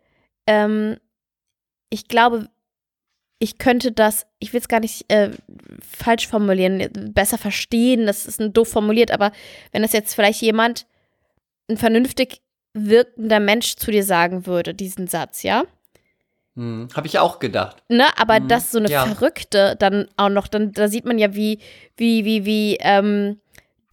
ähm, 0.48 0.98
ich 1.90 2.10
glaube, 2.10 2.50
ich 3.44 3.58
könnte 3.58 3.92
das, 3.92 4.26
ich 4.40 4.54
will 4.54 4.62
es 4.62 4.70
gar 4.70 4.80
nicht 4.80 5.12
äh, 5.12 5.32
falsch 5.82 6.30
formulieren, 6.30 6.90
besser 7.14 7.38
verstehen, 7.38 8.06
das 8.06 8.26
ist 8.26 8.40
ein 8.40 8.54
doof 8.54 8.70
formuliert, 8.70 9.12
aber 9.12 9.34
wenn 9.74 9.82
das 9.82 9.92
jetzt 9.92 10.16
vielleicht 10.16 10.42
jemand, 10.42 10.86
ein 11.70 11.76
vernünftig 11.76 12.42
wirkender 12.74 13.42
Mensch 13.42 13.76
zu 13.76 13.92
dir 13.92 14.06
sagen 14.06 14.46
würde, 14.46 14.74
diesen 14.74 15.08
Satz, 15.08 15.44
ja? 15.44 15.64
Hm, 16.56 16.88
habe 16.96 17.08
ich 17.08 17.20
auch 17.20 17.40
gedacht. 17.40 17.84
Ne, 17.90 18.06
aber 18.18 18.40
Mhm, 18.40 18.48
dass 18.48 18.72
so 18.72 18.80
eine 18.80 18.90
ja. 18.90 19.06
Verrückte 19.06 19.76
dann 19.78 20.08
auch 20.16 20.30
noch, 20.30 20.48
dann 20.48 20.72
da 20.72 20.88
sieht 20.88 21.04
man 21.04 21.18
ja, 21.18 21.36
wie, 21.36 21.60
wie, 21.98 22.24
wie, 22.24 22.46
wie 22.46 22.78
ähm, 22.80 23.42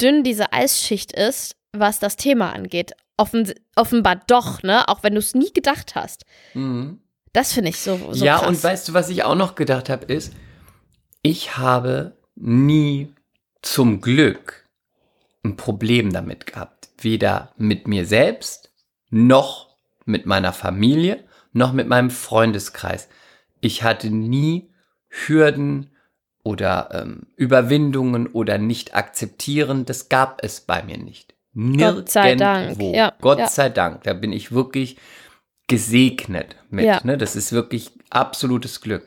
dünn 0.01 0.23
diese 0.23 0.53
Eisschicht 0.53 1.11
ist, 1.11 1.57
was 1.73 1.99
das 1.99 2.15
Thema 2.15 2.53
angeht. 2.53 2.93
Offen, 3.17 3.53
offenbar 3.75 4.21
doch, 4.29 4.63
ne? 4.63 4.89
Auch 4.89 5.03
wenn 5.03 5.15
du 5.15 5.19
es 5.19 5.35
nie 5.35 5.53
gedacht 5.53 5.97
hast. 5.97 6.25
Mhm. 6.55 7.01
Das 7.33 7.53
finde 7.53 7.71
ich 7.71 7.79
so, 7.79 8.13
so 8.13 8.25
ja, 8.25 8.39
krass. 8.39 8.49
und 8.49 8.65
weißt 8.65 8.89
du, 8.89 8.95
was 8.95 9.09
ich 9.09 9.23
auch 9.25 9.37
noch 9.37 9.55
gedacht 9.55 9.89
habe, 9.89 10.07
ist, 10.07 10.33
ich 11.23 11.57
habe 11.57 12.17
nie 12.35 13.15
zum 13.63 14.01
Glück 14.01 14.69
ein 15.45 15.57
Problem 15.57 16.13
damit 16.13 16.47
gehabt. 16.47 16.91
Weder 16.99 17.53
mit 17.57 17.87
mir 17.87 18.05
selbst, 18.05 18.73
noch 19.11 19.77
mit 20.05 20.27
meiner 20.27 20.53
Familie, 20.53 21.25
noch 21.53 21.73
mit 21.73 21.89
meinem 21.89 22.11
Freundeskreis. 22.11 23.09
Ich 23.61 23.83
hatte 23.83 24.11
nie 24.11 24.71
Hürden 25.09 25.91
oder 26.43 26.91
ähm, 26.93 27.27
Überwindungen 27.37 28.27
oder 28.27 28.59
nicht 28.59 28.95
akzeptieren. 28.95 29.85
Das 29.85 30.09
gab 30.09 30.43
es 30.43 30.61
bei 30.61 30.83
mir 30.83 30.99
nicht. 30.99 31.35
Nirgendwo. 31.53 32.01
Gott 32.01 32.09
sei 32.11 32.35
Dank, 32.37 32.81
ja, 32.81 33.13
Gott 33.21 33.39
ja. 33.39 33.49
sei 33.49 33.69
Dank. 33.69 34.05
Da 34.05 34.15
bin 34.15 34.33
ich 34.33 34.53
wirklich 34.53 34.97
gesegnet 35.71 36.57
mit. 36.69 36.85
Ja. 36.85 37.01
Ne? 37.05 37.17
Das 37.17 37.37
ist 37.37 37.53
wirklich 37.53 37.93
absolutes 38.11 38.81
Glück. 38.81 39.07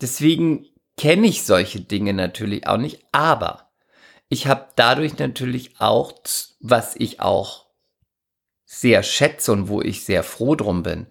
Deswegen 0.00 0.66
kenne 0.96 1.26
ich 1.26 1.42
solche 1.42 1.80
Dinge 1.80 2.14
natürlich 2.14 2.68
auch 2.68 2.76
nicht, 2.76 3.04
aber 3.10 3.72
ich 4.28 4.46
habe 4.46 4.68
dadurch 4.76 5.18
natürlich 5.18 5.80
auch, 5.80 6.14
was 6.60 6.94
ich 6.94 7.20
auch 7.20 7.66
sehr 8.64 9.02
schätze 9.02 9.50
und 9.50 9.68
wo 9.68 9.82
ich 9.82 10.04
sehr 10.04 10.22
froh 10.22 10.54
drum 10.54 10.84
bin, 10.84 11.08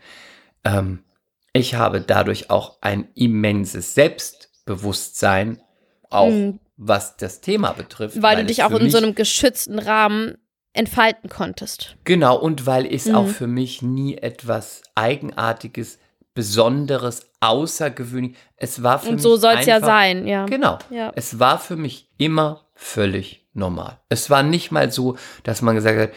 ähm, 0.64 1.04
ich 1.52 1.76
habe 1.76 2.00
dadurch 2.00 2.50
auch 2.50 2.78
ein 2.82 3.10
immenses 3.16 3.94
Selbstbewusstsein, 3.96 5.62
auch 6.10 6.30
Mhm. 6.30 6.60
was 6.78 7.18
das 7.18 7.42
Thema 7.42 7.74
betrifft. 7.74 8.22
Weil 8.22 8.38
du 8.38 8.46
dich 8.46 8.64
auch 8.64 8.72
in 8.72 8.90
so 8.90 8.98
einem 8.98 9.14
geschützten 9.14 9.78
Rahmen 9.78 10.38
entfalten 10.74 11.30
konntest. 11.30 11.96
Genau, 12.04 12.38
und 12.38 12.66
weil 12.66 12.86
es 12.86 13.06
Mhm. 13.06 13.16
auch 13.16 13.28
für 13.28 13.48
mich 13.48 13.82
nie 13.82 14.18
etwas 14.18 14.82
Eigenartiges, 14.96 16.00
Besonderes, 16.36 17.26
Außergewöhnlich, 17.42 18.36
es 18.58 18.84
war 18.84 19.00
für 19.00 19.10
Und 19.10 19.16
mich 19.16 19.24
so 19.24 19.36
soll 19.38 19.56
es 19.60 19.66
ja 19.66 19.80
sein, 19.80 20.28
ja. 20.28 20.46
Genau. 20.46 20.78
Ja. 20.90 21.12
Es 21.16 21.40
war 21.40 21.58
für 21.60 21.76
mich 21.76 22.10
immer 22.18 22.66
völlig 22.76 23.46
normal. 23.54 24.00
Es 24.10 24.30
war 24.30 24.44
nicht 24.44 24.72
mal 24.72 24.92
so, 24.92 25.18
dass 25.44 25.62
man 25.62 25.76
gesagt 25.76 26.00
hat, 26.00 26.10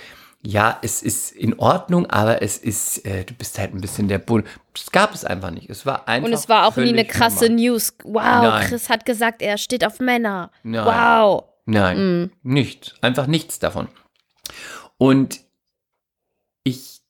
ja, 0.44 0.78
es 0.82 1.02
ist 1.02 1.30
in 1.32 1.58
Ordnung, 1.60 2.06
aber 2.10 2.42
es 2.42 2.58
ist, 2.58 3.04
äh, 3.06 3.24
du 3.24 3.34
bist 3.34 3.58
halt 3.58 3.72
ein 3.74 3.80
bisschen 3.80 4.08
der 4.08 4.18
Bull. 4.18 4.42
Das 4.74 4.90
gab 4.90 5.14
es 5.14 5.24
einfach 5.24 5.50
nicht. 5.52 5.70
Es 5.70 5.86
war 5.86 6.08
einfach. 6.08 6.26
Und 6.26 6.32
es 6.34 6.48
war 6.48 6.66
auch 6.66 6.76
nie 6.76 6.88
eine 6.88 7.04
krasse 7.04 7.44
normal. 7.44 7.60
News. 7.64 7.94
Wow, 8.02 8.22
Nein. 8.42 8.66
Chris 8.68 8.88
hat 8.90 9.06
gesagt, 9.06 9.40
er 9.42 9.56
steht 9.58 9.84
auf 9.86 10.00
Männer. 10.00 10.50
Nein. 10.64 10.84
Wow. 10.84 11.44
Nein, 11.64 12.22
Mm. 12.24 12.30
nichts. 12.42 12.94
Einfach 13.00 13.28
nichts 13.28 13.60
davon. 13.60 13.86
Und 14.98 15.40
ich 16.64 17.00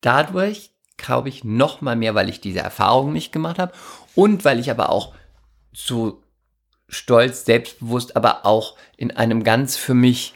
dadurch 0.00 0.70
glaube 0.96 1.28
ich 1.28 1.44
noch 1.44 1.80
mal 1.80 1.96
mehr, 1.96 2.14
weil 2.14 2.28
ich 2.28 2.40
diese 2.40 2.60
Erfahrung 2.60 3.12
nicht 3.12 3.32
gemacht 3.32 3.58
habe 3.58 3.72
und 4.14 4.44
weil 4.44 4.58
ich 4.58 4.70
aber 4.70 4.90
auch 4.90 5.14
so 5.72 6.22
stolz, 6.88 7.44
selbstbewusst, 7.44 8.16
aber 8.16 8.44
auch 8.44 8.76
in 8.96 9.10
einem 9.10 9.44
ganz 9.44 9.76
für 9.76 9.94
mich 9.94 10.34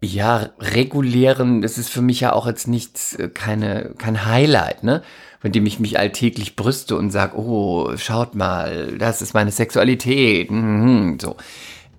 ja 0.00 0.50
regulären, 0.60 1.60
das 1.60 1.76
ist 1.76 1.90
für 1.90 2.02
mich 2.02 2.20
ja 2.20 2.32
auch 2.32 2.46
jetzt 2.46 2.68
nichts, 2.68 3.14
äh, 3.16 3.28
keine 3.28 3.94
kein 3.98 4.26
Highlight, 4.26 4.84
ne? 4.84 5.02
Mit 5.42 5.54
dem 5.54 5.66
ich 5.66 5.78
mich 5.78 5.98
alltäglich 5.98 6.56
brüste 6.56 6.96
und 6.96 7.10
sage, 7.10 7.36
oh, 7.36 7.96
schaut 7.96 8.34
mal, 8.34 8.96
das 8.98 9.22
ist 9.22 9.34
meine 9.34 9.52
Sexualität, 9.52 10.50
mhm, 10.50 11.18
so. 11.20 11.36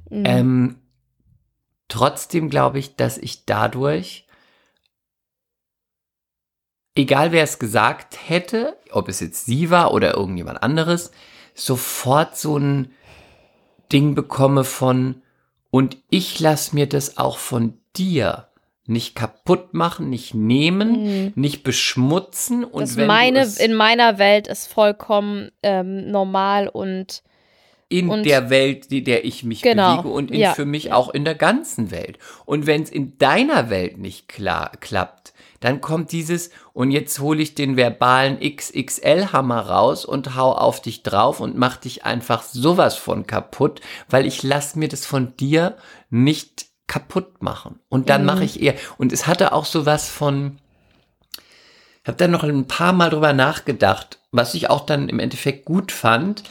Mhm. 0.10 0.24
Ähm, 0.26 0.76
trotzdem 1.90 2.50
glaube 2.50 2.80
ich, 2.80 2.96
dass 2.96 3.18
ich 3.18 3.46
dadurch, 3.46 4.26
egal 6.96 7.32
wer 7.32 7.44
es 7.44 7.60
gesagt 7.60 8.18
hätte, 8.30 8.78
ob 8.92 9.10
es 9.10 9.20
jetzt 9.20 9.46
sie 9.46 9.70
war 9.70 9.94
oder 9.94 10.16
irgendjemand 10.16 10.64
anderes, 10.64 11.12
sofort 11.54 12.38
so 12.38 12.58
ein 12.58 12.92
Ding 13.92 14.16
bekomme 14.16 14.64
von, 14.64 15.22
und 15.72 15.98
ich 16.10 16.40
lasse 16.40 16.74
mir 16.76 16.88
das 16.88 17.18
auch 17.18 17.38
von 17.38 17.78
dir 17.96 18.48
nicht 18.86 19.16
kaputt 19.16 19.74
machen, 19.76 20.10
nicht 20.10 20.34
nehmen, 20.34 21.32
nicht 21.36 21.64
beschmutzen. 21.64 22.64
Und 22.64 22.82
Mhm. 22.82 22.86
das 22.88 22.98
wenn 22.98 23.08
meine, 23.08 23.48
in 23.60 23.74
meiner 23.76 24.18
Welt 24.18 24.48
ist 24.48 24.66
vollkommen 24.68 25.52
ähm, 25.62 26.10
normal 26.10 26.68
und 26.68 27.22
in 27.90 28.08
Und- 28.10 28.24
der 28.24 28.50
Welt, 28.50 28.86
in 28.92 29.04
der 29.04 29.26
ich 29.26 29.44
mich 29.44 29.62
Genau, 29.64 29.98
bewege 29.98 30.14
und 30.14 30.32
in, 30.32 30.40
ja, 30.40 30.54
für 30.54 30.66
mich 30.66 30.94
auch 30.94 31.10
in 31.10 31.26
der 31.26 31.36
ganzen 31.36 31.90
Welt. 31.92 32.20
Und 32.46 32.68
wenn 32.68 32.84
es 32.84 32.90
in 32.92 33.18
deiner 33.18 33.70
Welt 33.70 33.98
nicht 33.98 34.28
klar, 34.30 34.72
klappt, 34.80 35.34
dann 35.60 35.82
kommt 35.82 36.12
dieses, 36.14 36.52
und 36.72 36.92
jetzt 36.92 37.20
hole 37.20 37.42
ich 37.42 37.54
den 37.56 37.76
verbalen 37.76 38.38
XXL-Hammer 38.40 39.60
raus 39.68 40.06
und 40.06 40.36
hau 40.36 40.54
auf 40.54 40.82
dich 40.82 41.04
drauf 41.04 41.42
und 41.42 41.58
mach 41.58 41.76
dich 41.78 42.06
einfach 42.06 42.44
sowas 42.44 42.96
von 42.96 43.28
kaputt, 43.28 43.82
weil 44.08 44.26
ich 44.26 44.44
lass 44.44 44.76
mir 44.76 44.88
das 44.88 45.06
von 45.06 45.36
dir 45.36 45.76
nicht 46.10 46.68
kaputt 46.88 47.42
machen. 47.44 47.80
Und 47.90 48.10
dann 48.10 48.22
Mhm. 48.22 48.28
mache 48.28 48.44
ich 48.46 48.62
eher, 48.62 48.76
und 48.98 49.12
es 49.12 49.28
hatte 49.28 49.52
auch 49.52 49.66
sowas 49.66 50.08
von, 50.10 50.60
habe 52.06 52.18
dann 52.18 52.32
noch 52.32 52.44
ein 52.44 52.68
paar 52.68 52.94
Mal 52.94 53.10
drüber 53.10 53.34
nachgedacht, 53.34 54.20
was 54.32 54.54
ich 54.54 54.70
auch 54.70 54.86
dann 54.86 55.10
im 55.10 55.20
Endeffekt 55.20 55.66
gut 55.66 55.92
fand. 55.92 56.44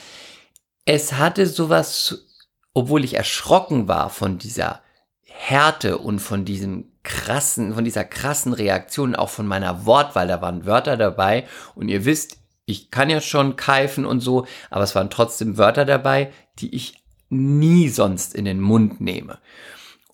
Es 0.91 1.13
hatte 1.13 1.47
sowas, 1.47 2.25
obwohl 2.73 3.05
ich 3.05 3.13
erschrocken 3.13 3.89
war 3.89 4.09
von 4.09 4.39
dieser 4.39 4.81
Härte 5.21 5.99
und 5.99 6.19
von 6.19 6.47
diesem 6.47 6.93
krassen, 7.03 7.75
von 7.75 7.85
dieser 7.85 8.05
krassen 8.05 8.55
Reaktion, 8.55 9.15
auch 9.15 9.29
von 9.29 9.47
meiner 9.47 9.85
Wortwahl, 9.85 10.29
da 10.29 10.41
waren 10.41 10.65
Wörter 10.65 10.97
dabei 10.97 11.47
und 11.75 11.91
ihr 11.91 12.07
wisst, 12.07 12.39
ich 12.65 12.91
kann 12.91 13.11
ja 13.11 13.21
schon 13.21 13.57
keifen 13.57 14.07
und 14.07 14.21
so, 14.21 14.47
aber 14.71 14.83
es 14.83 14.95
waren 14.95 15.11
trotzdem 15.11 15.59
Wörter 15.59 15.85
dabei, 15.85 16.33
die 16.59 16.75
ich 16.75 17.05
nie 17.29 17.91
sonst 17.91 18.35
in 18.35 18.47
den 18.47 18.63
Mund 18.63 18.99
nehme. 18.99 19.41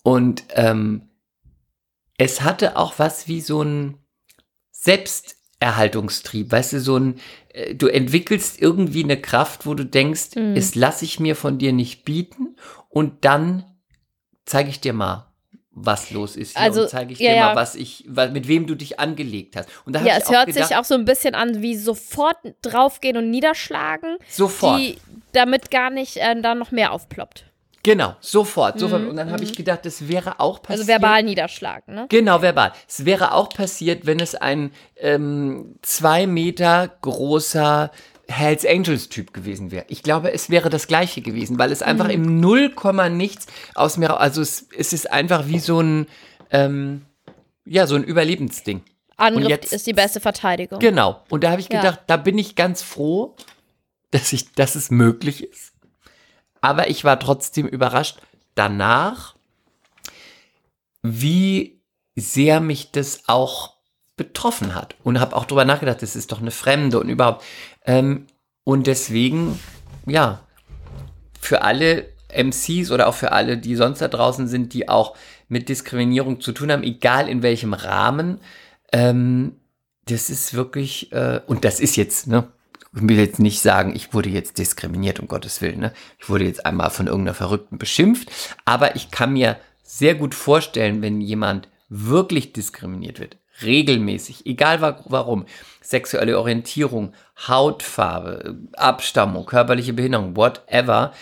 Und 0.03 0.43
ähm, 0.49 1.07
es 2.17 2.41
hatte 2.41 2.75
auch 2.75 2.95
was 2.99 3.29
wie 3.29 3.39
so 3.39 3.61
ein 3.61 3.97
Selbsterhaltungstrieb, 5.61 6.51
weißt 6.51 6.73
du, 6.73 6.79
so 6.79 6.97
ein, 6.97 7.19
äh, 7.53 7.75
du 7.75 7.87
entwickelst 7.87 8.61
irgendwie 8.61 9.03
eine 9.03 9.19
Kraft, 9.19 9.65
wo 9.65 9.73
du 9.73 9.85
denkst, 9.85 10.35
Mhm. 10.35 10.55
es 10.55 10.75
lasse 10.75 11.05
ich 11.05 11.19
mir 11.19 11.35
von 11.35 11.57
dir 11.57 11.73
nicht 11.73 12.05
bieten 12.05 12.55
und 12.89 13.25
dann 13.25 13.63
zeige 14.45 14.69
ich 14.69 14.79
dir 14.79 14.93
mal, 14.93 15.31
was 15.71 16.11
los 16.11 16.35
ist 16.37 16.55
hier 16.55 16.61
Also, 16.61 16.83
und 16.83 16.89
zeige 16.89 17.13
ich 17.13 17.19
ja, 17.19 17.33
dir 17.33 17.39
mal, 17.41 17.55
was 17.55 17.75
ich, 17.75 18.05
mit 18.07 18.47
wem 18.47 18.65
du 18.67 18.75
dich 18.75 18.99
angelegt 18.99 19.55
hast. 19.57 19.67
Und 19.85 19.93
da 19.93 20.03
ja, 20.03 20.17
es 20.17 20.29
hört 20.29 20.45
gedacht, 20.47 20.67
sich 20.67 20.77
auch 20.77 20.85
so 20.85 20.93
ein 20.95 21.03
bisschen 21.03 21.35
an 21.35 21.61
wie 21.61 21.75
sofort 21.75 22.37
draufgehen 22.61 23.17
und 23.17 23.29
niederschlagen, 23.29 24.17
sofort. 24.29 24.79
die 24.79 24.97
damit 25.33 25.71
gar 25.71 25.89
nicht 25.89 26.17
äh, 26.17 26.39
dann 26.41 26.59
noch 26.59 26.71
mehr 26.71 26.93
aufploppt. 26.93 27.45
Genau, 27.85 28.15
sofort, 28.19 28.79
sofort. 28.79 29.07
Und 29.07 29.15
dann 29.15 29.29
habe 29.31 29.43
ich 29.43 29.55
gedacht, 29.55 29.85
das 29.85 30.07
wäre 30.07 30.39
auch 30.39 30.59
passiert. 30.63 30.87
Mhm, 30.87 30.91
Also 30.93 31.03
verbal 31.03 31.21
niederschlagen, 31.23 31.93
ne? 31.93 32.05
Genau, 32.09 32.41
verbal. 32.41 32.71
Es 32.87 33.05
wäre 33.05 33.31
auch 33.35 33.49
passiert, 33.49 34.07
wenn 34.07 34.19
es 34.19 34.33
ein 34.33 34.71
ähm, 34.97 35.75
zwei 35.83 36.25
Meter 36.25 36.89
großer 37.01 37.91
Hells 38.27 38.65
Angels 38.65 39.09
Typ 39.09 39.33
gewesen 39.35 39.69
wäre. 39.69 39.85
Ich 39.87 40.01
glaube, 40.01 40.33
es 40.33 40.49
wäre 40.49 40.71
das 40.71 40.87
gleiche 40.87 41.21
gewesen, 41.21 41.59
weil 41.59 41.71
es 41.71 41.83
einfach 41.83 42.09
im 42.09 42.39
Nullkomma 42.39 43.07
nichts 43.09 43.45
aus 43.75 43.97
mir, 43.97 44.19
also 44.19 44.41
es, 44.41 44.67
es 44.75 44.91
ist 44.91 45.11
einfach 45.11 45.45
wie 45.47 45.59
so 45.59 45.79
ein, 45.79 46.07
ähm, 46.49 47.05
ja, 47.65 47.85
so 47.85 47.93
ein 47.93 48.03
Überlebensding. 48.03 48.81
Angriff 49.15 49.47
jetzt- 49.47 49.73
ist 49.73 49.85
die 49.85 49.93
beste 49.93 50.19
Verteidigung. 50.19 50.79
Genau. 50.79 51.21
Und 51.29 51.43
da 51.43 51.51
habe 51.51 51.61
ich 51.61 51.69
Ja. 51.71 51.81
gedacht, 51.81 51.99
da 52.07 52.17
bin 52.17 52.39
ich 52.39 52.55
ganz 52.55 52.81
froh, 52.81 53.35
dass 54.09 54.33
ich, 54.33 54.51
dass 54.53 54.73
es 54.73 54.89
möglich 54.89 55.43
ist. 55.43 55.73
Aber 56.65 56.89
ich 56.89 57.03
war 57.03 57.19
trotzdem 57.19 57.67
überrascht 57.67 58.17
danach, 58.55 59.35
wie 61.03 61.79
sehr 62.15 62.59
mich 62.59 62.89
das 62.89 63.29
auch 63.29 63.75
betroffen 64.17 64.73
hat. 64.73 64.95
Und 65.03 65.19
habe 65.19 65.35
auch 65.35 65.45
drüber 65.45 65.63
nachgedacht, 65.63 66.01
das 66.01 66.15
ist 66.15 66.31
doch 66.31 66.41
eine 66.41 66.49
Fremde 66.49 66.99
und 66.99 67.07
überhaupt. 67.07 67.43
Ähm, 67.85 68.25
und 68.63 68.87
deswegen, 68.87 69.59
ja, 70.07 70.39
für 71.39 71.61
alle 71.61 72.09
MCs 72.29 72.89
oder 72.89 73.09
auch 73.09 73.13
für 73.13 73.31
alle, 73.31 73.59
die 73.59 73.75
sonst 73.75 74.01
da 74.01 74.07
draußen 74.07 74.47
sind, 74.47 74.73
die 74.73 74.89
auch 74.89 75.15
mit 75.47 75.69
Diskriminierung 75.69 76.41
zu 76.41 76.51
tun 76.51 76.71
haben, 76.71 76.81
egal 76.81 77.29
in 77.29 77.43
welchem 77.43 77.75
Rahmen, 77.75 78.39
ähm, 78.91 79.57
das 80.05 80.31
ist 80.31 80.55
wirklich, 80.55 81.11
äh, 81.11 81.41
und 81.45 81.63
das 81.63 81.79
ist 81.79 81.95
jetzt, 81.95 82.25
ne, 82.25 82.47
ich 82.95 83.01
will 83.01 83.19
jetzt 83.19 83.39
nicht 83.39 83.61
sagen, 83.61 83.95
ich 83.95 84.13
wurde 84.13 84.29
jetzt 84.29 84.57
diskriminiert, 84.57 85.19
um 85.19 85.27
Gottes 85.27 85.61
Willen, 85.61 85.79
ne? 85.79 85.93
Ich 86.19 86.29
wurde 86.29 86.45
jetzt 86.45 86.65
einmal 86.65 86.89
von 86.89 87.07
irgendeiner 87.07 87.35
Verrückten 87.35 87.77
beschimpft, 87.77 88.31
aber 88.63 88.95
ich 88.95 89.11
kann 89.11 89.33
mir 89.33 89.57
sehr 89.83 90.15
gut 90.15 90.33
vorstellen, 90.33 91.01
wenn 91.01 91.21
jemand 91.21 91.69
wirklich 91.89 92.53
diskriminiert 92.53 93.19
wird, 93.19 93.37
regelmäßig, 93.61 94.45
egal 94.45 94.81
wa 94.81 94.99
warum, 95.05 95.45
sexuelle 95.81 96.39
Orientierung, 96.39 97.13
Hautfarbe, 97.47 98.57
Abstammung, 98.73 99.45
körperliche 99.45 99.93
Behinderung, 99.93 100.35
whatever, 100.35 101.13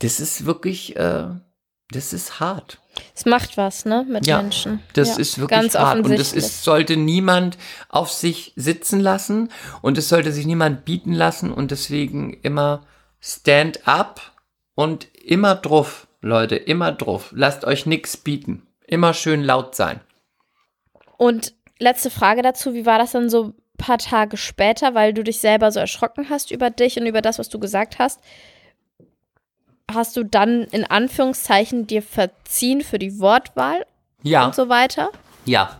das 0.00 0.20
ist 0.20 0.44
wirklich, 0.46 0.96
äh, 0.96 1.28
das 1.90 2.12
ist 2.12 2.40
hart. 2.40 2.78
Es 3.14 3.26
macht 3.26 3.56
was, 3.56 3.84
ne, 3.84 4.04
mit 4.08 4.26
Ja, 4.26 4.40
Menschen. 4.40 4.82
Das 4.94 5.10
Ja, 5.10 5.16
ist 5.18 5.38
wirklich 5.38 5.60
ganz 5.60 5.74
hart. 5.74 6.04
Und 6.04 6.18
das 6.18 6.32
ist, 6.32 6.64
sollte 6.64 6.96
niemand 6.96 7.58
auf 7.88 8.10
sich 8.10 8.52
sitzen 8.56 9.00
lassen 9.00 9.50
und 9.82 9.98
es 9.98 10.08
sollte 10.08 10.32
sich 10.32 10.46
niemand 10.46 10.84
bieten 10.84 11.12
lassen 11.12 11.52
und 11.52 11.70
deswegen 11.70 12.34
immer 12.42 12.86
stand 13.20 13.86
up 13.86 14.20
und 14.74 15.08
immer 15.14 15.54
drauf, 15.54 16.06
Leute, 16.20 16.56
immer 16.56 16.92
drauf. 16.92 17.32
Lasst 17.34 17.64
euch 17.64 17.86
nichts 17.86 18.16
bieten. 18.16 18.66
Immer 18.86 19.14
schön 19.14 19.42
laut 19.42 19.74
sein. 19.74 20.00
Und 21.16 21.54
letzte 21.78 22.10
Frage 22.10 22.42
dazu, 22.42 22.74
wie 22.74 22.86
war 22.86 22.98
das 22.98 23.12
dann 23.12 23.30
so 23.30 23.44
ein 23.44 23.54
paar 23.78 23.98
Tage 23.98 24.36
später, 24.36 24.94
weil 24.94 25.12
du 25.12 25.22
dich 25.24 25.38
selber 25.38 25.70
so 25.72 25.80
erschrocken 25.80 26.28
hast 26.30 26.50
über 26.50 26.70
dich 26.70 26.98
und 26.98 27.06
über 27.06 27.22
das, 27.22 27.38
was 27.38 27.48
du 27.48 27.58
gesagt 27.58 27.98
hast? 27.98 28.20
Hast 29.92 30.16
du 30.16 30.24
dann 30.24 30.62
in 30.64 30.84
Anführungszeichen 30.84 31.86
dir 31.86 32.02
verziehen 32.02 32.80
für 32.82 32.98
die 32.98 33.18
Wortwahl 33.20 33.86
Ja. 34.22 34.46
und 34.46 34.54
so 34.54 34.68
weiter? 34.68 35.10
Ja. 35.44 35.78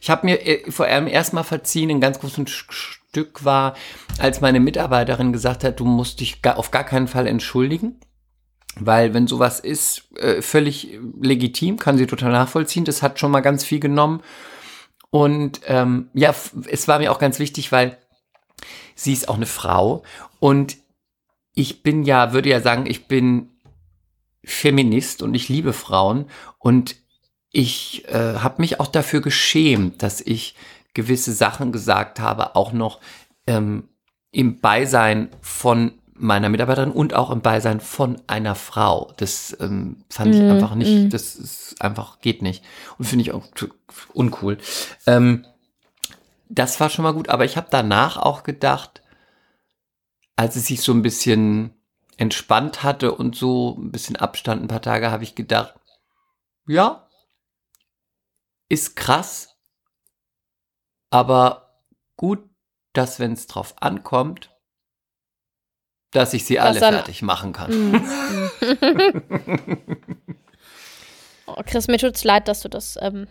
Ich 0.00 0.10
habe 0.10 0.26
mir 0.26 0.46
äh, 0.46 0.70
vor 0.70 0.86
allem 0.86 1.08
erstmal 1.08 1.42
verziehen, 1.44 1.90
ein 1.90 2.00
ganz 2.00 2.20
großes 2.20 2.48
Stück 2.48 3.44
war, 3.44 3.74
als 4.18 4.40
meine 4.40 4.60
Mitarbeiterin 4.60 5.32
gesagt 5.32 5.64
hat, 5.64 5.80
du 5.80 5.84
musst 5.84 6.20
dich 6.20 6.38
auf 6.44 6.70
gar 6.70 6.84
keinen 6.84 7.08
Fall 7.08 7.26
entschuldigen. 7.26 7.98
Weil 8.78 9.14
wenn 9.14 9.26
sowas 9.26 9.58
ist, 9.58 10.04
äh, 10.18 10.40
völlig 10.42 10.96
legitim, 11.20 11.78
kann 11.78 11.96
sie 11.98 12.06
total 12.06 12.30
nachvollziehen. 12.30 12.84
Das 12.84 13.02
hat 13.02 13.18
schon 13.18 13.30
mal 13.32 13.40
ganz 13.40 13.64
viel 13.64 13.80
genommen. 13.80 14.22
Und 15.10 15.62
ähm, 15.66 16.10
ja, 16.12 16.32
es 16.68 16.86
war 16.86 16.98
mir 16.98 17.10
auch 17.10 17.18
ganz 17.18 17.38
wichtig, 17.38 17.72
weil 17.72 17.96
sie 18.94 19.14
ist 19.14 19.28
auch 19.28 19.36
eine 19.36 19.46
Frau. 19.46 20.02
Und 20.40 20.76
ich 21.56 21.82
bin 21.82 22.04
ja, 22.04 22.32
würde 22.32 22.50
ja 22.50 22.60
sagen, 22.60 22.84
ich 22.86 23.08
bin 23.08 23.48
Feminist 24.44 25.22
und 25.22 25.34
ich 25.34 25.48
liebe 25.48 25.72
Frauen. 25.72 26.26
Und 26.58 26.96
ich 27.50 28.06
äh, 28.08 28.36
habe 28.36 28.60
mich 28.60 28.78
auch 28.78 28.86
dafür 28.86 29.22
geschämt, 29.22 30.02
dass 30.02 30.20
ich 30.20 30.54
gewisse 30.94 31.32
Sachen 31.32 31.72
gesagt 31.72 32.20
habe, 32.20 32.54
auch 32.54 32.72
noch 32.72 33.00
ähm, 33.46 33.88
im 34.30 34.60
Beisein 34.60 35.30
von 35.40 35.92
meiner 36.12 36.50
Mitarbeiterin 36.50 36.92
und 36.92 37.14
auch 37.14 37.30
im 37.30 37.40
Beisein 37.40 37.80
von 37.80 38.20
einer 38.26 38.54
Frau. 38.54 39.12
Das 39.16 39.56
ähm, 39.58 40.04
fand 40.10 40.34
ich 40.34 40.42
Mhm, 40.42 40.50
einfach 40.50 40.74
nicht, 40.74 40.92
mhm. 40.92 41.10
das 41.10 41.36
ist 41.36 41.80
einfach 41.80 42.20
geht 42.20 42.42
nicht 42.42 42.64
und 42.98 43.06
finde 43.06 43.22
ich 43.22 43.32
auch 43.32 43.44
uncool. 44.12 44.58
Ähm, 45.06 45.46
das 46.48 46.80
war 46.80 46.90
schon 46.90 47.02
mal 47.02 47.12
gut, 47.12 47.28
aber 47.30 47.44
ich 47.44 47.56
habe 47.56 47.68
danach 47.70 48.18
auch 48.18 48.42
gedacht, 48.42 49.02
als 50.36 50.56
es 50.56 50.66
sich 50.66 50.82
so 50.82 50.92
ein 50.92 51.02
bisschen 51.02 51.74
entspannt 52.18 52.82
hatte 52.82 53.14
und 53.14 53.34
so 53.36 53.76
ein 53.78 53.90
bisschen 53.90 54.16
Abstand, 54.16 54.62
ein 54.62 54.68
paar 54.68 54.82
Tage, 54.82 55.10
habe 55.10 55.24
ich 55.24 55.34
gedacht, 55.34 55.74
ja, 56.66 57.08
ist 58.68 58.96
krass, 58.96 59.56
aber 61.10 61.82
gut, 62.16 62.48
dass 62.92 63.18
wenn 63.20 63.32
es 63.32 63.46
drauf 63.46 63.74
ankommt, 63.80 64.50
dass 66.10 66.34
ich 66.34 66.44
sie 66.44 66.58
alle 66.58 66.78
fertig 66.78 67.22
machen 67.22 67.52
kann. 67.52 67.92
Mhm. 67.92 68.50
oh, 71.46 71.62
Chris, 71.66 71.88
mir 71.88 71.98
tut's 71.98 72.24
leid, 72.24 72.48
dass 72.48 72.60
du 72.60 72.68
das. 72.68 72.98
Ähm, 73.00 73.28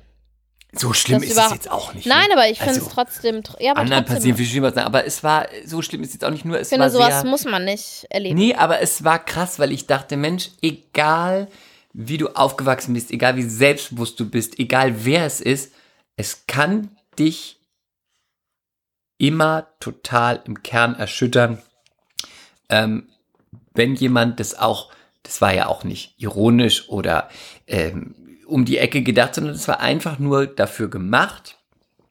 So 0.78 0.94
schlimm 0.94 1.24
ist 1.24 1.38
es 1.38 1.52
jetzt 1.52 1.72
auch 1.72 1.94
nicht. 1.94 2.06
Nein, 2.06 2.28
ne? 2.28 2.34
aber 2.34 2.50
ich 2.50 2.58
finde 2.60 2.74
es 2.74 2.80
Also, 2.80 2.92
trotzdem. 2.94 3.38
tr- 3.38 3.62
Ja, 3.62 3.72
aber 3.72 3.82
Anderen 3.82 4.04
trotzdem. 4.04 4.16
passieren 4.18 4.38
viel 4.38 4.46
schlimmer 4.46 4.72
sein, 4.74 4.84
aber 4.86 5.06
es 5.06 5.24
war, 5.24 5.48
so 5.66 5.82
schlimm 5.82 6.02
ist 6.02 6.10
es 6.10 6.14
jetzt 6.16 6.26
auch 6.26 6.32
nicht 6.32 6.44
nur, 6.46 6.58
es 6.60 6.68
ich 6.68 6.70
finde, 6.70 6.84
war 6.84 6.90
sowas 6.92 7.22
sehr, 7.22 7.30
muss 7.30 7.46
man 7.46 7.64
nicht 7.66 8.06
erleben. 8.10 8.36
Nee, 8.38 8.56
aber 8.56 8.82
es 8.82 9.04
war 9.04 9.24
krass, 9.24 9.58
weil 9.60 9.72
ich 9.72 9.88
dachte, 9.88 10.18
Mensch, 10.18 10.50
egal 10.62 11.48
wie 11.94 12.18
du 12.18 12.28
aufgewachsen 12.36 12.94
bist, 12.94 13.12
egal 13.12 13.38
wie 13.38 13.44
selbstbewusst 13.44 14.20
du 14.20 14.30
bist, 14.30 14.60
egal 14.60 15.06
wer 15.06 15.26
es 15.26 15.40
ist, 15.40 15.72
es 16.18 16.46
kann 16.46 16.90
dich 17.18 17.60
immer 19.18 19.68
total 19.80 20.42
im 20.46 20.62
Kern 20.62 20.96
erschüttern, 20.96 21.62
ähm, 22.70 23.08
wenn 23.74 23.96
jemand 23.96 24.40
das 24.40 24.56
auch, 24.58 24.92
das 25.24 25.40
war 25.42 25.54
ja 25.54 25.68
auch 25.68 25.84
nicht 25.84 26.16
ironisch 26.18 26.90
oder 26.90 27.30
ähm, 27.68 28.14
um 28.48 28.66
die 28.66 28.78
Ecke 28.78 29.02
gedacht, 29.02 29.36
sondern 29.36 29.56
es 29.56 29.68
war 29.68 29.80
einfach 29.80 30.20
nur 30.20 30.48
dafür 30.48 30.90
gemacht, 30.90 31.58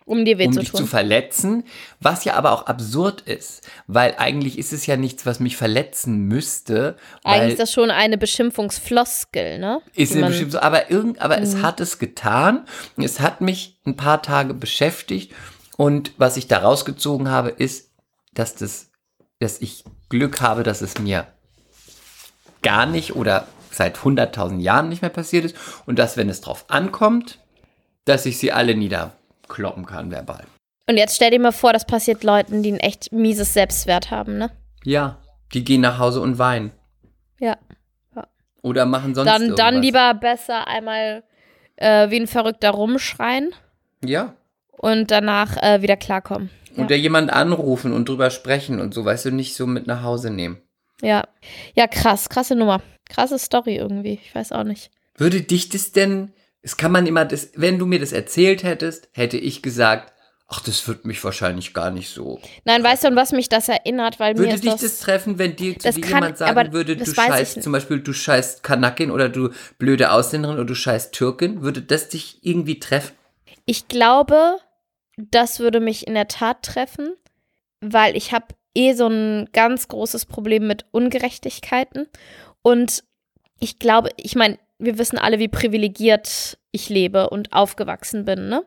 Um 0.07 0.24
dir 0.24 0.37
weh 0.39 0.47
um 0.47 0.53
zu 0.53 0.61
dich 0.61 0.70
tun. 0.70 0.80
zu 0.80 0.87
verletzen, 0.87 1.64
was 2.01 2.24
ja 2.24 2.35
aber 2.35 2.53
auch 2.53 2.66
absurd 2.66 3.22
ist, 3.22 3.66
weil 3.87 4.14
eigentlich 4.18 4.59
ist 4.59 4.72
es 4.72 4.85
ja 4.87 4.97
nichts, 4.97 5.24
was 5.24 5.41
mich 5.41 5.57
verletzen 5.57 6.26
müsste, 6.26 6.97
Eigentlich 7.22 7.53
ist 7.53 7.61
das 7.61 7.72
schon 7.72 7.91
eine 7.91 8.18
Beschimpfungsfloskel, 8.18 9.59
ne? 9.59 9.80
ist 9.95 10.12
bestimmt 10.14 10.53
so, 10.53 10.61
aber 10.61 10.91
irgend, 10.91 11.20
aber 11.20 11.37
Mhm. 11.39 11.43
es 11.45 11.62
hat 11.62 11.80
es 11.80 11.99
getan, 11.99 12.66
es 12.97 13.20
hat 13.20 13.41
mich 13.41 13.78
ein 13.87 13.97
paar 13.97 14.20
Tage 14.22 14.53
beschäftigt 14.55 15.32
und 15.76 16.12
was 16.18 16.37
ich 16.37 16.49
da 16.49 16.59
rausgezogen 16.59 17.28
habe, 17.30 17.51
ist, 17.51 17.91
dass 18.35 18.55
das, 18.55 18.91
dass 19.41 19.61
ich 19.61 19.85
Glück 20.11 20.41
habe, 20.41 20.62
dass 20.64 20.82
es 20.82 20.99
mir 20.99 21.26
gar 22.62 22.87
nicht 22.87 23.14
oder 23.16 23.47
seit 23.75 23.99
100.000 23.99 24.61
Jahren 24.61 24.89
nicht 24.89 25.03
mehr 25.03 25.11
passiert 25.11 25.45
ist 25.45 25.57
und 25.87 25.99
dass, 25.99 26.16
wenn 26.16 26.29
es 26.29 26.41
drauf 26.41 26.64
ankommt, 26.68 27.39
dass 28.05 28.27
ich 28.27 28.39
sie 28.39 28.53
alle 28.53 28.75
niederkloppen 28.75 29.87
kann 29.87 30.11
verbal. 30.11 30.45
Und 30.89 30.97
jetzt 30.99 31.16
stell 31.16 31.31
dir 31.31 31.41
mal 31.41 31.53
vor, 31.53 31.72
das 31.72 31.87
passiert 31.87 32.25
Leuten, 32.25 32.62
die 32.62 32.72
ein 32.72 32.81
echt 32.81 33.11
mieses 33.12 33.55
Selbstwert 33.55 34.11
haben, 34.11 34.37
ne? 34.37 34.51
Ja, 34.85 35.18
die 35.55 35.64
gehen 35.64 35.81
nach 35.81 35.99
Hause 35.99 36.20
und 36.20 36.39
weinen. 36.39 36.72
Ja. 37.39 37.57
Oder 38.62 38.87
machen 38.87 39.14
sonst 39.14 39.27
Dann, 39.31 39.43
irgendwas. 39.43 39.59
dann 39.59 39.83
lieber 39.83 40.14
besser 40.14 40.66
einmal 40.66 41.22
äh, 41.77 42.09
wie 42.11 42.20
ein 42.20 42.27
Verrückter 42.27 42.70
rumschreien 42.70 43.51
Ja. 44.05 44.35
und 44.72 45.11
danach 45.11 45.57
äh, 45.62 45.83
wieder 45.83 45.97
klarkommen. 45.97 46.51
Und 46.77 46.91
der 46.91 46.99
jemand 46.99 47.31
anrufen 47.33 47.93
und 47.93 48.09
drüber 48.09 48.31
sprechen 48.31 48.81
und 48.81 48.95
so, 48.95 49.05
weißt 49.05 49.27
du, 49.27 49.31
nicht 49.31 49.55
so 49.55 49.66
mit 49.66 49.87
nach 49.87 50.03
Hause 50.03 50.31
nehmen. 50.31 50.61
Ja. 51.03 51.25
Ja, 51.75 51.87
krass, 51.87 52.29
krasse 52.29 52.55
Nummer. 52.57 52.81
Krasse 53.15 53.39
Story 53.39 53.77
irgendwie. 53.77 54.19
Ich 54.25 54.35
weiß 54.35 54.53
auch 54.53 54.65
nicht. 54.65 54.91
Würde 55.17 55.43
dich 55.43 55.69
das 55.69 55.93
denn, 55.93 56.33
es 56.62 56.77
kann 56.77 56.93
man 56.93 57.07
immer, 57.07 57.25
das, 57.25 57.51
wenn 57.55 57.79
du 57.79 57.87
mir 57.87 58.01
das 58.01 58.12
erzählt 58.12 58.62
hättest, 58.65 59.09
hätte 59.12 59.37
ich 59.37 59.62
gesagt, 59.62 60.12
ach, 60.49 60.61
das 60.61 60.87
wird 60.89 61.05
mich 61.05 61.23
wahrscheinlich 61.25 61.73
gar 61.75 61.91
nicht 61.91 62.11
so. 62.11 62.41
Nein, 62.65 62.83
weißt 62.83 63.05
du, 63.05 63.09
an 63.09 63.17
was 63.17 63.33
mich 63.33 63.49
das 63.49 63.69
erinnert? 63.69 64.21
Weil 64.21 64.35
mir 64.35 64.41
Würde 64.41 64.55
ist 64.55 64.65
dich 64.65 64.73
das, 64.73 64.81
das, 64.81 65.01
treffen, 65.01 65.39
wenn 65.39 65.57
dir 65.57 65.79
zu 65.79 65.91
dir 65.93 66.01
kann- 66.01 66.11
jemand 66.11 66.39
sagen 66.39 66.59
aber 66.59 66.73
würde, 66.73 66.97
du 66.97 67.07
scheißt, 67.07 67.62
zum 67.62 67.73
Beispiel, 67.73 68.01
du 68.01 68.12
scheißt 68.12 68.62
Kanakin 68.62 69.11
oder 69.11 69.29
du 69.29 69.51
blöde 69.79 70.11
Ausländerin 70.11 70.57
oder 70.57 70.65
du 70.67 70.75
scheißt 70.75 71.12
Türkin, 71.12 71.62
würde 71.62 71.83
das 71.83 72.09
dich 72.09 72.39
irgendwie 72.43 72.79
treffen? 72.79 73.15
Ich 73.65 73.89
glaube, 73.89 74.59
das 75.17 75.61
würde 75.61 75.81
mich 75.81 76.07
in 76.07 76.15
der 76.15 76.29
Tat 76.29 76.62
treffen, 76.62 77.15
weil 77.81 78.17
ich 78.17 78.33
habe 78.33 78.47
eh 78.75 78.93
so 78.95 79.07
ein 79.07 79.49
ganz 79.53 79.89
großes 79.89 80.27
Problem 80.27 80.67
mit 80.67 80.85
Ungerechtigkeiten. 80.91 82.09
Und 82.65 83.05
ich 83.61 83.79
glaube, 83.79 84.09
ich 84.17 84.35
meine, 84.35 84.59
wir 84.79 84.99
wissen 84.99 85.19
alle, 85.19 85.39
wie 85.39 85.49
privilegiert 85.49 86.59
ich 86.73 86.89
lebe 86.89 87.31
und 87.31 87.53
aufgewachsen 87.53 88.25
bin, 88.25 88.49
ne? 88.49 88.65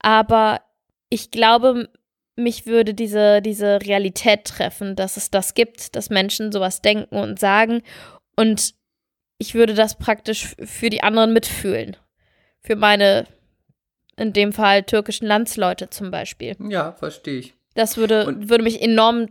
Aber 0.00 0.60
ich 1.08 1.30
glaube, 1.30 1.88
mich 2.36 2.66
würde 2.66 2.94
diese, 2.94 3.40
diese 3.40 3.80
Realität 3.80 4.44
treffen, 4.44 4.94
dass 4.96 5.16
es 5.16 5.30
das 5.30 5.54
gibt, 5.54 5.96
dass 5.96 6.10
Menschen 6.10 6.52
sowas 6.52 6.82
denken 6.82 7.16
und 7.16 7.38
sagen. 7.40 7.82
Und 8.36 8.74
ich 9.38 9.54
würde 9.54 9.74
das 9.74 9.96
praktisch 9.96 10.54
für 10.64 10.90
die 10.90 11.02
anderen 11.02 11.32
mitfühlen. 11.32 11.96
Für 12.60 12.76
meine 12.76 13.26
in 14.16 14.32
dem 14.32 14.52
Fall 14.52 14.82
türkischen 14.82 15.26
Landsleute 15.26 15.90
zum 15.90 16.10
Beispiel. 16.10 16.56
Ja, 16.68 16.92
verstehe 16.92 17.38
ich. 17.38 17.54
Das 17.74 17.96
würde, 17.96 18.26
Und- 18.26 18.50
würde 18.50 18.64
mich 18.64 18.82
enorm 18.82 19.28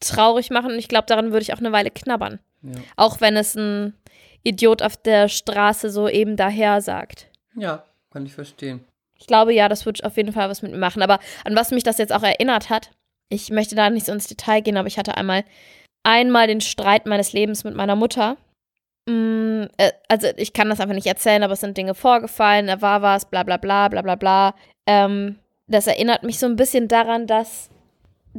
traurig 0.00 0.50
machen 0.50 0.72
und 0.72 0.78
ich 0.78 0.88
glaube, 0.88 1.06
daran 1.06 1.32
würde 1.32 1.40
ich 1.42 1.54
auch 1.54 1.58
eine 1.58 1.72
Weile 1.72 1.90
knabbern. 1.90 2.38
Ja. 2.62 2.74
Auch 2.96 3.20
wenn 3.20 3.36
es 3.36 3.54
ein 3.54 3.94
Idiot 4.42 4.82
auf 4.82 4.96
der 4.96 5.28
Straße 5.28 5.90
so 5.90 6.08
eben 6.08 6.36
daher 6.36 6.80
sagt. 6.80 7.28
Ja, 7.54 7.84
kann 8.10 8.26
ich 8.26 8.34
verstehen. 8.34 8.84
Ich 9.18 9.26
glaube, 9.26 9.52
ja, 9.54 9.68
das 9.68 9.86
würde 9.86 10.04
auf 10.04 10.16
jeden 10.16 10.32
Fall 10.32 10.48
was 10.48 10.62
mit 10.62 10.72
mir 10.72 10.78
machen. 10.78 11.02
Aber 11.02 11.18
an 11.44 11.56
was 11.56 11.70
mich 11.70 11.82
das 11.82 11.98
jetzt 11.98 12.12
auch 12.12 12.22
erinnert 12.22 12.70
hat, 12.70 12.90
ich 13.28 13.50
möchte 13.50 13.74
da 13.74 13.90
nicht 13.90 14.06
so 14.06 14.12
ins 14.12 14.28
Detail 14.28 14.60
gehen, 14.60 14.76
aber 14.76 14.88
ich 14.88 14.98
hatte 14.98 15.16
einmal, 15.16 15.44
einmal 16.04 16.46
den 16.46 16.60
Streit 16.60 17.06
meines 17.06 17.32
Lebens 17.32 17.64
mit 17.64 17.74
meiner 17.74 17.96
Mutter. 17.96 18.36
Mm, 19.08 19.64
äh, 19.78 19.92
also 20.08 20.28
ich 20.36 20.52
kann 20.52 20.68
das 20.68 20.80
einfach 20.80 20.94
nicht 20.94 21.06
erzählen, 21.06 21.42
aber 21.42 21.54
es 21.54 21.60
sind 21.60 21.76
Dinge 21.76 21.94
vorgefallen, 21.94 22.66
da 22.66 22.82
war 22.82 23.02
was, 23.02 23.24
bla 23.24 23.42
bla 23.42 23.56
bla 23.56 23.88
bla 23.88 24.02
bla 24.02 24.14
bla. 24.14 24.54
Ähm, 24.86 25.38
das 25.66 25.86
erinnert 25.86 26.22
mich 26.22 26.38
so 26.38 26.46
ein 26.46 26.56
bisschen 26.56 26.88
daran, 26.88 27.26
dass, 27.26 27.70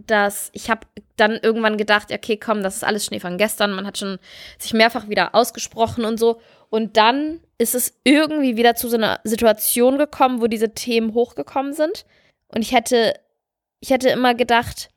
dass 0.05 0.49
ich 0.53 0.69
habe 0.69 0.81
dann 1.15 1.39
irgendwann 1.41 1.77
gedacht, 1.77 2.11
okay, 2.11 2.37
komm, 2.37 2.61
das 2.61 2.77
ist 2.77 2.83
alles 2.83 3.05
Schnee 3.05 3.19
von 3.19 3.37
gestern. 3.37 3.73
Man 3.73 3.87
hat 3.87 3.97
schon 3.97 4.19
sich 4.59 4.73
mehrfach 4.73 5.09
wieder 5.09 5.33
ausgesprochen 5.33 6.05
und 6.05 6.19
so. 6.19 6.39
Und 6.69 6.97
dann 6.97 7.39
ist 7.57 7.73
es 7.73 7.97
irgendwie 8.03 8.57
wieder 8.57 8.75
zu 8.75 8.89
so 8.89 8.97
einer 8.97 9.19
Situation 9.23 9.97
gekommen, 9.97 10.41
wo 10.41 10.47
diese 10.47 10.73
Themen 10.73 11.13
hochgekommen 11.13 11.73
sind. 11.73 12.05
Und 12.49 12.61
ich 12.61 12.73
hätte, 12.73 13.19
ich 13.79 13.89
hätte 13.89 14.09
immer 14.09 14.35
gedacht, 14.35 14.89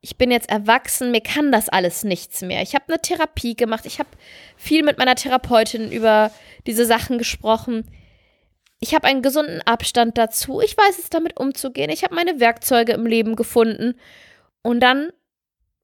ich 0.00 0.16
bin 0.18 0.30
jetzt 0.30 0.50
erwachsen, 0.50 1.10
mir 1.10 1.22
kann 1.22 1.50
das 1.50 1.68
alles 1.70 2.04
nichts 2.04 2.42
mehr. 2.42 2.62
Ich 2.62 2.74
habe 2.74 2.84
eine 2.88 3.00
Therapie 3.00 3.56
gemacht, 3.56 3.86
ich 3.86 3.98
habe 3.98 4.10
viel 4.56 4.82
mit 4.82 4.98
meiner 4.98 5.14
Therapeutin 5.14 5.90
über 5.90 6.30
diese 6.66 6.84
Sachen 6.84 7.16
gesprochen. 7.18 7.90
Ich 8.80 8.94
habe 8.94 9.06
einen 9.06 9.22
gesunden 9.22 9.62
Abstand 9.62 10.18
dazu. 10.18 10.60
Ich 10.60 10.76
weiß 10.76 10.98
es 10.98 11.08
damit 11.08 11.40
umzugehen. 11.40 11.88
Ich 11.88 12.04
habe 12.04 12.14
meine 12.14 12.38
Werkzeuge 12.38 12.92
im 12.92 13.06
Leben 13.06 13.34
gefunden. 13.34 13.94
Und 14.64 14.80
dann 14.80 15.12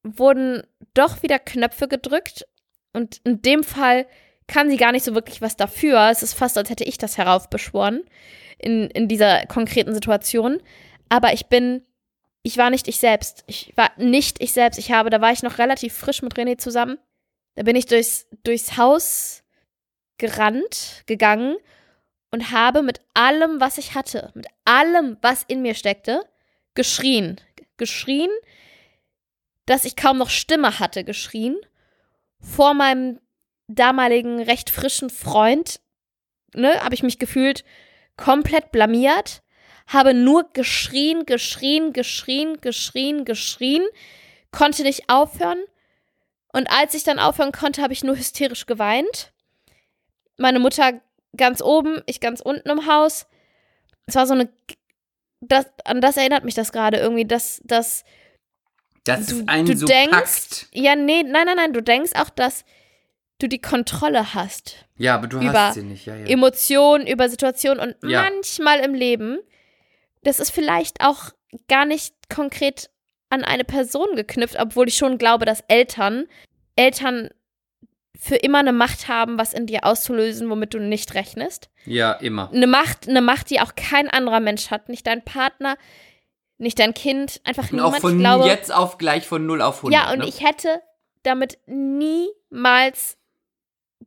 wurden 0.02 0.62
doch 0.94 1.22
wieder 1.22 1.38
Knöpfe 1.38 1.86
gedrückt. 1.86 2.46
Und 2.92 3.20
in 3.24 3.42
dem 3.42 3.62
Fall 3.62 4.06
kann 4.48 4.70
sie 4.70 4.78
gar 4.78 4.90
nicht 4.90 5.04
so 5.04 5.14
wirklich 5.14 5.42
was 5.42 5.56
dafür. 5.56 6.08
Es 6.10 6.22
ist 6.22 6.34
fast, 6.34 6.58
als 6.58 6.70
hätte 6.70 6.84
ich 6.84 6.98
das 6.98 7.18
heraufbeschworen 7.18 8.02
in, 8.58 8.90
in 8.90 9.06
dieser 9.06 9.46
konkreten 9.46 9.94
Situation. 9.94 10.60
Aber 11.08 11.34
ich 11.34 11.46
bin, 11.46 11.82
ich 12.42 12.56
war 12.56 12.70
nicht 12.70 12.88
ich 12.88 12.98
selbst. 12.98 13.44
Ich 13.46 13.72
war 13.76 13.90
nicht 13.98 14.42
ich 14.42 14.52
selbst. 14.52 14.78
Ich 14.78 14.90
habe, 14.90 15.10
da 15.10 15.20
war 15.20 15.30
ich 15.30 15.42
noch 15.42 15.58
relativ 15.58 15.92
frisch 15.92 16.22
mit 16.22 16.34
René 16.34 16.56
zusammen. 16.58 16.98
Da 17.56 17.64
bin 17.64 17.76
ich 17.76 17.86
durchs, 17.86 18.26
durchs 18.44 18.78
Haus 18.78 19.44
gerannt, 20.16 21.02
gegangen 21.06 21.56
und 22.30 22.50
habe 22.50 22.82
mit 22.82 23.00
allem, 23.12 23.60
was 23.60 23.76
ich 23.76 23.94
hatte, 23.94 24.30
mit 24.34 24.46
allem, 24.64 25.18
was 25.20 25.44
in 25.48 25.60
mir 25.60 25.74
steckte, 25.74 26.22
geschrien. 26.74 27.40
Geschrien, 27.76 28.30
dass 29.70 29.84
ich 29.84 29.94
kaum 29.94 30.18
noch 30.18 30.30
Stimme 30.30 30.80
hatte, 30.80 31.04
geschrien. 31.04 31.56
Vor 32.40 32.74
meinem 32.74 33.20
damaligen 33.68 34.42
recht 34.42 34.68
frischen 34.68 35.10
Freund, 35.10 35.80
ne, 36.54 36.82
habe 36.82 36.96
ich 36.96 37.04
mich 37.04 37.20
gefühlt 37.20 37.64
komplett 38.16 38.72
blamiert, 38.72 39.42
habe 39.86 40.12
nur 40.12 40.52
geschrien, 40.54 41.24
geschrien, 41.24 41.92
geschrien, 41.92 42.60
geschrien, 42.60 43.24
geschrien, 43.24 43.82
konnte 44.50 44.82
nicht 44.82 45.08
aufhören. 45.08 45.62
Und 46.52 46.68
als 46.68 46.94
ich 46.94 47.04
dann 47.04 47.20
aufhören 47.20 47.52
konnte, 47.52 47.80
habe 47.80 47.92
ich 47.92 48.02
nur 48.02 48.16
hysterisch 48.16 48.66
geweint. 48.66 49.32
Meine 50.36 50.58
Mutter 50.58 51.00
ganz 51.36 51.62
oben, 51.62 52.02
ich 52.06 52.18
ganz 52.18 52.40
unten 52.40 52.68
im 52.68 52.88
Haus. 52.88 53.28
Es 54.06 54.16
war 54.16 54.26
so 54.26 54.34
eine. 54.34 54.48
Das, 55.40 55.66
an 55.84 56.00
das 56.00 56.16
erinnert 56.16 56.44
mich 56.44 56.54
das 56.54 56.72
gerade 56.72 56.96
irgendwie, 56.96 57.24
dass, 57.24 57.62
dass 57.64 58.04
Das 59.04 59.26
du, 59.26 59.36
ist 59.40 59.48
ein 59.48 59.66
du 59.66 59.76
so 59.76 59.86
denkst, 59.86 60.10
packst. 60.12 60.68
ja, 60.72 60.94
nee, 60.96 61.22
nein, 61.22 61.46
nein, 61.46 61.56
nein, 61.56 61.72
du 61.72 61.82
denkst 61.82 62.12
auch, 62.14 62.30
dass 62.30 62.64
du 63.38 63.48
die 63.48 63.60
Kontrolle 63.60 64.34
hast. 64.34 64.84
Ja, 64.98 65.14
aber 65.14 65.26
du 65.26 65.38
über 65.38 65.52
hast 65.68 65.74
sie 65.74 65.82
nicht. 65.82 66.04
Ja, 66.06 66.14
ja. 66.16 66.26
Emotionen, 66.26 67.06
über 67.06 67.28
Situationen 67.28 67.80
und 68.02 68.10
Ja. 68.10 68.22
manchmal 68.30 68.80
im 68.80 68.92
Leben, 68.94 69.38
das 70.22 70.38
ist 70.40 70.50
vielleicht 70.50 71.00
auch 71.00 71.30
gar 71.68 71.86
nicht 71.86 72.14
konkret 72.28 72.90
an 73.30 73.42
eine 73.44 73.64
Person 73.64 74.08
geknüpft, 74.16 74.56
obwohl 74.58 74.88
ich 74.88 74.96
schon 74.96 75.16
glaube, 75.16 75.46
dass 75.46 75.62
Eltern, 75.68 76.26
Eltern 76.76 77.30
für 78.18 78.36
immer 78.36 78.58
eine 78.58 78.72
Macht 78.74 79.08
haben, 79.08 79.38
was 79.38 79.54
in 79.54 79.66
dir 79.66 79.84
auszulösen, 79.84 80.50
womit 80.50 80.74
du 80.74 80.78
nicht 80.78 81.14
rechnest. 81.14 81.70
ja, 81.86 82.12
immer. 82.12 82.50
Eine 82.52 82.66
Macht, 82.66 83.08
eine 83.08 83.22
Macht, 83.22 83.48
die 83.48 83.60
auch 83.60 83.74
kein 83.76 84.10
anderer 84.10 84.40
Mensch 84.40 84.70
hat, 84.70 84.90
nicht 84.90 85.06
dein 85.06 85.24
Partner, 85.24 85.78
nicht 86.60 86.78
dein 86.78 86.94
Kind, 86.94 87.40
einfach 87.44 87.64
Und 87.64 87.72
niemand. 87.72 87.94
auch 87.96 88.00
von 88.00 88.18
glaube, 88.18 88.46
jetzt 88.46 88.72
auf 88.72 88.98
gleich 88.98 89.26
von 89.26 89.46
0 89.46 89.62
auf 89.62 89.78
100. 89.78 89.98
ja, 89.98 90.12
und 90.12 90.20
ne? 90.20 90.28
ich 90.28 90.44
hätte 90.44 90.82
damit 91.22 91.58
niemals 91.66 93.16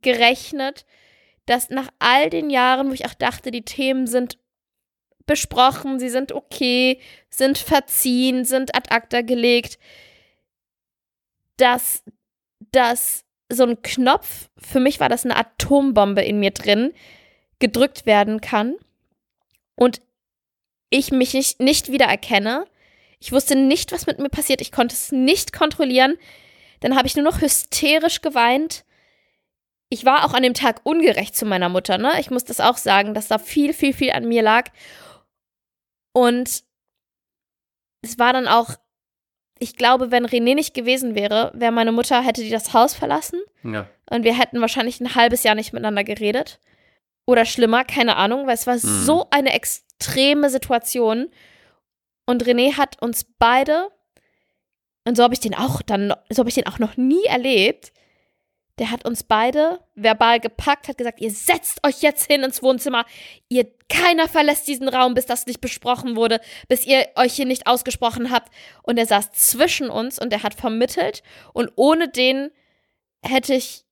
gerechnet, 0.01 0.85
dass 1.45 1.69
nach 1.69 1.89
all 1.99 2.29
den 2.29 2.49
Jahren, 2.49 2.89
wo 2.89 2.93
ich 2.93 3.05
auch 3.05 3.13
dachte, 3.13 3.51
die 3.51 3.65
Themen 3.65 4.07
sind 4.07 4.37
besprochen, 5.25 5.99
sie 5.99 6.09
sind 6.09 6.31
okay, 6.31 6.99
sind 7.29 7.57
verziehen, 7.57 8.45
sind 8.45 8.75
ad 8.75 8.89
acta 8.93 9.21
gelegt, 9.21 9.79
dass 11.57 12.03
das 12.71 13.25
so 13.49 13.63
ein 13.63 13.81
Knopf, 13.81 14.49
für 14.57 14.79
mich 14.79 14.99
war 14.99 15.09
das 15.09 15.25
eine 15.25 15.35
Atombombe 15.35 16.23
in 16.23 16.39
mir 16.39 16.51
drin, 16.51 16.93
gedrückt 17.59 18.05
werden 18.05 18.41
kann 18.41 18.75
und 19.75 20.01
ich 20.93 21.11
mich 21.11 21.33
nicht, 21.33 21.59
nicht 21.59 21.91
wiedererkenne. 21.91 22.67
Ich 23.19 23.31
wusste 23.31 23.55
nicht, 23.55 23.91
was 23.91 24.05
mit 24.05 24.19
mir 24.19 24.29
passiert. 24.29 24.61
Ich 24.61 24.71
konnte 24.71 24.93
es 24.93 25.11
nicht 25.11 25.51
kontrollieren. 25.51 26.17
Dann 26.81 26.95
habe 26.95 27.07
ich 27.07 27.15
nur 27.15 27.25
noch 27.25 27.41
hysterisch 27.41 28.21
geweint. 28.21 28.85
Ich 29.89 30.05
war 30.05 30.25
auch 30.25 30.33
an 30.33 30.43
dem 30.43 30.53
Tag 30.53 30.81
ungerecht 30.83 31.35
zu 31.35 31.45
meiner 31.45 31.69
Mutter, 31.69 31.97
ne? 31.97 32.13
Ich 32.19 32.29
muss 32.29 32.43
das 32.43 32.59
auch 32.59 32.77
sagen, 32.77 33.13
dass 33.13 33.27
da 33.27 33.39
viel, 33.39 33.73
viel, 33.73 33.93
viel 33.93 34.11
an 34.11 34.27
mir 34.27 34.43
lag. 34.43 34.69
Und 36.13 36.63
es 38.03 38.19
war 38.19 38.33
dann 38.33 38.47
auch, 38.47 38.75
ich 39.59 39.75
glaube, 39.75 40.11
wenn 40.11 40.27
René 40.27 40.53
nicht 40.53 40.73
gewesen 40.73 41.15
wäre, 41.15 41.51
wäre 41.55 41.71
meine 41.71 41.91
Mutter, 41.91 42.21
hätte 42.21 42.43
die 42.43 42.49
das 42.49 42.73
Haus 42.73 42.93
verlassen 42.93 43.39
ja. 43.63 43.87
und 44.09 44.23
wir 44.23 44.37
hätten 44.37 44.61
wahrscheinlich 44.61 44.99
ein 44.99 45.15
halbes 45.15 45.43
Jahr 45.43 45.55
nicht 45.55 45.73
miteinander 45.73 46.03
geredet. 46.03 46.59
Oder 47.26 47.45
schlimmer, 47.45 47.86
keine 47.86 48.17
Ahnung, 48.17 48.47
weil 48.47 48.55
es 48.55 48.67
war 48.67 48.78
so 48.78 49.28
eine 49.30 49.53
extreme 49.53 50.49
Situation. 50.49 51.30
Und 52.26 52.43
René 52.45 52.78
hat 52.78 53.01
uns 53.01 53.26
beide, 53.39 53.89
und 55.05 55.15
so 55.15 55.24
habe 55.24 55.34
ich 55.34 55.39
den 55.39 55.55
auch 55.55 55.82
dann, 55.82 56.13
so 56.30 56.39
habe 56.39 56.49
ich 56.49 56.55
den 56.55 56.67
auch 56.67 56.80
noch 56.80 56.97
nie 56.97 57.24
erlebt. 57.26 57.93
Der 58.80 58.89
hat 58.89 59.05
uns 59.05 59.24
beide 59.24 59.80
verbal 59.93 60.39
gepackt, 60.39 60.88
hat 60.88 60.97
gesagt, 60.97 61.21
ihr 61.21 61.30
setzt 61.30 61.86
euch 61.86 62.01
jetzt 62.01 62.26
hin 62.26 62.43
ins 62.43 62.63
Wohnzimmer. 62.63 63.05
Ihr, 63.47 63.67
keiner 63.88 64.28
verlässt 64.28 64.67
diesen 64.67 64.88
Raum, 64.88 65.13
bis 65.13 65.28
das 65.28 65.45
nicht 65.45 65.61
besprochen 65.61 66.15
wurde, 66.15 66.41
bis 66.67 66.86
ihr 66.86 67.07
euch 67.15 67.34
hier 67.34 67.45
nicht 67.45 67.67
ausgesprochen 67.67 68.32
habt. 68.32 68.51
Und 68.82 68.97
er 68.97 69.05
saß 69.05 69.32
zwischen 69.32 69.89
uns 69.89 70.17
und 70.17 70.34
er 70.34 70.41
hat 70.41 70.55
vermittelt. 70.55 71.21
Und 71.53 71.71
ohne 71.76 72.09
den 72.09 72.49
hätte 73.24 73.53
ich 73.53 73.86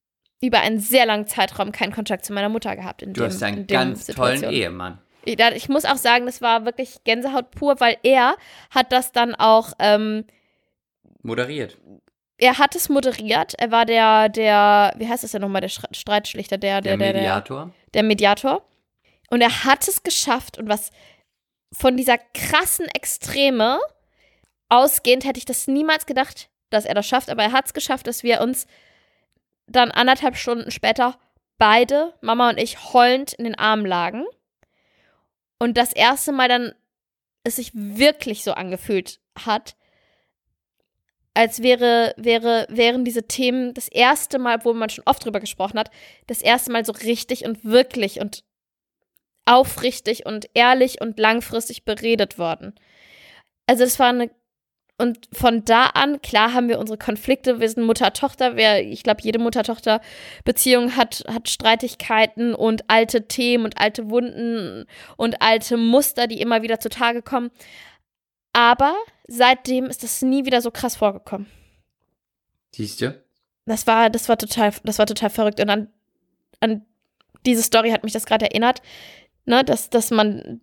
über 0.43 0.59
einen 0.61 0.79
sehr 0.79 1.05
langen 1.05 1.27
Zeitraum 1.27 1.71
keinen 1.71 1.91
Kontakt 1.93 2.25
zu 2.25 2.33
meiner 2.33 2.49
Mutter 2.49 2.75
gehabt. 2.75 3.01
In 3.03 3.13
Du 3.13 3.21
dem, 3.21 3.27
hast 3.27 3.41
in 3.41 3.47
einen 3.47 3.67
ganz 3.67 4.07
tollen 4.07 4.37
Situation. 4.37 4.53
Ehemann. 4.53 4.99
Ich, 5.23 5.69
muss 5.69 5.85
auch 5.85 5.97
sagen, 5.97 6.25
das 6.25 6.41
war 6.41 6.65
wirklich 6.65 7.03
Gänsehaut 7.03 7.51
pur, 7.51 7.79
weil 7.79 7.97
er 8.01 8.35
hat 8.71 8.91
das 8.91 9.11
dann 9.11 9.35
auch, 9.35 9.73
ähm, 9.77 10.25
Moderiert. 11.21 11.77
er 12.39 12.57
hat 12.57 12.75
es 12.75 12.89
moderiert. 12.89 13.53
Er 13.59 13.69
war 13.69 13.85
der, 13.85 14.29
der, 14.29 14.93
wie 14.97 15.07
heißt 15.07 15.23
das 15.23 15.31
denn 15.31 15.41
nochmal, 15.41 15.61
der 15.61 15.69
Streitschlichter, 15.69 16.57
der, 16.57 16.81
Der, 16.81 16.97
der, 16.97 16.97
der, 16.97 17.13
der, 17.13 17.21
Mediator. 17.21 17.73
der 17.93 18.03
Mediator. 18.03 18.65
Und 19.29 19.41
er 19.41 19.63
hat 19.63 19.87
es 19.87 20.01
geschafft 20.01 20.57
und 20.57 20.67
was 20.67 20.89
von 21.71 21.95
dieser 21.97 22.17
krassen 22.17 22.87
Extreme 22.87 23.79
ausgehend 24.69 25.23
hätte 25.23 25.37
ich 25.37 25.45
das 25.45 25.67
niemals 25.67 26.05
gedacht, 26.07 26.49
dass 26.71 26.85
er 26.85 26.95
das 26.95 27.07
schafft, 27.07 27.29
aber 27.29 27.43
er 27.43 27.51
hat 27.51 27.67
es 27.67 27.73
geschafft, 27.73 28.07
dass 28.07 28.23
wir 28.23 28.41
uns 28.41 28.65
dann 29.71 29.91
anderthalb 29.91 30.35
Stunden 30.35 30.71
später 30.71 31.17
beide, 31.57 32.13
Mama 32.21 32.49
und 32.49 32.59
ich, 32.59 32.93
heulend 32.93 33.33
in 33.33 33.45
den 33.45 33.57
Armen 33.57 33.85
lagen. 33.85 34.25
Und 35.59 35.77
das 35.77 35.93
erste 35.93 36.31
Mal 36.31 36.47
dann 36.47 36.73
es 37.43 37.57
sich 37.57 37.71
wirklich 37.73 38.43
so 38.43 38.53
angefühlt 38.53 39.19
hat, 39.37 39.75
als 41.33 41.61
wäre, 41.61 42.13
wäre, 42.17 42.67
wären 42.69 43.05
diese 43.05 43.27
Themen 43.27 43.73
das 43.73 43.87
erste 43.87 44.37
Mal, 44.37 44.65
wo 44.65 44.73
man 44.73 44.89
schon 44.89 45.05
oft 45.05 45.23
drüber 45.23 45.39
gesprochen 45.39 45.79
hat, 45.79 45.89
das 46.27 46.41
erste 46.41 46.71
Mal 46.71 46.85
so 46.85 46.91
richtig 46.91 47.45
und 47.45 47.63
wirklich 47.63 48.19
und 48.19 48.43
aufrichtig 49.45 50.25
und 50.25 50.49
ehrlich 50.53 51.01
und 51.01 51.19
langfristig 51.19 51.85
beredet 51.85 52.37
worden. 52.37 52.75
Also 53.65 53.83
das 53.83 53.97
war 53.99 54.09
eine 54.09 54.29
und 55.01 55.27
von 55.33 55.65
da 55.65 55.87
an, 55.87 56.21
klar 56.21 56.53
haben 56.53 56.69
wir 56.69 56.77
unsere 56.77 56.99
Konflikte, 56.99 57.59
wir 57.59 57.67
sind 57.67 57.83
Mutter-Tochter, 57.83 58.55
wer, 58.55 58.85
ich 58.87 59.01
glaube, 59.01 59.21
jede 59.23 59.39
Mutter-Tochter-Beziehung 59.39 60.95
hat, 60.95 61.23
hat 61.27 61.49
Streitigkeiten 61.49 62.53
und 62.53 62.87
alte 62.87 63.27
Themen 63.27 63.65
und 63.65 63.79
alte 63.79 64.11
Wunden 64.11 64.85
und 65.17 65.41
alte 65.41 65.77
Muster, 65.77 66.27
die 66.27 66.39
immer 66.39 66.61
wieder 66.61 66.79
zutage 66.79 67.23
kommen. 67.23 67.49
Aber 68.53 68.93
seitdem 69.27 69.85
ist 69.85 70.03
das 70.03 70.21
nie 70.21 70.45
wieder 70.45 70.61
so 70.61 70.69
krass 70.69 70.97
vorgekommen. 70.97 71.47
Siehst 72.75 73.01
du? 73.01 73.19
Das 73.65 73.87
war, 73.87 74.11
das 74.11 74.29
war 74.29 74.37
total, 74.37 74.71
das 74.83 74.99
war 74.99 75.07
total 75.07 75.31
verrückt. 75.31 75.59
Und 75.59 75.69
an, 75.71 75.87
an 76.59 76.85
diese 77.47 77.63
Story 77.63 77.89
hat 77.89 78.03
mich 78.03 78.13
das 78.13 78.27
gerade 78.27 78.45
erinnert, 78.45 78.83
ne, 79.45 79.63
dass, 79.63 79.89
dass 79.89 80.11
man, 80.11 80.61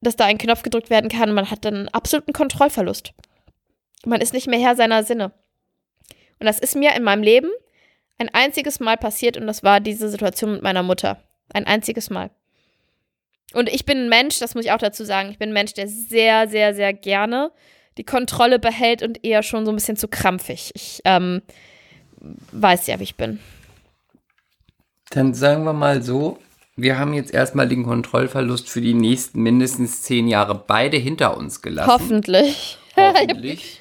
dass 0.00 0.16
da 0.16 0.24
ein 0.24 0.38
Knopf 0.38 0.62
gedrückt 0.62 0.90
werden 0.90 1.10
kann, 1.10 1.32
man 1.32 1.48
hat 1.48 1.64
dann 1.64 1.86
absoluten 1.88 2.32
Kontrollverlust. 2.32 3.14
Man 4.04 4.20
ist 4.20 4.32
nicht 4.32 4.46
mehr 4.46 4.60
Herr 4.60 4.76
seiner 4.76 5.02
Sinne. 5.02 5.32
Und 6.38 6.46
das 6.46 6.58
ist 6.58 6.76
mir 6.76 6.94
in 6.94 7.02
meinem 7.02 7.22
Leben 7.22 7.50
ein 8.18 8.32
einziges 8.32 8.80
Mal 8.80 8.96
passiert 8.96 9.36
und 9.36 9.46
das 9.46 9.62
war 9.62 9.80
diese 9.80 10.08
Situation 10.08 10.52
mit 10.52 10.62
meiner 10.62 10.82
Mutter. 10.82 11.18
Ein 11.52 11.66
einziges 11.66 12.10
Mal. 12.10 12.30
Und 13.52 13.68
ich 13.68 13.86
bin 13.86 13.98
ein 13.98 14.08
Mensch, 14.08 14.38
das 14.38 14.54
muss 14.54 14.64
ich 14.64 14.72
auch 14.72 14.78
dazu 14.78 15.04
sagen, 15.04 15.30
ich 15.30 15.38
bin 15.38 15.50
ein 15.50 15.54
Mensch, 15.54 15.74
der 15.74 15.88
sehr, 15.88 16.48
sehr, 16.48 16.74
sehr 16.74 16.92
gerne 16.92 17.52
die 17.96 18.04
Kontrolle 18.04 18.58
behält 18.58 19.02
und 19.02 19.24
eher 19.24 19.42
schon 19.42 19.64
so 19.64 19.72
ein 19.72 19.76
bisschen 19.76 19.96
zu 19.96 20.08
krampfig. 20.08 20.72
Ich 20.74 21.00
ähm, 21.04 21.42
weiß 22.52 22.86
ja, 22.88 22.98
wie 22.98 23.04
ich 23.04 23.16
bin. 23.16 23.40
Dann 25.10 25.34
sagen 25.34 25.64
wir 25.64 25.72
mal 25.72 26.02
so, 26.02 26.38
wir 26.74 26.98
haben 26.98 27.14
jetzt 27.14 27.32
erstmal 27.32 27.68
den 27.68 27.84
Kontrollverlust 27.84 28.68
für 28.68 28.80
die 28.80 28.92
nächsten 28.92 29.42
mindestens 29.42 30.02
zehn 30.02 30.28
Jahre 30.28 30.54
beide 30.54 30.96
hinter 30.98 31.36
uns 31.36 31.62
gelassen. 31.62 31.90
Hoffentlich. 31.90 32.76
Hoffentlich. 32.96 33.80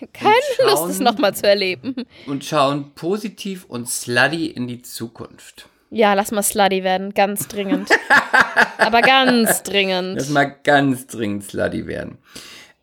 Keine 0.12 0.30
Und 0.30 0.64
Lust, 0.66 0.76
schauen- 0.78 0.90
es 0.90 1.00
nochmal 1.00 1.34
zu 1.34 1.46
erleben. 1.46 1.94
Und 2.26 2.44
schauen 2.44 2.92
positiv 2.94 3.64
und 3.66 3.88
slutty 3.88 4.46
in 4.46 4.66
die 4.68 4.82
Zukunft. 4.82 5.68
Ja, 5.90 6.14
lass 6.14 6.30
mal 6.30 6.42
slutty 6.42 6.84
werden, 6.84 7.14
ganz 7.14 7.48
dringend. 7.48 7.90
Aber 8.78 9.02
ganz 9.02 9.62
dringend. 9.64 10.16
Lass 10.18 10.28
mal 10.30 10.44
ganz 10.62 11.06
dringend 11.06 11.44
slutty 11.44 11.86
werden. 11.86 12.18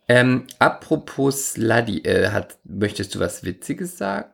Ähm, 0.10 0.48
apropos 0.60 1.54
Sluddy, 1.54 2.00
äh, 2.00 2.30
hat, 2.30 2.58
möchtest 2.64 3.14
du 3.16 3.20
was 3.20 3.44
Witziges 3.44 3.98
sagen? 3.98 4.30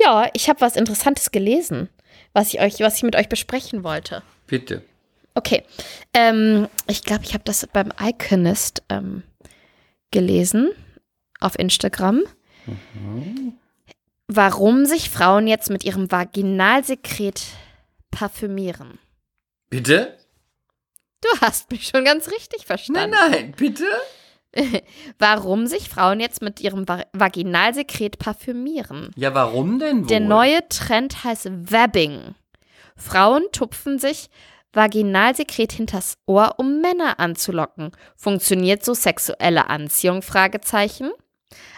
Ja, 0.00 0.28
ich 0.34 0.48
habe 0.48 0.60
was 0.60 0.76
Interessantes 0.76 1.32
gelesen, 1.32 1.88
was 2.32 2.54
ich 2.54 2.60
euch, 2.60 2.78
was 2.80 2.96
ich 2.98 3.02
mit 3.02 3.16
euch 3.16 3.28
besprechen 3.28 3.82
wollte. 3.82 4.22
Bitte. 4.46 4.82
Okay. 5.34 5.64
Ähm, 6.14 6.68
ich 6.86 7.02
glaube, 7.02 7.24
ich 7.24 7.34
habe 7.34 7.42
das 7.44 7.66
beim 7.72 7.92
Iconist 8.00 8.82
ähm, 8.88 9.24
gelesen 10.12 10.70
auf 11.40 11.58
Instagram. 11.58 12.22
Warum 14.28 14.86
sich 14.86 15.10
Frauen 15.10 15.46
jetzt 15.46 15.70
mit 15.70 15.84
ihrem 15.84 16.10
Vaginalsekret 16.10 17.42
parfümieren. 18.10 18.98
Bitte? 19.70 20.16
Du 21.20 21.28
hast 21.40 21.70
mich 21.70 21.86
schon 21.88 22.04
ganz 22.04 22.30
richtig 22.30 22.60
Nein, 22.60 22.66
verstanden. 22.66 23.16
nein, 23.30 23.54
bitte? 23.56 23.84
Warum 25.18 25.66
sich 25.66 25.88
Frauen 25.88 26.18
jetzt 26.20 26.40
mit 26.40 26.60
ihrem 26.60 26.88
Va 26.88 27.02
Vaginalsekret 27.12 28.18
parfümieren. 28.18 29.10
Ja, 29.16 29.34
warum 29.34 29.78
denn 29.78 30.02
wohl? 30.02 30.06
Der 30.06 30.20
neue 30.20 30.66
Trend 30.68 31.24
heißt 31.24 31.50
Vabbing. 31.70 32.34
Frauen 32.96 33.44
tupfen 33.52 33.98
sich 33.98 34.30
Vaginalsekret 34.72 35.72
hinters 35.72 36.16
Ohr, 36.26 36.54
um 36.58 36.80
Männer 36.80 37.20
anzulocken. 37.20 37.92
Funktioniert 38.16 38.82
so 38.84 38.94
sexuelle 38.94 39.68
Anziehung? 39.68 40.22
Fragezeichen. 40.22 41.10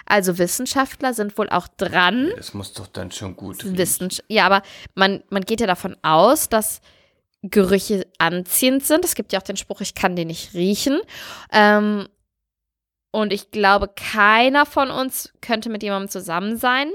Also 0.08 0.38
Wissenschaftler 0.38 1.12
sind 1.12 1.36
wohl 1.36 1.50
auch 1.50 1.68
dran. 1.68 2.32
Das 2.34 2.54
muss 2.54 2.72
doch 2.72 2.86
dann 2.86 3.12
schon 3.12 3.36
gut 3.36 3.62
riechen. 3.62 4.08
Ja, 4.28 4.46
aber 4.46 4.62
man, 4.94 5.22
man 5.28 5.42
geht 5.42 5.60
ja 5.60 5.66
davon 5.66 5.96
aus, 6.02 6.48
dass 6.48 6.80
Gerüche 7.42 8.06
anziehend 8.16 8.84
sind. 8.84 9.04
Es 9.04 9.14
gibt 9.14 9.32
ja 9.34 9.38
auch 9.38 9.44
den 9.44 9.58
Spruch, 9.58 9.82
ich 9.82 9.94
kann 9.94 10.16
den 10.16 10.28
nicht 10.28 10.54
riechen. 10.54 10.98
Ähm, 11.52 12.08
und 13.10 13.34
ich 13.34 13.50
glaube, 13.50 13.88
keiner 13.88 14.64
von 14.64 14.90
uns 14.90 15.32
könnte 15.42 15.68
mit 15.68 15.82
jemandem 15.82 16.08
zusammen 16.08 16.56
sein 16.56 16.90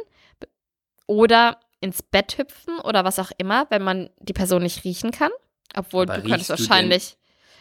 oder 1.06 1.60
ins 1.82 2.02
Bett 2.02 2.40
hüpfen 2.40 2.80
oder 2.80 3.04
was 3.04 3.20
auch 3.20 3.32
immer, 3.38 3.68
wenn 3.70 3.84
man 3.84 4.10
die 4.20 4.34
Person 4.34 4.64
nicht 4.64 4.84
riechen 4.86 5.12
kann. 5.12 5.32
Obwohl 5.76 6.04
Aber 6.04 6.18
du 6.18 6.30
könntest 6.30 6.50
wahrscheinlich 6.50 7.18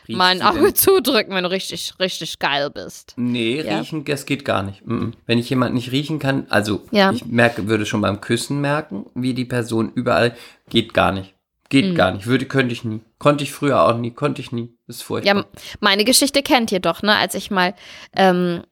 Riechst 0.08 0.18
mal 0.18 0.30
ein 0.32 0.42
Auge 0.42 0.74
zudrücken, 0.74 1.34
wenn 1.34 1.44
du 1.44 1.50
richtig, 1.50 1.92
richtig 2.00 2.38
geil 2.38 2.70
bist. 2.70 3.14
Nee, 3.16 3.60
Ja. 3.62 3.78
riechen, 3.78 4.04
das 4.04 4.26
geht 4.26 4.44
gar 4.44 4.62
nicht. 4.62 4.82
Wenn 4.84 5.38
ich 5.38 5.48
jemanden 5.50 5.74
nicht 5.74 5.92
riechen 5.92 6.18
kann, 6.18 6.46
also 6.48 6.82
Ja. 6.90 7.10
ich 7.12 7.24
merke, 7.26 7.68
würde 7.68 7.86
schon 7.86 8.00
beim 8.00 8.20
Küssen 8.20 8.60
merken, 8.60 9.06
wie 9.14 9.34
die 9.34 9.44
Person 9.44 9.92
überall, 9.94 10.36
geht 10.70 10.92
gar 10.94 11.12
nicht. 11.12 11.34
Geht 11.68 11.92
Mhm. 11.92 11.94
gar 11.94 12.12
nicht. 12.12 12.26
Würde, 12.26 12.44
könnte 12.46 12.72
ich 12.74 12.84
nie. 12.84 13.00
Konnte 13.18 13.44
ich 13.44 13.52
früher 13.52 13.82
auch 13.82 13.96
nie, 13.96 14.10
konnte 14.10 14.40
ich 14.42 14.52
nie. 14.52 14.74
Das 14.86 14.96
ist 14.96 15.02
furchtbar. 15.02 15.36
Ja, 15.36 15.44
meine 15.80 16.04
Geschichte 16.04 16.42
kennt 16.42 16.70
ihr 16.72 16.80
doch, 16.80 17.00
ne? 17.02 17.16
Als 17.16 17.34
ich 17.34 17.50
mal, 17.50 17.74
ähm, 18.14 18.62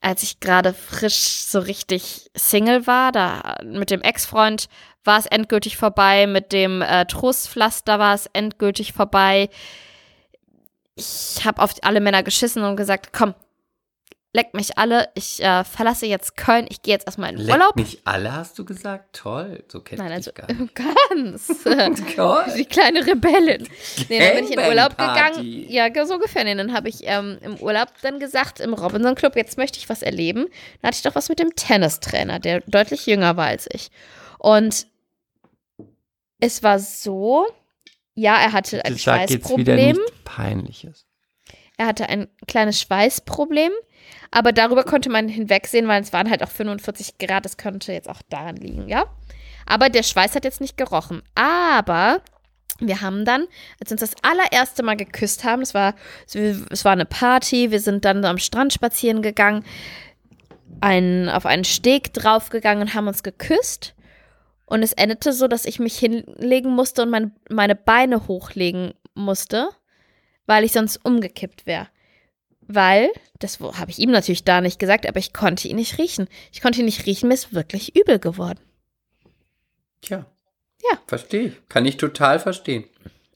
als 0.00 0.22
ich 0.22 0.38
gerade 0.40 0.72
frisch 0.72 1.16
so 1.16 1.58
richtig 1.58 2.30
Single 2.36 2.86
war, 2.86 3.10
da 3.12 3.56
mit 3.64 3.90
dem 3.90 4.00
Ex-Freund 4.02 4.68
war 5.02 5.18
es 5.18 5.26
endgültig 5.26 5.76
vorbei, 5.76 6.26
mit 6.26 6.52
dem 6.52 6.82
äh, 6.82 7.04
Trostpflaster 7.06 7.98
war 7.98 8.14
es 8.14 8.26
endgültig 8.32 8.92
vorbei. 8.92 9.48
Ich 10.94 11.44
habe 11.44 11.62
auf 11.62 11.74
alle 11.82 12.00
Männer 12.00 12.22
geschissen 12.22 12.62
und 12.64 12.76
gesagt, 12.76 13.12
komm, 13.12 13.34
leckt 14.32 14.54
mich 14.54 14.78
alle, 14.78 15.08
ich 15.14 15.42
äh, 15.42 15.64
verlasse 15.64 16.06
jetzt 16.06 16.36
Köln, 16.36 16.66
ich 16.68 16.82
gehe 16.82 16.94
jetzt 16.94 17.06
erstmal 17.06 17.30
in 17.30 17.36
den 17.38 17.46
Leckt 17.46 17.58
Urlaub. 17.58 17.76
mich 17.76 18.00
alle, 18.04 18.32
hast 18.32 18.58
du 18.58 18.64
gesagt? 18.64 19.16
Toll, 19.16 19.64
so 19.68 19.80
kennt 19.80 20.00
Nein, 20.00 20.08
ich 20.10 20.14
also 20.16 20.30
dich 20.30 20.46
gar 20.46 20.52
nicht. 20.54 20.74
ganz. 20.74 22.14
Toll. 22.16 22.44
Die 22.56 22.64
kleine 22.64 23.04
Rebellin. 23.06 23.66
Nee, 24.08 24.18
dann 24.20 24.36
bin 24.36 24.44
ich 24.44 24.52
in 24.52 24.58
Urlaub 24.58 24.90
gegangen. 24.90 25.66
Ja, 25.68 25.88
so 26.06 26.14
ungefähr. 26.14 26.44
Nee, 26.44 26.54
dann 26.54 26.72
habe 26.72 26.88
ich 26.88 27.00
ähm, 27.02 27.38
im 27.42 27.56
Urlaub 27.56 27.88
dann 28.02 28.20
gesagt, 28.20 28.60
im 28.60 28.74
Robinson 28.74 29.14
Club, 29.14 29.34
jetzt 29.36 29.58
möchte 29.58 29.78
ich 29.78 29.88
was 29.88 30.02
erleben. 30.02 30.46
Dann 30.80 30.88
hatte 30.88 30.96
ich 30.96 31.02
doch 31.02 31.14
was 31.14 31.28
mit 31.28 31.38
dem 31.38 31.54
Tennistrainer, 31.56 32.38
der 32.38 32.60
deutlich 32.66 33.06
jünger 33.06 33.36
war 33.36 33.46
als 33.46 33.66
ich. 33.72 33.90
Und 34.38 34.86
es 36.38 36.62
war 36.62 36.78
so, 36.78 37.46
ja, 38.14 38.36
er 38.36 38.52
hatte 38.52 38.84
ein 38.84 38.94
wieder 38.94 38.98
Schweißproblem. 38.98 39.98
Peinliches. 40.24 41.06
Er 41.76 41.86
hatte 41.86 42.08
ein 42.08 42.28
kleines 42.46 42.80
Schweißproblem. 42.80 43.72
Aber 44.30 44.52
darüber 44.52 44.84
konnte 44.84 45.10
man 45.10 45.28
hinwegsehen, 45.28 45.88
weil 45.88 46.02
es 46.02 46.12
waren 46.12 46.30
halt 46.30 46.42
auch 46.42 46.50
45 46.50 47.18
Grad. 47.18 47.44
Das 47.44 47.56
könnte 47.56 47.92
jetzt 47.92 48.08
auch 48.08 48.22
daran 48.28 48.56
liegen, 48.56 48.88
ja. 48.88 49.06
Aber 49.66 49.88
der 49.88 50.02
Schweiß 50.02 50.34
hat 50.34 50.44
jetzt 50.44 50.60
nicht 50.60 50.76
gerochen. 50.76 51.22
Aber 51.34 52.22
wir 52.80 53.00
haben 53.00 53.24
dann, 53.24 53.46
als 53.80 53.90
wir 53.90 53.92
uns 53.92 54.00
das 54.00 54.14
allererste 54.22 54.82
Mal 54.82 54.96
geküsst 54.96 55.44
haben, 55.44 55.62
es 55.62 55.74
war, 55.74 55.94
es 56.32 56.84
war 56.84 56.92
eine 56.92 57.04
Party, 57.04 57.70
wir 57.70 57.80
sind 57.80 58.04
dann 58.04 58.24
am 58.24 58.38
Strand 58.38 58.72
spazieren 58.72 59.22
gegangen, 59.22 59.64
ein, 60.80 61.28
auf 61.28 61.46
einen 61.46 61.64
Steg 61.64 62.12
draufgegangen 62.14 62.82
und 62.82 62.94
haben 62.94 63.08
uns 63.08 63.22
geküsst. 63.22 63.94
Und 64.70 64.84
es 64.84 64.92
endete 64.92 65.32
so, 65.32 65.48
dass 65.48 65.64
ich 65.64 65.80
mich 65.80 65.98
hinlegen 65.98 66.70
musste 66.70 67.02
und 67.02 67.10
mein, 67.10 67.32
meine 67.50 67.74
Beine 67.74 68.28
hochlegen 68.28 68.94
musste, 69.14 69.68
weil 70.46 70.62
ich 70.62 70.70
sonst 70.70 71.04
umgekippt 71.04 71.66
wäre. 71.66 71.88
Weil, 72.60 73.10
das 73.40 73.58
habe 73.58 73.90
ich 73.90 73.98
ihm 73.98 74.12
natürlich 74.12 74.44
da 74.44 74.60
nicht 74.60 74.78
gesagt, 74.78 75.08
aber 75.08 75.18
ich 75.18 75.32
konnte 75.32 75.66
ihn 75.66 75.74
nicht 75.74 75.98
riechen. 75.98 76.28
Ich 76.52 76.60
konnte 76.60 76.78
ihn 76.78 76.84
nicht 76.84 77.04
riechen, 77.04 77.26
mir 77.26 77.34
ist 77.34 77.52
wirklich 77.52 77.96
übel 77.96 78.20
geworden. 78.20 78.60
Tja. 80.02 80.24
Ja. 80.82 80.98
Verstehe 81.08 81.48
ich. 81.48 81.68
Kann 81.68 81.84
ich 81.84 81.96
total 81.96 82.38
verstehen. 82.38 82.84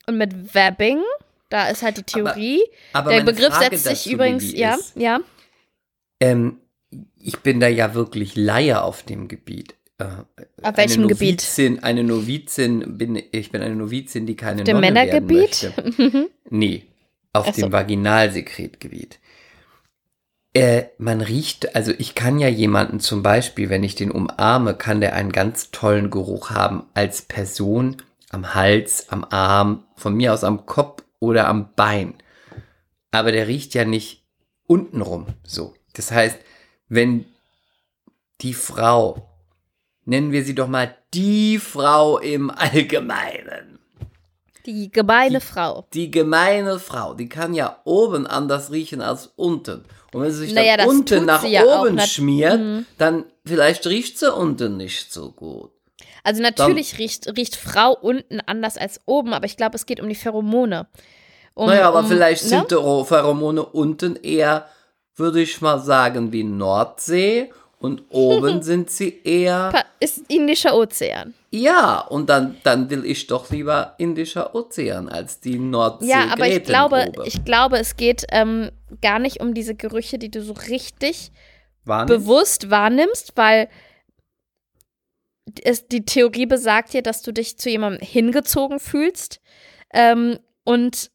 Und 0.07 0.18
mit 0.18 0.55
Vabbing, 0.55 1.03
da 1.49 1.66
ist 1.66 1.82
halt 1.82 1.97
die 1.97 2.05
Theorie. 2.05 2.62
Aber 2.93 3.11
der 3.11 3.24
meine 3.24 3.32
Begriff 3.32 3.53
Frage 3.53 3.76
setzt 3.76 4.05
sich 4.05 4.12
übrigens, 4.12 4.53
ja, 4.53 4.76
ist, 4.76 4.95
ja. 4.95 5.18
Ähm, 6.20 6.61
ich 7.18 7.41
bin 7.41 7.59
da 7.59 7.66
ja 7.66 7.93
wirklich 7.95 8.37
Laie 8.37 8.82
auf 8.82 9.03
dem 9.03 9.26
Gebiet. 9.26 9.74
Äh, 9.99 10.05
Auf 10.62 10.76
welchem 10.76 11.03
eine 11.05 11.09
Gebiet? 11.09 11.40
Novizin, 11.42 11.82
Eine 11.82 12.05
Novizin, 12.05 12.99
bin, 12.99 13.22
ich 13.30 13.51
bin 13.53 13.62
eine 13.62 13.76
Novizin, 13.76 14.26
die 14.26 14.36
keine 14.36 14.64
Dem 14.64 14.76
Nonne 14.76 14.86
Männergebiet? 14.92 15.62
werden 15.62 15.95
möchte. 15.97 16.30
Nee, 16.51 16.84
auf 17.32 17.47
so. 17.47 17.62
dem 17.62 17.72
Vaginalsekretgebiet. 17.72 19.18
Äh, 20.53 20.84
man 20.99 21.20
riecht, 21.20 21.74
also 21.74 21.92
ich 21.99 22.14
kann 22.14 22.38
ja 22.38 22.49
jemanden 22.49 23.01
zum 23.01 23.22
Beispiel, 23.22 23.70
wenn 23.70 23.82
ich 23.82 23.95
den 23.97 24.11
umarme, 24.12 24.74
kann 24.74 25.01
der 25.01 25.14
einen 25.14 25.32
ganz 25.32 25.70
tollen 25.72 26.11
Geruch 26.11 26.51
haben 26.51 26.84
als 26.95 27.22
Person 27.22 27.97
am 28.30 28.55
Hals, 28.55 29.09
am 29.11 29.24
Arm, 29.24 29.84
von 29.97 30.14
mir 30.14 30.32
aus 30.32 30.45
am 30.45 30.64
Kopf 30.66 31.03
oder 31.18 31.49
am 31.49 31.72
Bein. 31.74 32.14
Aber 33.11 33.32
der 33.32 33.49
riecht 33.49 33.74
ja 33.74 33.84
nicht 33.84 34.24
untenrum 34.66 35.26
so. 35.45 35.74
Das 35.95 36.11
heißt, 36.12 36.38
wenn 36.88 37.26
die 38.40 38.55
Frau, 38.55 39.28
nennen 40.05 40.33
wir 40.33 40.45
sie 40.45 40.55
doch 40.55 40.69
mal 40.69 40.95
die 41.13 41.59
Frau 41.59 42.19
im 42.19 42.51
Allgemeinen, 42.51 43.79
Die 44.67 44.91
gemeine 44.91 45.39
Die- 45.41 45.45
Frau. 45.45 45.87
die 45.93 46.11
gemeine 46.11 46.79
Frau, 46.79 47.15
die 47.15 47.29
kann 47.29 47.53
ja 47.55 47.79
oben 47.85 48.27
anders 48.27 48.71
riechen 48.71 49.01
als 49.03 49.33
unten. 49.37 49.85
Und 50.13 50.23
wenn 50.23 50.31
sie 50.31 50.39
sich 50.47 50.55
Naja, 50.55 50.77
dann 50.77 50.89
unten 50.89 51.25
nach 51.27 51.45
ja 51.45 51.65
auch 51.65 51.83
oben 51.85 51.97
nat- 51.97 52.09
schmiert, 52.09 52.61
Mhm. 52.61 52.87
dann 52.99 53.25
vielleicht 53.45 53.87
riecht 53.87 54.19
sie 54.19 54.33
unten 54.33 54.77
nicht 54.77 55.13
so 55.13 55.33
gut. 55.33 55.71
Also 56.23 56.41
natürlich 56.41 56.99
riecht, 56.99 57.27
riecht 57.37 57.57
Frau 57.57 57.93
unten 57.93 58.41
anders 58.47 58.79
als 58.79 59.01
oben, 59.05 59.35
aber 59.35 59.45
ich 59.45 59.57
glaube, 59.59 59.77
es 59.77 59.85
geht 59.87 60.01
um 60.01 60.09
die 60.09 60.15
Pheromone. 60.15 60.87
Um, 61.55 61.67
naja, 61.67 61.87
aber 61.89 62.01
um, 62.01 62.07
vielleicht 62.07 62.45
ne? 62.45 62.49
sind 62.49 62.69
Pheromone 62.71 63.63
unten 63.65 64.17
eher, 64.17 64.67
würde 65.15 65.43
ich 65.43 65.61
mal 65.61 65.79
sagen, 65.81 66.33
wie 66.33 66.43
Nordsee 66.43 67.53
und 67.85 68.03
oben 68.09 68.62
sind 68.70 68.91
sie 68.91 69.20
eher, 69.24 69.85
Ist 70.01 70.22
Indischer 70.28 70.74
Ozean. 70.74 71.35
ja, 71.51 72.01
und 72.01 72.30
dann, 72.30 72.57
dann 72.64 72.89
will 72.89 73.05
ich 73.05 73.26
doch 73.26 73.51
lieber 73.51 73.95
Indischer 73.99 74.55
Ozean 74.55 75.09
als 75.09 75.41
die 75.41 75.59
Nordsee. 75.59 76.09
Ja, 76.09 76.28
aber 76.32 76.49
ich 76.49 76.64
glaube, 76.64 77.12
ich 77.24 77.45
glaube, 77.45 77.78
es 77.78 77.97
geht 77.97 78.24
ähm, 78.30 78.70
gar 79.03 79.18
nicht 79.18 79.41
um 79.41 79.53
diese 79.53 79.74
Gerüche, 79.74 80.18
die 80.18 80.30
du 80.30 80.43
so 80.43 80.55
richtig 80.55 81.30
Wahrnimmst? 81.85 82.24
bewusst 82.24 82.70
wahrnimmst, 82.70 83.32
weil 83.37 83.68
es, 85.62 85.87
die 85.87 86.07
Theorie 86.07 86.47
besagt 86.47 86.95
ja, 86.95 87.03
dass 87.03 87.20
du 87.20 87.32
dich 87.32 87.59
zu 87.59 87.68
jemandem 87.68 88.01
hingezogen 88.07 88.80
fühlst 88.80 89.41
ähm, 89.93 90.39
und 90.64 91.11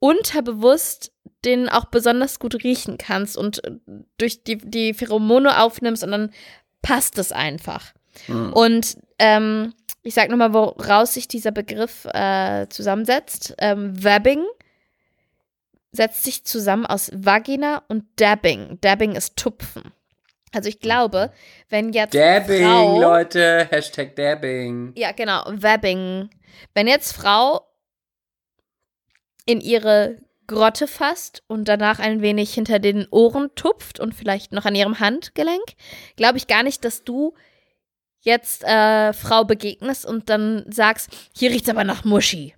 unterbewusst 0.00 1.12
den 1.44 1.68
auch 1.68 1.86
besonders 1.86 2.38
gut 2.38 2.62
riechen 2.62 2.98
kannst 2.98 3.36
und 3.36 3.64
äh, 3.64 3.72
durch 4.18 4.44
die, 4.44 4.58
die 4.58 4.94
Pheromone 4.94 5.60
aufnimmst 5.60 6.04
und 6.04 6.10
dann 6.10 6.32
passt 6.82 7.18
es 7.18 7.32
einfach. 7.32 7.92
Hm. 8.26 8.52
Und 8.52 8.96
ähm, 9.18 9.74
ich 10.02 10.14
sag 10.14 10.30
nochmal, 10.30 10.52
woraus 10.52 11.14
sich 11.14 11.28
dieser 11.28 11.52
Begriff 11.52 12.06
äh, 12.06 12.66
zusammensetzt. 12.68 13.54
Ähm, 13.58 14.02
Vabbing 14.02 14.44
setzt 15.92 16.24
sich 16.24 16.44
zusammen 16.44 16.86
aus 16.86 17.10
Vagina 17.14 17.82
und 17.88 18.04
Dabbing. 18.16 18.78
Dabbing 18.80 19.14
ist 19.14 19.36
Tupfen. 19.36 19.92
Also 20.52 20.68
ich 20.68 20.80
glaube, 20.80 21.32
wenn 21.68 21.92
jetzt 21.92 22.14
Dabbing, 22.14 22.64
Frau, 22.64 23.00
Leute, 23.00 23.68
Hashtag 23.70 24.16
Dabbing. 24.16 24.92
ja 24.96 25.12
genau, 25.12 25.44
Vabbing, 25.46 26.28
wenn 26.74 26.88
jetzt 26.88 27.12
Frau 27.12 27.66
in 29.46 29.60
ihre 29.60 30.18
Grotte 30.50 30.88
fasst 30.88 31.44
und 31.46 31.68
danach 31.68 32.00
ein 32.00 32.22
wenig 32.22 32.52
hinter 32.52 32.80
den 32.80 33.06
Ohren 33.12 33.54
tupft 33.54 34.00
und 34.00 34.16
vielleicht 34.16 34.52
noch 34.52 34.64
an 34.64 34.74
ihrem 34.74 34.98
Handgelenk, 34.98 35.62
glaube 36.16 36.38
ich 36.38 36.48
gar 36.48 36.64
nicht, 36.64 36.84
dass 36.84 37.04
du 37.04 37.34
jetzt 38.20 38.64
äh, 38.64 39.12
Frau 39.12 39.44
begegnest 39.44 40.04
und 40.04 40.28
dann 40.28 40.64
sagst, 40.68 41.10
hier 41.36 41.50
riecht's 41.50 41.68
aber 41.68 41.84
nach 41.84 42.04
Muschi. 42.04 42.54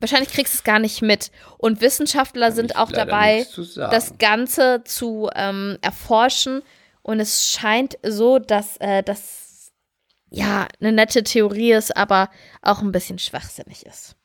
Wahrscheinlich 0.00 0.30
kriegst 0.30 0.54
du 0.54 0.56
es 0.58 0.64
gar 0.64 0.78
nicht 0.78 1.02
mit. 1.02 1.30
Und 1.58 1.82
Wissenschaftler 1.82 2.50
sind 2.50 2.76
auch 2.76 2.90
dabei, 2.90 3.46
das 3.76 4.16
Ganze 4.16 4.82
zu 4.84 5.28
ähm, 5.34 5.76
erforschen. 5.82 6.62
Und 7.02 7.20
es 7.20 7.50
scheint 7.50 7.98
so, 8.02 8.38
dass 8.38 8.78
äh, 8.78 9.02
das 9.02 9.72
ja 10.30 10.66
eine 10.80 10.92
nette 10.92 11.22
Theorie 11.22 11.72
ist, 11.72 11.94
aber 11.94 12.30
auch 12.62 12.80
ein 12.80 12.92
bisschen 12.92 13.18
schwachsinnig 13.18 13.84
ist. 13.84 14.16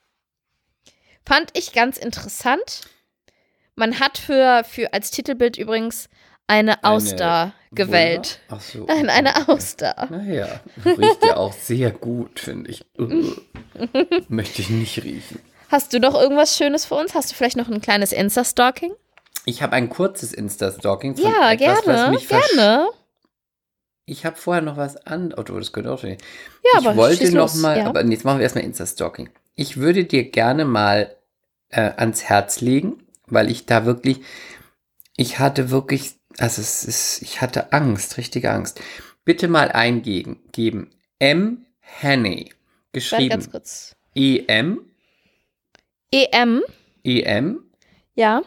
Fand 1.25 1.49
ich 1.53 1.73
ganz 1.73 1.97
interessant. 1.97 2.81
Man 3.75 3.99
hat 3.99 4.17
für, 4.17 4.63
für 4.63 4.93
als 4.93 5.11
Titelbild 5.11 5.57
übrigens 5.57 6.09
eine 6.47 6.83
Auster 6.83 7.53
gewählt. 7.71 8.39
Vulva? 8.47 8.57
Ach 8.57 8.61
so. 8.61 8.85
Nein, 8.87 9.09
eine 9.09 9.49
Auster. 9.49 10.07
Naja, 10.09 10.61
riecht 10.85 11.25
ja 11.25 11.37
auch 11.37 11.53
sehr 11.53 11.91
gut, 11.91 12.39
finde 12.39 12.71
ich. 12.71 12.85
Ugh. 12.97 13.41
Möchte 14.29 14.61
ich 14.61 14.69
nicht 14.69 15.03
riechen. 15.03 15.39
Hast 15.69 15.93
du 15.93 15.99
noch 15.99 16.13
irgendwas 16.13 16.55
Schönes 16.55 16.85
für 16.85 16.95
uns? 16.95 17.15
Hast 17.15 17.31
du 17.31 17.35
vielleicht 17.35 17.57
noch 17.57 17.67
ein 17.67 17.81
kleines 17.81 18.11
Insta-Stalking? 18.11 18.93
Ich 19.45 19.61
habe 19.61 19.73
ein 19.73 19.89
kurzes 19.89 20.31
Insta-Stalking. 20.33 21.15
Ja, 21.17 21.51
etwas, 21.51 21.85
was 21.85 22.27
gerne. 22.27 22.41
Gerne. 22.55 22.89
Ich 24.05 24.25
habe 24.25 24.35
vorher 24.35 24.61
noch 24.61 24.77
was 24.77 24.97
an. 25.07 25.33
Oh, 25.35 25.41
du, 25.41 25.57
das 25.57 25.73
könnte 25.73 25.91
auch 25.91 25.99
schon. 25.99 26.11
Ja, 26.11 26.17
ich 26.79 26.87
aber 26.87 26.95
wollte 26.95 27.31
noch 27.31 27.53
mal, 27.55 27.79
ja. 27.79 27.87
aber 27.87 28.05
jetzt 28.05 28.23
machen 28.23 28.37
wir 28.37 28.43
erstmal 28.43 28.63
Insta-Stalking. 28.63 29.29
Ich 29.55 29.77
würde 29.77 30.05
dir 30.05 30.29
gerne 30.29 30.65
mal 30.65 31.15
äh, 31.69 31.91
ans 31.97 32.23
Herz 32.23 32.61
legen, 32.61 33.03
weil 33.27 33.49
ich 33.49 33.65
da 33.65 33.85
wirklich, 33.85 34.21
ich 35.17 35.39
hatte 35.39 35.71
wirklich, 35.71 36.15
also 36.37 36.61
es 36.61 36.83
ist, 36.83 37.21
ich 37.21 37.41
hatte 37.41 37.71
Angst, 37.73 38.17
richtige 38.17 38.51
Angst. 38.51 38.81
Bitte 39.23 39.47
mal 39.47 39.71
eingeben, 39.71 40.43
geben. 40.51 40.91
M. 41.19 41.65
Warte 42.01 42.49
Geschrieben. 42.91 43.29
ganz 43.29 43.51
kurz. 43.51 43.95
E-M, 44.15 44.79
EM, 46.11 46.63
E-M, 47.03 47.63
ja, 48.15 48.41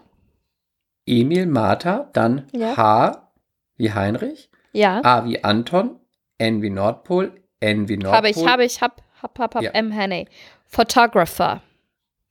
Emil, 1.06 1.46
Martha, 1.46 2.08
dann 2.12 2.46
Ja. 2.52 2.76
H 2.76 3.30
wie 3.76 3.92
Heinrich, 3.92 4.50
ja. 4.72 5.02
A 5.04 5.24
wie 5.26 5.44
Anton, 5.44 6.00
N 6.38 6.62
wie 6.62 6.70
Nordpol, 6.70 7.32
N 7.60 7.88
wie 7.88 7.96
Nordpol. 7.96 8.16
Habe 8.16 8.30
ich, 8.30 8.46
habe 8.46 8.64
ich, 8.64 8.80
hab, 8.80 9.02
hab, 9.22 9.38
hab, 9.38 9.54
hab, 9.56 9.62
Ja. 9.62 9.70
M. 9.72 9.94
Hannay. 9.94 10.26
Photographer. 10.68 11.62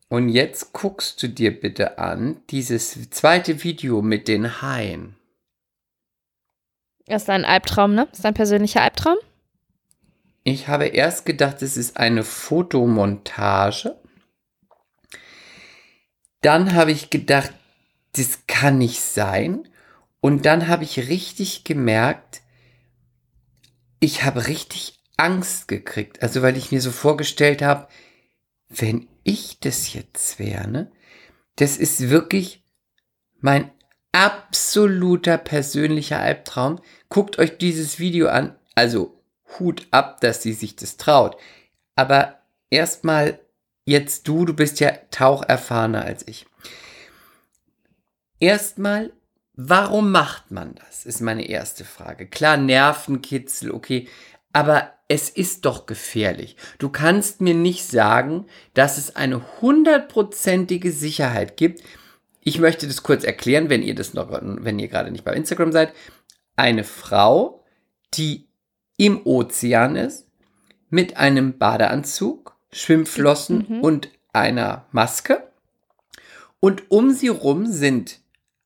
Und 0.10 0.30
jetzt 0.30 0.72
guckst 0.72 1.22
du 1.22 1.28
dir 1.28 1.60
bitte 1.60 1.98
an 1.98 2.42
dieses 2.50 3.10
zweite 3.10 3.64
Video 3.64 4.02
mit 4.02 4.28
den 4.28 4.62
Haien. 4.62 5.18
Das 7.08 7.24
ist 7.24 7.30
ein 7.30 7.46
Albtraum, 7.46 7.94
ne? 7.94 8.08
Das 8.10 8.20
ist 8.20 8.26
ein 8.26 8.34
persönlicher 8.34 8.82
Albtraum. 8.82 9.18
Ich 10.44 10.68
habe 10.70 10.86
erst 10.86 11.26
gedacht, 11.26 11.62
es 11.62 11.76
ist 11.76 11.98
eine 11.98 12.24
Fotomontage. 12.24 14.00
Dann 16.42 16.74
habe 16.74 16.92
ich 16.92 17.10
gedacht, 17.10 17.52
das 18.14 18.48
kann 18.48 18.78
nicht 18.78 19.02
sein. 19.02 19.68
Und 20.22 20.46
dann 20.46 20.68
habe 20.68 20.84
ich 20.84 21.10
richtig 21.10 21.64
gemerkt, 21.64 22.42
ich 24.00 24.24
habe 24.24 24.48
richtig 24.48 25.00
Angst 25.18 25.68
gekriegt. 25.68 26.22
Also 26.22 26.42
weil 26.42 26.56
ich 26.56 26.72
mir 26.72 26.82
so 26.82 26.92
vorgestellt 26.92 27.62
habe, 27.62 27.88
wenn 28.70 29.08
ich 29.24 29.60
das 29.60 29.94
jetzt 29.94 30.40
wäre, 30.40 30.68
ne? 30.68 30.92
Das 31.56 31.78
ist 31.78 32.10
wirklich 32.10 32.64
mein 33.40 33.72
absoluter 34.12 35.38
persönlicher 35.38 36.20
Albtraum. 36.20 36.80
Guckt 37.10 37.40
euch 37.40 37.58
dieses 37.58 38.00
Video 38.00 38.28
an. 38.30 38.56
Also 38.76 39.22
Hut 39.58 39.88
ab, 39.92 40.22
dass 40.22 40.42
sie 40.44 40.54
sich 40.54 40.76
das 40.76 40.98
traut. 40.98 41.38
Aber 41.96 42.40
erstmal 42.70 43.40
jetzt 43.86 44.28
du, 44.28 44.46
du 44.46 44.54
bist 44.54 44.80
ja 44.80 44.92
taucherfahrener 45.12 46.04
als 46.04 46.28
ich. 46.28 46.46
Erstmal, 48.40 49.12
warum 49.54 50.12
macht 50.12 50.52
man 50.52 50.76
das? 50.76 51.06
Ist 51.06 51.22
meine 51.22 51.48
erste 51.48 51.86
Frage. 51.86 52.28
Klar, 52.28 52.58
Nervenkitzel, 52.58 53.72
okay. 53.72 54.08
Aber 54.58 54.92
es 55.08 55.30
ist 55.30 55.66
doch 55.66 55.86
gefährlich. 55.86 56.58
Du 56.80 56.90
kannst 56.90 57.42
mir 57.42 57.54
nicht 57.54 57.86
sagen, 57.86 58.48
dass 58.74 58.98
es 58.98 59.16
eine 59.16 59.62
hundertprozentige 59.62 60.92
Sicherheit 60.92 61.58
gibt. 61.58 61.84
Ich 62.42 62.58
möchte 62.58 62.88
das 62.88 63.04
kurz 63.04 63.24
erklären, 63.24 63.70
wenn 63.70 63.84
ihr 63.84 63.94
das 63.94 64.16
noch, 64.16 64.30
wenn 64.32 64.80
ihr 64.80 64.88
gerade 64.88 65.12
nicht 65.12 65.24
bei 65.24 65.34
Instagram 65.34 65.72
seid. 65.72 65.94
Eine 66.56 66.84
Frau, 66.84 67.64
die 68.16 68.48
im 68.98 69.24
Ozean 69.28 69.96
ist, 69.96 70.26
mit 70.90 71.18
einem 71.18 71.60
Badeanzug, 71.60 72.56
Schwimmflossen 72.72 73.66
Mhm. 73.70 73.82
und 73.82 74.10
einer 74.34 74.88
Maske. 74.92 75.44
Und 76.60 76.90
um 76.90 77.12
sie 77.14 77.28
rum 77.28 77.68
sind 77.68 78.22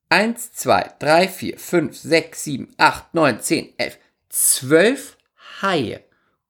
1, 0.08 0.54
2, 0.54 0.94
3, 1.00 1.28
4, 1.28 1.60
5, 1.60 1.98
6, 1.98 2.44
7, 2.46 2.70
8, 2.78 3.14
9, 3.14 3.42
10, 3.42 3.74
11, 3.78 3.98
12 4.30 5.18
Haie. 5.62 6.02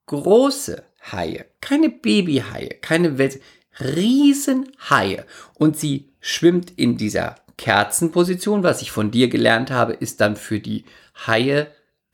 Große 0.05 0.83
Haie. 1.11 1.45
Keine 1.61 1.89
Babyhaie, 1.89 2.77
keine 2.81 3.17
Welt. 3.17 3.39
Riesenhaie. 3.79 5.25
Und 5.55 5.77
sie 5.77 6.09
schwimmt 6.19 6.71
in 6.77 6.97
dieser 6.97 7.35
Kerzenposition. 7.57 8.63
Was 8.63 8.81
ich 8.81 8.91
von 8.91 9.11
dir 9.11 9.29
gelernt 9.29 9.71
habe, 9.71 9.93
ist 9.93 10.21
dann 10.21 10.35
für 10.35 10.59
die 10.59 10.85
Haie, 11.27 11.67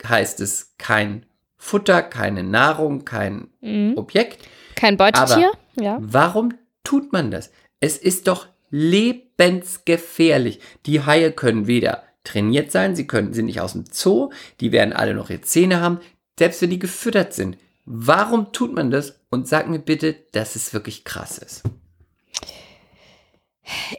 heißt 0.08 0.39
es 0.41 0.76
kein 0.78 1.26
Futter, 1.58 2.04
keine 2.04 2.43
Nahrung, 2.43 3.04
kein 3.06 3.48
Mhm. 3.62 3.93
Objekt. 3.98 4.48
Kein 4.76 4.98
Beutetier? 4.98 5.52
Ja. 5.80 5.98
Warum 6.00 6.54
tut 6.84 7.12
man 7.12 7.32
das? 7.32 7.52
Es 7.80 7.98
ist 7.98 8.28
doch 8.28 8.48
lebensgefährlich. 8.70 10.60
Die 10.86 11.02
Haie 11.02 11.32
können 11.32 11.66
weder 11.68 12.04
trainiert 12.24 12.72
sein, 12.72 12.95
sie 12.95 13.08
können, 13.08 13.34
sind 13.34 13.45
nicht 13.45 13.62
aus 13.62 13.72
dem 13.74 13.86
Zoo, 13.89 14.32
die 14.60 14.72
werden 14.74 14.93
alle 14.93 15.14
noch 15.14 15.30
ihre 15.30 15.41
Zähne 15.41 15.80
haben, 15.80 16.00
selbst 16.38 16.62
wenn 16.62 16.70
die 16.70 16.80
gefüttert 16.80 17.34
sind. 17.34 17.58
Warum 17.86 18.52
tut 18.52 18.74
man 18.74 18.92
das? 18.92 19.20
Und 19.30 19.48
sag 19.48 19.68
mir 19.68 19.80
bitte, 19.80 20.16
dass 20.34 20.56
es 20.56 20.74
wirklich 20.74 21.04
krass 21.04 21.38
ist. 21.38 21.64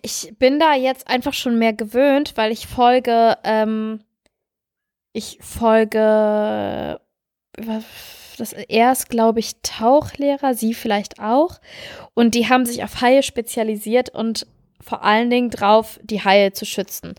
Ich 0.03 0.35
bin 0.39 0.59
da 0.59 0.75
jetzt 0.75 1.09
einfach 1.09 1.35
schon 1.35 1.59
mehr 1.59 1.73
gewöhnt, 1.73 2.33
weil 2.37 2.53
ich 2.53 2.67
folge, 2.67 3.37
ähm, 3.45 4.01
ich 5.13 5.39
folge, 5.41 7.01
das, 8.39 8.53
er 8.53 8.93
ist, 8.93 9.11
glaube 9.11 9.41
ich, 9.41 9.61
Tauchlehrer, 9.63 10.55
sie 10.55 10.75
vielleicht 10.75 11.21
auch. 11.21 11.61
Und 12.15 12.35
die 12.35 12.49
haben 12.49 12.65
sich 12.65 12.83
auf 12.83 13.01
Haie 13.01 13.23
spezialisiert 13.23 14.11
und 14.11 14.47
vor 14.81 15.03
allen 15.03 15.29
Dingen 15.29 15.51
drauf, 15.51 15.99
die 16.03 16.25
Haie 16.25 16.53
zu 16.53 16.65
schützen. 16.65 17.15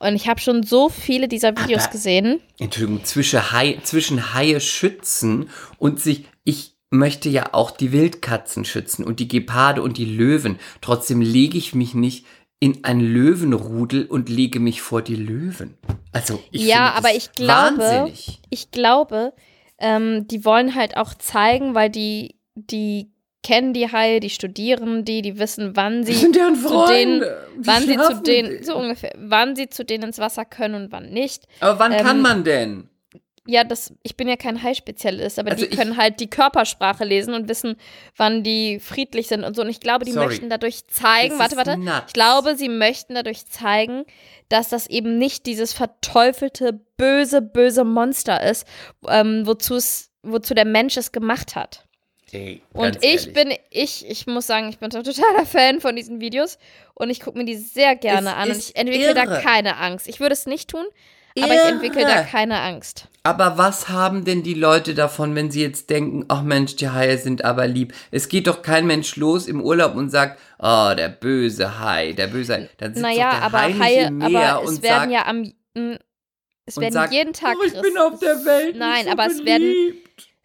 Und 0.00 0.16
ich 0.16 0.28
habe 0.28 0.40
schon 0.40 0.62
so 0.62 0.88
viele 0.88 1.28
dieser 1.28 1.50
Videos 1.56 1.84
Aber- 1.84 1.92
gesehen. 1.92 2.40
Entschuldigung, 2.58 3.04
zwischen 3.04 3.52
Haie, 3.52 3.82
zwischen 3.82 4.34
Haie 4.34 4.60
schützen 4.60 5.50
und 5.78 6.00
sich, 6.00 6.24
ich 6.42 6.74
möchte 6.90 7.28
ja 7.28 7.50
auch 7.52 7.70
die 7.70 7.92
Wildkatzen 7.92 8.64
schützen 8.64 9.04
und 9.04 9.20
die 9.20 9.28
Geparde 9.28 9.82
und 9.82 9.98
die 9.98 10.06
Löwen. 10.06 10.58
Trotzdem 10.80 11.20
lege 11.20 11.56
ich 11.58 11.74
mich 11.74 11.94
nicht 11.94 12.24
in 12.58 12.82
ein 12.84 13.00
Löwenrudel 13.00 14.06
und 14.06 14.28
lege 14.28 14.58
mich 14.58 14.82
vor 14.82 15.00
die 15.02 15.16
Löwen. 15.16 15.76
Also, 16.12 16.42
ich 16.50 16.62
Ja, 16.64 16.76
finde 16.76 16.90
das 16.92 16.96
aber 17.04 17.14
ich 17.16 17.32
glaube- 17.32 17.78
wahnsinnig. 17.78 18.40
Ich 18.50 18.70
glaube, 18.70 19.32
ähm, 19.78 20.26
die 20.28 20.44
wollen 20.44 20.74
halt 20.74 20.96
auch 20.96 21.14
zeigen, 21.14 21.74
weil 21.74 21.90
die, 21.90 22.36
die 22.54 23.10
kennen 23.42 23.72
die 23.72 23.90
Haie, 23.90 24.20
die 24.20 24.30
studieren 24.30 25.04
die, 25.04 25.22
die 25.22 25.38
wissen, 25.38 25.76
wann 25.76 26.04
sie 26.04 26.14
zu 26.14 26.30
denen, 26.32 27.24
wann 27.56 27.82
sie 27.82 27.96
zu 27.96 28.22
denen, 28.22 28.62
so 28.64 28.76
ungefähr, 28.76 29.12
wann 29.16 29.56
sie 29.56 29.68
zu 29.68 29.84
denen 29.84 30.04
ins 30.04 30.18
Wasser 30.18 30.44
können 30.44 30.74
und 30.74 30.92
wann 30.92 31.10
nicht. 31.10 31.44
Aber 31.60 31.78
wann 31.78 31.92
ähm, 31.92 32.04
kann 32.04 32.20
man 32.20 32.44
denn? 32.44 32.88
Ja, 33.46 33.64
das, 33.64 33.92
ich 34.02 34.16
bin 34.16 34.28
ja 34.28 34.36
kein 34.36 34.62
Hai-Spezialist, 34.62 35.38
aber 35.38 35.50
Also 35.52 35.64
die 35.64 35.74
können 35.74 35.96
halt 35.96 36.20
die 36.20 36.28
Körpersprache 36.28 37.04
lesen 37.04 37.32
und 37.34 37.48
wissen, 37.48 37.76
wann 38.14 38.42
die 38.44 38.78
friedlich 38.78 39.28
sind 39.28 39.42
und 39.44 39.56
so. 39.56 39.62
Und 39.62 39.70
ich 39.70 39.80
glaube, 39.80 40.04
die 40.04 40.12
Sorry. 40.12 40.26
möchten 40.26 40.50
dadurch 40.50 40.86
zeigen, 40.88 41.30
Das 41.38 41.56
warte, 41.56 41.56
warte. 41.56 41.76
nuts. 41.78 42.04
Ich 42.08 42.12
glaube, 42.12 42.54
sie 42.54 42.68
möchten 42.68 43.14
dadurch 43.14 43.46
zeigen, 43.46 44.04
dass 44.50 44.68
das 44.68 44.86
eben 44.88 45.16
nicht 45.18 45.46
dieses 45.46 45.72
verteufelte, 45.72 46.78
böse, 46.98 47.40
böse 47.40 47.84
Monster 47.84 48.42
ist, 48.42 48.66
ähm, 49.08 49.46
wozu 49.46 49.76
es, 49.76 50.10
wozu 50.22 50.52
der 50.54 50.66
Mensch 50.66 50.96
es 50.98 51.10
gemacht 51.10 51.56
hat. 51.56 51.88
Ey, 52.32 52.62
Und 52.72 52.96
ich 53.04 53.26
ehrlich. 53.26 53.32
bin, 53.32 53.52
ich, 53.70 54.08
ich 54.08 54.26
muss 54.26 54.46
sagen, 54.46 54.68
ich 54.68 54.78
bin 54.78 54.86
ein 54.94 55.04
totaler 55.04 55.46
Fan 55.46 55.80
von 55.80 55.96
diesen 55.96 56.20
Videos 56.20 56.58
und 56.94 57.10
ich 57.10 57.20
gucke 57.20 57.36
mir 57.38 57.44
die 57.44 57.56
sehr 57.56 57.96
gerne 57.96 58.28
Es 58.30 58.34
an 58.34 58.50
und 58.50 58.56
ich 58.58 58.76
entwickle 58.76 59.14
da 59.14 59.24
irre. 59.24 59.40
keine 59.42 59.76
Angst. 59.78 60.08
Ich 60.08 60.20
würde 60.20 60.32
es 60.34 60.46
nicht 60.46 60.70
tun, 60.70 60.84
Aber 61.40 61.52
ich 61.54 61.60
entwickle 61.60 62.02
da 62.02 62.16
Irre. 62.20 62.28
keine 62.30 62.60
Angst. 62.60 63.08
Aber 63.22 63.58
was 63.58 63.88
haben 63.88 64.24
denn 64.24 64.42
die 64.42 64.54
Leute 64.54 64.94
davon, 64.94 65.34
wenn 65.34 65.50
sie 65.50 65.60
jetzt 65.62 65.90
denken, 65.90 66.24
ach 66.28 66.42
Mensch, 66.42 66.76
die 66.76 66.88
Haie 66.88 67.18
sind 67.18 67.44
aber 67.44 67.66
lieb. 67.66 67.92
Es 68.10 68.28
geht 68.28 68.46
doch 68.46 68.62
kein 68.62 68.86
Mensch 68.86 69.16
los 69.16 69.46
im 69.46 69.60
Urlaub 69.60 69.94
und 69.94 70.08
sagt, 70.10 70.38
oh, 70.58 70.92
der 70.96 71.08
böse 71.10 71.78
Hai, 71.80 72.12
der 72.12 72.28
böse 72.28 72.54
Hai. 72.54 72.70
Dann 72.78 72.94
sitzt 72.94 73.02
Naja, 73.02 73.30
der 73.32 73.42
aber 73.42 73.60
Hai 73.62 73.72
Haie, 73.74 74.06
im 74.06 74.18
Meer 74.18 74.54
aber 74.54 74.62
es 74.64 74.70
und 74.70 74.82
werden 74.82 75.10
sagt, 75.10 75.12
ja 75.12 75.26
am. 75.26 75.52
Es 76.66 76.76
werden 76.76 76.92
sagt, 76.92 77.12
jeden 77.12 77.32
Tag. 77.32 77.56
oh, 77.60 77.64
ich 77.64 77.72
bin 77.72 77.98
auf 77.98 78.18
der 78.20 78.44
Welt. 78.44 78.76
Nein, 78.76 79.04
so 79.06 79.10
aber 79.10 79.24
beliebt. 79.26 79.40
Es 79.40 79.46
werden, 79.46 79.94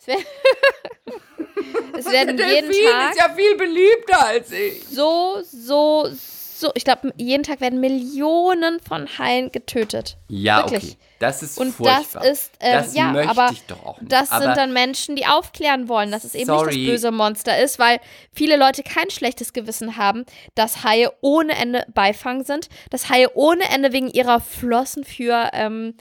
es 1.98 2.06
werden 2.12 2.38
der 2.38 2.48
jeden 2.48 2.70
Delfin 2.70 2.92
Tag 2.92 3.12
ist 3.12 3.20
ja 3.20 3.30
viel 3.34 3.56
beliebter 3.56 4.26
als 4.26 4.52
ich. 4.52 4.84
so, 4.90 5.42
so, 5.44 6.10
so. 6.12 6.72
Ich 6.76 6.84
glaube, 6.84 7.14
jeden 7.18 7.44
Tag 7.44 7.62
werden 7.62 7.80
Millionen 7.80 8.80
von 8.80 9.08
Haien 9.18 9.52
getötet. 9.52 10.18
Ja, 10.28 10.60
Wirklich. 10.64 10.84
okay. 10.94 10.98
Das 11.20 11.42
ist 11.42 11.58
Und 11.58 11.72
furchtbar. 11.72 12.24
das 12.24 12.32
ist, 12.32 12.52
ähm, 12.60 12.74
das 12.74 12.94
ja, 12.94 13.06
möchte 13.06 13.30
aber 13.30 13.50
ich 13.52 13.64
doch 13.64 13.86
auch 13.86 14.02
nicht. 14.02 14.12
das 14.12 14.32
aber 14.32 14.46
sind 14.46 14.58
dann 14.58 14.74
Menschen, 14.74 15.16
die 15.16 15.26
aufklären 15.26 15.88
wollen, 15.88 16.12
dass 16.12 16.26
es 16.26 16.36
eben 16.36 16.52
nicht 16.52 16.60
Sorry. 16.60 16.76
das 16.86 16.92
böse 16.94 17.12
Monster 17.12 17.58
ist, 17.64 17.80
weil 17.80 18.00
viele 18.34 18.58
Leute 18.58 18.84
kein 18.84 19.10
schlechtes 19.10 19.54
Gewissen 19.54 19.96
haben, 19.96 20.26
dass 20.56 20.84
Haie 20.84 21.12
ohne 21.22 21.54
Ende 21.54 21.86
Beifang 21.94 22.44
sind, 22.44 22.68
dass 22.90 23.10
Haie 23.10 23.30
ohne 23.34 23.64
Ende 23.74 23.94
wegen 23.94 24.10
ihrer 24.10 24.42
Flossen 24.42 25.06
für, 25.06 25.52
ähm, 25.54 25.96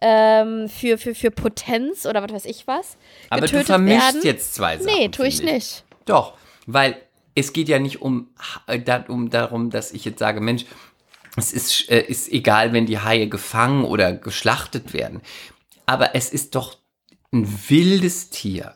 ähm, 0.00 0.68
für, 0.68 0.98
für, 0.98 1.14
für 1.14 1.30
Potenz 1.30 2.06
oder 2.06 2.22
was 2.22 2.32
weiß 2.32 2.44
ich 2.44 2.66
was 2.66 2.96
aber 3.30 3.42
du 3.42 3.46
getötet 3.46 3.66
vermischst 3.66 4.14
werden. 4.14 4.20
jetzt 4.24 4.54
zwei 4.54 4.78
Sachen. 4.78 4.94
nee, 4.96 5.08
tue 5.08 5.28
ich 5.28 5.38
finde 5.38 5.54
nicht. 5.54 5.84
Doch, 6.04 6.34
weil 6.66 6.96
es 7.34 7.52
geht 7.52 7.68
ja 7.68 7.78
nicht 7.78 8.02
um, 8.02 8.28
äh, 8.66 8.80
um 9.08 9.30
darum, 9.30 9.70
dass 9.70 9.92
ich 9.92 10.04
jetzt 10.04 10.18
sage, 10.18 10.40
Mensch, 10.40 10.64
es 11.36 11.52
ist, 11.52 11.88
äh, 11.90 12.00
ist 12.00 12.30
egal, 12.30 12.72
wenn 12.72 12.86
die 12.86 12.98
Haie 12.98 13.28
gefangen 13.28 13.84
oder 13.84 14.12
geschlachtet 14.12 14.92
werden. 14.92 15.20
Aber 15.86 16.14
es 16.14 16.30
ist 16.30 16.54
doch 16.54 16.76
ein 17.32 17.46
wildes 17.68 18.30
Tier. 18.30 18.74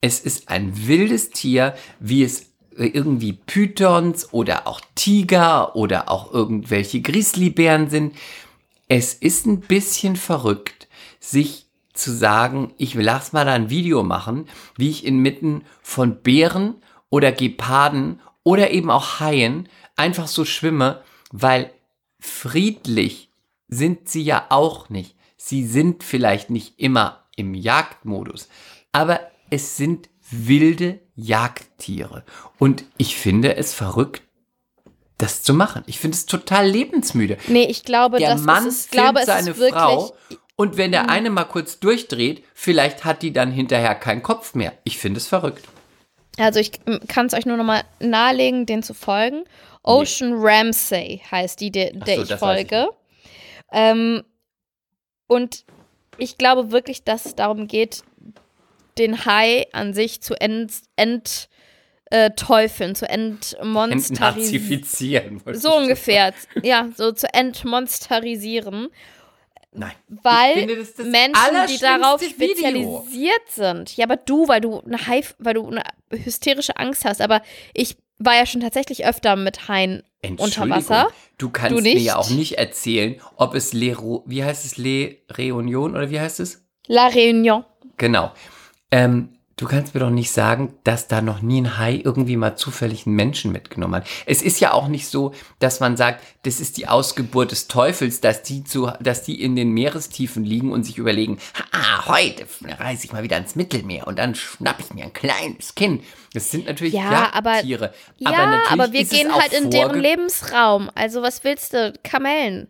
Es 0.00 0.20
ist 0.20 0.48
ein 0.48 0.86
wildes 0.86 1.30
Tier, 1.30 1.74
wie 2.00 2.22
es 2.22 2.52
äh, 2.76 2.86
irgendwie 2.86 3.32
Pythons 3.32 4.32
oder 4.32 4.66
auch 4.66 4.80
Tiger 4.94 5.76
oder 5.76 6.10
auch 6.10 6.32
irgendwelche 6.32 7.00
Grizzlybären 7.00 7.90
sind. 7.90 8.14
Es 8.88 9.12
ist 9.12 9.46
ein 9.46 9.60
bisschen 9.60 10.16
verrückt, 10.16 10.88
sich 11.20 11.66
zu 11.92 12.10
sagen, 12.10 12.72
ich 12.78 12.96
will 12.96 13.04
lass 13.04 13.32
mal 13.32 13.44
da 13.44 13.52
ein 13.52 13.68
Video 13.68 14.02
machen, 14.02 14.48
wie 14.76 14.88
ich 14.88 15.04
inmitten 15.04 15.64
von 15.82 16.22
Bären 16.22 16.76
oder 17.10 17.30
Geparden 17.32 18.20
oder 18.44 18.70
eben 18.70 18.90
auch 18.90 19.20
Haien 19.20 19.68
einfach 19.96 20.26
so 20.26 20.46
schwimme, 20.46 21.02
weil 21.30 21.70
friedlich 22.18 23.30
sind 23.68 24.08
sie 24.08 24.22
ja 24.22 24.46
auch 24.48 24.88
nicht. 24.88 25.16
Sie 25.36 25.66
sind 25.66 26.02
vielleicht 26.02 26.48
nicht 26.48 26.78
immer 26.78 27.24
im 27.36 27.52
Jagdmodus, 27.54 28.48
aber 28.92 29.20
es 29.50 29.76
sind 29.76 30.08
wilde 30.30 31.00
Jagdtiere. 31.14 32.24
Und 32.58 32.84
ich 32.96 33.16
finde 33.16 33.56
es 33.56 33.74
verrückt, 33.74 34.22
das 35.18 35.42
zu 35.42 35.52
machen. 35.52 35.82
Ich 35.86 35.98
finde 35.98 36.16
es 36.16 36.26
total 36.26 36.68
lebensmüde. 36.68 37.36
Nee, 37.48 37.64
ich 37.64 37.84
glaube, 37.84 38.18
Der 38.18 38.34
das 38.34 38.42
Mann 38.42 38.66
ist 38.66 38.86
es. 38.86 38.90
Glaube, 38.90 39.20
es 39.20 39.26
seine. 39.26 39.50
Mhm. 39.50 39.72
Frau 39.72 40.14
und 40.56 40.76
wenn 40.76 40.90
der 40.90 41.08
eine 41.08 41.30
mal 41.30 41.44
kurz 41.44 41.78
durchdreht, 41.78 42.42
vielleicht 42.52 43.04
hat 43.04 43.22
die 43.22 43.32
dann 43.32 43.52
hinterher 43.52 43.94
keinen 43.94 44.24
Kopf 44.24 44.54
mehr. 44.54 44.72
Ich 44.82 44.98
finde 44.98 45.18
es 45.18 45.28
verrückt. 45.28 45.64
Also 46.36 46.58
ich 46.58 46.72
kann 47.06 47.26
es 47.26 47.34
euch 47.34 47.46
nur 47.46 47.56
nochmal 47.56 47.84
nahelegen, 48.00 48.66
den 48.66 48.82
zu 48.82 48.92
folgen. 48.94 49.44
Ocean 49.84 50.34
Ramsay 50.34 51.22
heißt 51.30 51.60
die, 51.60 51.70
der, 51.70 51.92
der 51.92 52.16
so, 52.16 52.22
ich 52.22 52.30
weiß 52.30 52.34
ich 52.34 52.38
folge. 52.38 52.88
Ähm, 53.72 54.24
und 55.28 55.64
ich 56.16 56.38
glaube 56.38 56.72
wirklich, 56.72 57.04
dass 57.04 57.26
es 57.26 57.36
darum 57.36 57.68
geht, 57.68 58.02
den 58.98 59.24
Hai 59.24 59.66
an 59.72 59.94
sich 59.94 60.20
zu 60.22 60.34
ent, 60.40 60.72
ent 60.96 61.48
äh, 62.10 62.30
teufeln, 62.30 62.94
zu 62.94 63.08
entmonsterisieren. 63.08 65.40
So 65.52 65.76
ungefähr, 65.76 66.32
ja, 66.62 66.88
so 66.96 67.12
zu 67.12 67.32
entmonsterisieren, 67.32 68.88
Nein. 69.72 69.92
weil 70.08 70.52
Ich 70.52 70.58
finde, 70.60 70.76
das 70.76 70.94
das 70.94 71.06
Menschen, 71.06 71.66
die 71.68 71.78
darauf 71.78 72.20
Video. 72.20 72.30
spezialisiert 72.30 73.48
sind. 73.50 73.96
Ja, 73.96 74.06
aber 74.06 74.16
du, 74.16 74.48
weil 74.48 74.60
du 74.60 74.80
eine 74.80 75.06
Hai, 75.06 75.22
weil 75.38 75.54
du 75.54 75.66
eine 75.68 75.82
hysterische 76.10 76.76
Angst 76.76 77.04
hast. 77.04 77.20
Aber 77.20 77.42
ich 77.74 77.96
war 78.18 78.34
ja 78.34 78.46
schon 78.46 78.60
tatsächlich 78.60 79.06
öfter 79.06 79.36
mit 79.36 79.68
Haien 79.68 80.02
unter 80.38 80.68
Wasser. 80.68 81.08
Du 81.36 81.50
kannst 81.50 81.76
Du 81.76 81.82
mir 81.82 81.96
ja 81.98 82.16
auch 82.16 82.30
nicht 82.30 82.58
erzählen, 82.58 83.20
ob 83.36 83.54
es 83.54 83.72
Le, 83.72 83.96
Ro- 83.96 84.24
wie 84.26 84.42
heißt 84.42 84.64
es, 84.64 84.76
Le 84.76 85.18
Reunion 85.36 85.94
oder 85.94 86.10
wie 86.10 86.18
heißt 86.20 86.40
es? 86.40 86.64
La 86.88 87.08
Réunion. 87.08 87.64
Genau. 87.96 88.32
Ähm, 88.90 89.37
du 89.58 89.66
kannst 89.66 89.92
mir 89.92 90.00
doch 90.00 90.10
nicht 90.10 90.30
sagen, 90.30 90.74
dass 90.84 91.08
da 91.08 91.20
noch 91.20 91.42
nie 91.42 91.60
ein 91.60 91.76
Hai 91.78 92.00
irgendwie 92.02 92.36
mal 92.36 92.56
zufällig 92.56 93.06
einen 93.06 93.16
Menschen 93.16 93.52
mitgenommen 93.52 93.96
hat. 93.96 94.06
Es 94.24 94.40
ist 94.40 94.60
ja 94.60 94.72
auch 94.72 94.88
nicht 94.88 95.06
so, 95.08 95.34
dass 95.58 95.80
man 95.80 95.96
sagt, 95.96 96.22
das 96.44 96.60
ist 96.60 96.78
die 96.78 96.88
Ausgeburt 96.88 97.50
des 97.50 97.68
Teufels, 97.68 98.20
dass 98.20 98.42
die, 98.42 98.64
zu, 98.64 98.90
dass 99.00 99.22
die 99.24 99.42
in 99.42 99.56
den 99.56 99.72
Meerestiefen 99.72 100.44
liegen 100.44 100.72
und 100.72 100.84
sich 100.84 100.96
überlegen, 100.96 101.38
ah, 101.72 102.06
heute 102.06 102.46
reise 102.78 103.04
ich 103.04 103.12
mal 103.12 103.22
wieder 103.22 103.36
ins 103.36 103.56
Mittelmeer 103.56 104.06
und 104.06 104.18
dann 104.18 104.34
schnapp 104.34 104.80
ich 104.80 104.94
mir 104.94 105.04
ein 105.04 105.12
kleines 105.12 105.74
Kind. 105.74 106.02
Das 106.34 106.50
sind 106.50 106.66
natürlich 106.66 106.94
Ja, 106.94 107.30
aber- 107.34 107.54
Jagdtiere. 107.56 107.92
Ja, 108.16 108.30
natürlich 108.30 108.70
aber 108.70 108.92
wir 108.92 109.04
gehen 109.04 109.34
halt 109.34 109.52
in 109.52 109.70
deren 109.70 110.00
Lebensraum. 110.00 110.90
Also 110.94 111.22
was 111.22 111.42
willst 111.44 111.72
du? 111.72 111.92
Kamellen. 112.04 112.68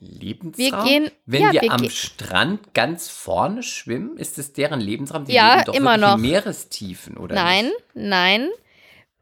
Lebensraum? 0.00 0.84
Wir 0.84 0.84
gehen- 0.84 1.10
Wenn 1.26 1.42
ja, 1.42 1.52
wir, 1.52 1.62
wir 1.62 1.72
am 1.72 1.88
Strand 1.90 2.74
ganz 2.74 3.08
vorne 3.08 3.62
schwimmen, 3.62 4.16
ist 4.16 4.38
es 4.38 4.52
deren 4.52 4.80
Lebensraum? 4.80 5.24
Die 5.24 5.32
Ja, 5.32 5.54
leben 5.54 5.64
doch 5.66 5.74
immer 5.74 5.96
noch. 5.96 6.16
in 6.16 6.22
Meerestiefen, 6.22 7.16
oder 7.16 7.34
Nein, 7.34 7.66
nicht? 7.66 7.76
nein. 7.94 8.48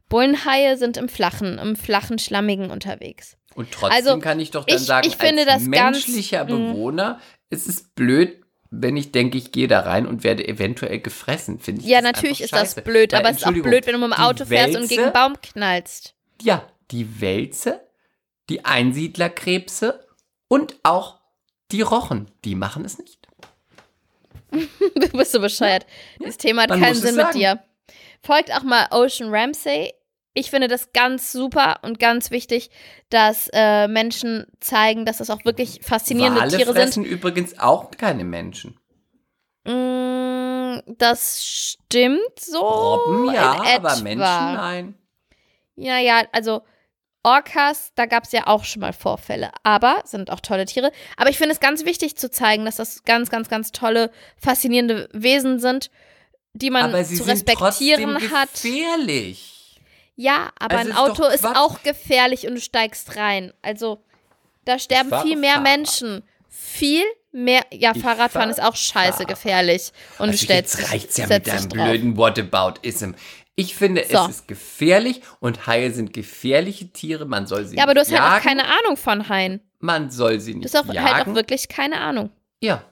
Bullenhaie 0.09 0.77
sind 0.77 0.97
im 0.97 1.09
flachen, 1.09 1.59
im 1.59 1.77
flachen, 1.77 2.18
schlammigen 2.18 2.70
unterwegs. 2.70 3.37
Und 3.55 3.70
trotzdem 3.73 3.97
Also, 3.97 4.18
kann 4.18 4.41
ich 4.41 4.51
doch 4.51 4.64
dann 4.64 4.77
ich- 4.79 4.83
sagen, 4.85 5.07
ich 5.09 5.16
finde 5.16 5.43
als 5.43 5.62
das 5.62 5.70
ganz- 5.70 5.97
menschlicher 6.07 6.45
mh. 6.45 6.51
Bewohner 6.51 7.20
ist 7.51 7.68
es 7.68 7.83
blöd, 7.95 8.39
wenn 8.70 8.97
ich 8.97 9.12
denke, 9.12 9.37
ich 9.37 9.53
gehe 9.53 9.68
da 9.68 9.81
rein 9.81 10.07
und 10.07 10.25
werde 10.25 10.49
eventuell 10.49 10.99
gefressen, 11.01 11.59
finde 11.61 11.83
ich. 11.83 11.87
Ja, 11.89 12.01
das 12.01 12.12
natürlich 12.12 12.41
ist 12.41 12.53
das 12.53 12.61
scheiße. 12.73 12.83
blöd, 12.83 13.12
Weil, 13.12 13.20
aber 13.20 13.31
es 13.31 13.37
ist 13.39 13.47
auch 13.47 13.53
blöd, 13.53 13.87
wenn 13.87 13.93
du 13.93 13.99
mit 14.07 14.16
dem 14.16 14.20
Auto 14.23 14.47
fährst 14.47 14.77
und 14.77 14.89
gegen 14.89 15.03
einen 15.05 15.12
Baum 15.12 15.35
knallst. 15.43 16.14
Ja, 16.41 16.66
die 16.91 17.20
Wälze, 17.20 17.81
die 18.49 18.64
Einsiedlerkrebse 18.64 20.01
und 20.53 20.76
auch 20.82 21.18
die 21.70 21.80
Rochen, 21.80 22.30
die 22.44 22.55
machen 22.55 22.84
es 22.84 22.98
nicht. 22.98 23.26
Du 24.94 25.09
bist 25.16 25.32
so 25.32 25.40
bescheuert. 25.40 25.86
Dieses 26.20 26.36
Thema 26.36 26.64
hat 26.64 26.68
Man 26.68 26.80
keinen 26.80 26.94
Sinn 26.94 27.16
mit 27.16 27.32
dir. 27.32 27.64
Folgt 28.22 28.53
auch 28.55 28.62
mal 28.62 28.86
Ocean 28.90 29.34
Ramsay. 29.34 29.94
Ich 30.34 30.50
finde 30.50 30.68
das 30.68 30.92
ganz 30.92 31.32
super 31.32 31.78
und 31.80 31.98
ganz 31.98 32.30
wichtig, 32.30 32.68
dass 33.09 33.48
äh, 33.55 33.88
Menschen 33.88 34.46
zeigen, 34.61 35.07
dass 35.07 35.18
das 35.18 35.30
auch 35.30 35.46
wirklich 35.46 35.80
faszinierende 35.82 36.42
Wale 36.42 36.55
Tiere 36.55 36.74
fressen 36.74 37.07
übrigens 37.07 37.59
auch 37.59 37.90
keine 37.90 38.24
Menschen. 38.24 38.78
Mm, 39.64 40.80
das 40.98 41.46
stimmt 41.46 42.38
so. 42.38 42.61
Robben 42.61 43.32
ja, 43.32 43.53
aber. 43.74 43.96
Menschen 44.03 44.18
nein. 44.18 44.94
Ja, 45.76 45.98
ja, 45.98 46.24
also 46.32 46.61
Orcas, 47.25 47.93
da 47.95 48.07
gab 48.07 48.25
es 48.25 48.33
ja 48.33 48.47
auch 48.47 48.64
schon 48.64 48.81
mal 48.81 48.93
Vorfälle, 48.93 49.51
aber 49.62 50.03
sind 50.05 50.31
auch 50.31 50.41
tolle 50.41 50.64
Tiere. 50.66 50.91
Aber 51.16 51.31
ich 51.31 51.39
finde 51.39 51.53
es 51.53 51.61
ganz 51.61 51.85
wichtig 51.85 52.16
zu 52.16 52.31
zeigen, 52.31 52.64
dass 52.64 52.77
das 52.77 53.05
ganz, 53.05 53.31
ganz, 53.31 53.49
ganz 53.49 53.70
tolle, 53.73 54.11
faszinierende 54.37 55.09
Wesen 55.12 55.61
sind, 55.61 55.91
die 56.53 56.70
man 56.70 56.85
Aber 56.85 57.05
sie 57.05 57.16
zu 57.16 57.25
sind 57.25 57.33
respektieren 57.33 58.16
trotzdem 58.18 58.31
hat. 58.37 58.53
gefährlich. 58.53 59.81
Ja, 60.16 60.51
aber 60.59 60.77
Also 60.79 60.91
ein 60.91 60.97
ist 60.97 60.99
Auto 60.99 61.25
ist 61.27 61.45
auch 61.47 61.83
gefährlich 61.83 62.47
und 62.47 62.55
du 62.57 62.61
steigst 62.61 63.16
rein. 63.16 63.53
Also, 63.62 64.03
da 64.64 64.79
sterben 64.79 65.11
viel 65.23 65.37
mehr 65.37 65.55
Fahrrad. 65.55 65.62
Menschen. 65.64 66.23
Viel 66.49 67.05
mehr. 67.33 67.62
Ja, 67.73 67.93
Ich 67.97 68.03
Fahrradfahren 68.03 68.53
fahr 68.55 68.59
ist 68.59 68.62
auch 68.62 68.77
scheiße 68.77 69.12
Fahrrad. 69.12 69.29
gefährlich. 69.29 69.93
Und 70.18 70.29
also 70.29 70.33
du 70.33 70.45
stellst 70.45 70.79
jetzt 70.79 70.93
reicht's 70.93 71.16
ja 71.16 71.27
mit 71.27 71.47
deinem 71.47 71.68
blöden 71.68 72.16
Whataboutism. 72.16 73.12
Ich 73.55 73.74
finde, 73.76 74.05
So. 74.11 74.18
es 74.24 74.28
ist 74.28 74.48
gefährlich 74.48 75.20
und 75.40 75.66
Haie 75.66 75.90
sind 75.90 76.12
gefährliche 76.14 76.88
Tiere. 76.92 77.26
Man 77.26 77.46
soll 77.46 77.66
sie 77.66 77.76
Ja, 77.76 77.82
aber 77.84 77.94
du 77.94 78.00
nicht 78.00 78.11
hast 78.12 78.18
halt 78.18 78.22
auch 78.22 78.44
jagen. 78.44 78.44
keine 78.61 78.64
Ahnung 78.80 78.96
von 78.96 79.28
Haien. 79.28 79.61
Man 79.78 80.11
soll 80.11 80.40
sie 80.40 80.53
Du 80.53 80.59
nicht 80.61 80.74
hast 80.74 80.88
auch, 80.88 80.92
jagen. 80.92 81.14
halt 81.14 81.26
auch 81.28 81.34
wirklich 81.34 81.68
keine 81.68 82.00
Ahnung. 82.00 82.30
ja, 82.61 82.82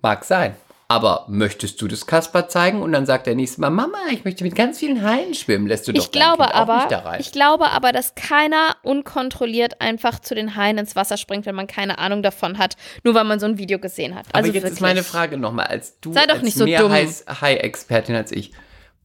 mag 0.00 0.24
sein. 0.24 0.54
Aber 0.90 1.26
möchtest 1.28 1.82
du 1.82 1.86
das 1.86 2.06
Kasper 2.06 2.48
zeigen 2.48 2.80
und 2.80 2.92
dann 2.92 3.04
sagt 3.04 3.26
der 3.26 3.34
nächste 3.34 3.60
Mal, 3.60 3.68
Mama, 3.68 3.98
ich 4.10 4.24
möchte 4.24 4.42
mit 4.42 4.56
ganz 4.56 4.78
vielen 4.78 5.02
Haien 5.06 5.34
schwimmen, 5.34 5.66
lässt 5.66 5.86
du 5.86 5.92
doch 5.92 6.02
Ich 6.02 6.10
glaube 6.12 6.44
kind 6.44 6.54
auch 6.54 6.60
aber, 6.60 6.76
nicht 6.78 6.90
da 6.92 6.98
rein. 7.00 7.20
ich 7.20 7.30
glaube 7.30 7.68
aber, 7.72 7.92
dass 7.92 8.14
keiner 8.14 8.74
unkontrolliert 8.82 9.82
einfach 9.82 10.18
zu 10.18 10.34
den 10.34 10.56
Haien 10.56 10.78
ins 10.78 10.96
Wasser 10.96 11.18
springt, 11.18 11.44
wenn 11.44 11.54
man 11.54 11.66
keine 11.66 11.98
Ahnung 11.98 12.22
davon 12.22 12.56
hat, 12.56 12.76
nur 13.04 13.14
weil 13.14 13.24
man 13.24 13.38
so 13.38 13.44
ein 13.44 13.58
Video 13.58 13.78
gesehen 13.78 14.14
hat. 14.14 14.26
Aber 14.28 14.36
Also 14.38 14.46
jetzt 14.48 14.54
wirklich. 14.62 14.72
ist 14.72 14.80
meine 14.80 15.02
Frage 15.02 15.36
nochmal, 15.36 15.66
als 15.66 16.00
du 16.00 16.14
Sei 16.14 16.24
doch 16.24 16.36
als 16.36 16.42
nicht 16.42 16.56
so 16.56 16.64
mehr 16.64 16.88
Hai-Expertin 16.88 18.14
als 18.14 18.32
ich, 18.32 18.52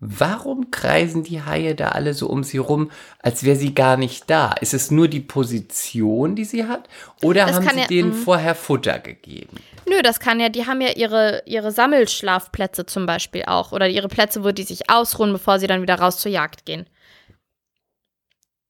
warum 0.05 0.69
kreisen 0.69 1.23
die 1.23 1.41
Haie 1.43 1.75
da 1.75 1.89
alle 1.89 2.13
so 2.13 2.27
um 2.27 2.43
sie 2.43 2.57
rum, 2.57 2.91
als 3.19 3.43
wäre 3.43 3.55
sie 3.55 3.73
gar 3.73 3.95
nicht 3.95 4.29
da? 4.29 4.51
Ist 4.51 4.73
es 4.73 4.91
nur 4.91 5.07
die 5.07 5.21
Position, 5.21 6.35
die 6.35 6.43
sie 6.45 6.65
hat? 6.67 6.89
Oder 7.21 7.45
Das 7.45 7.55
haben 7.55 7.69
sie 7.69 7.79
ja- 7.79 7.87
denen 7.87 8.09
mhm. 8.09 8.23
vorher 8.23 8.53
Futter 8.55 8.99
gegeben? 8.99 9.57
Nö, 9.87 10.01
das 10.01 10.19
kann 10.19 10.39
ja, 10.39 10.49
die 10.49 10.65
haben 10.67 10.81
ja 10.81 10.89
ihre, 10.89 11.43
ihre 11.45 11.71
Sammelschlafplätze 11.71 12.85
zum 12.85 13.05
Beispiel 13.05 13.43
auch. 13.45 13.71
Oder 13.71 13.87
ihre 13.87 14.07
Plätze, 14.09 14.43
wo 14.43 14.51
die 14.51 14.63
sich 14.63 14.89
ausruhen, 14.89 15.31
bevor 15.31 15.59
sie 15.59 15.67
dann 15.67 15.81
wieder 15.81 15.95
raus 15.95 16.19
zur 16.19 16.31
Jagd 16.31 16.65
gehen. 16.65 16.85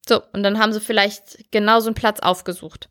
So, 0.08 0.22
und 0.34 0.44
dann 0.44 0.60
haben 0.60 0.74
sie 0.74 0.82
vielleicht 0.82 1.52
genau 1.52 1.80
so 1.80 1.88
einen 1.88 1.96
Platz 1.96 2.20
aufgesucht. 2.20 2.90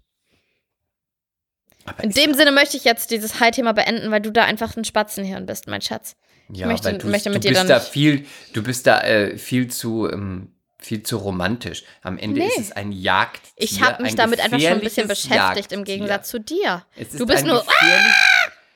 Aber 1.84 2.02
In 2.04 2.10
dem 2.10 2.34
Sinne 2.34 2.52
möchte 2.52 2.76
ich 2.76 2.84
jetzt 2.84 3.10
dieses 3.10 3.40
Hai-Thema 3.40 3.72
beenden, 3.72 4.10
weil 4.10 4.20
du 4.20 4.30
da 4.30 4.44
einfach 4.44 4.76
ein 4.76 4.84
Spatzenhirn 4.84 5.46
bist, 5.46 5.66
mein 5.66 5.82
Schatz. 5.82 6.16
Ja, 6.54 6.66
möchte- 6.66 6.86
weil 6.88 6.98
du, 6.98 7.08
möchte 7.08 7.30
mit 7.30 7.44
du 7.44 7.48
dir 7.48 7.54
bist 7.54 7.70
da 7.70 7.80
viel, 7.80 8.26
du 8.52 8.62
bist 8.62 8.86
da 8.86 9.00
äh, 9.00 9.38
viel 9.38 9.68
zu 9.68 10.08
ähm, 10.10 10.48
viel 10.78 11.02
zu 11.04 11.16
romantisch. 11.18 11.84
Am 12.02 12.18
Ende 12.18 12.40
Nee. 12.40 12.46
ist 12.48 12.58
es 12.58 12.72
ein 12.72 12.90
Jagdtier. 12.90 13.52
Ich 13.56 13.80
habe 13.82 14.02
mich 14.02 14.12
ein 14.12 14.16
damit 14.16 14.40
einfach 14.40 14.58
schon 14.60 14.72
ein 14.72 14.80
bisschen 14.80 15.06
beschäftigt, 15.06 15.70
im 15.72 15.78
Jagdtier. 15.80 15.84
Gegensatz 15.84 16.28
zu 16.28 16.40
dir. 16.40 16.84
Es 16.96 17.08
ist 17.12 17.20
Du 17.20 17.26
bist 17.26 17.38
ein 17.44 17.46
nur, 17.46 17.60
gefährlich- 17.60 18.12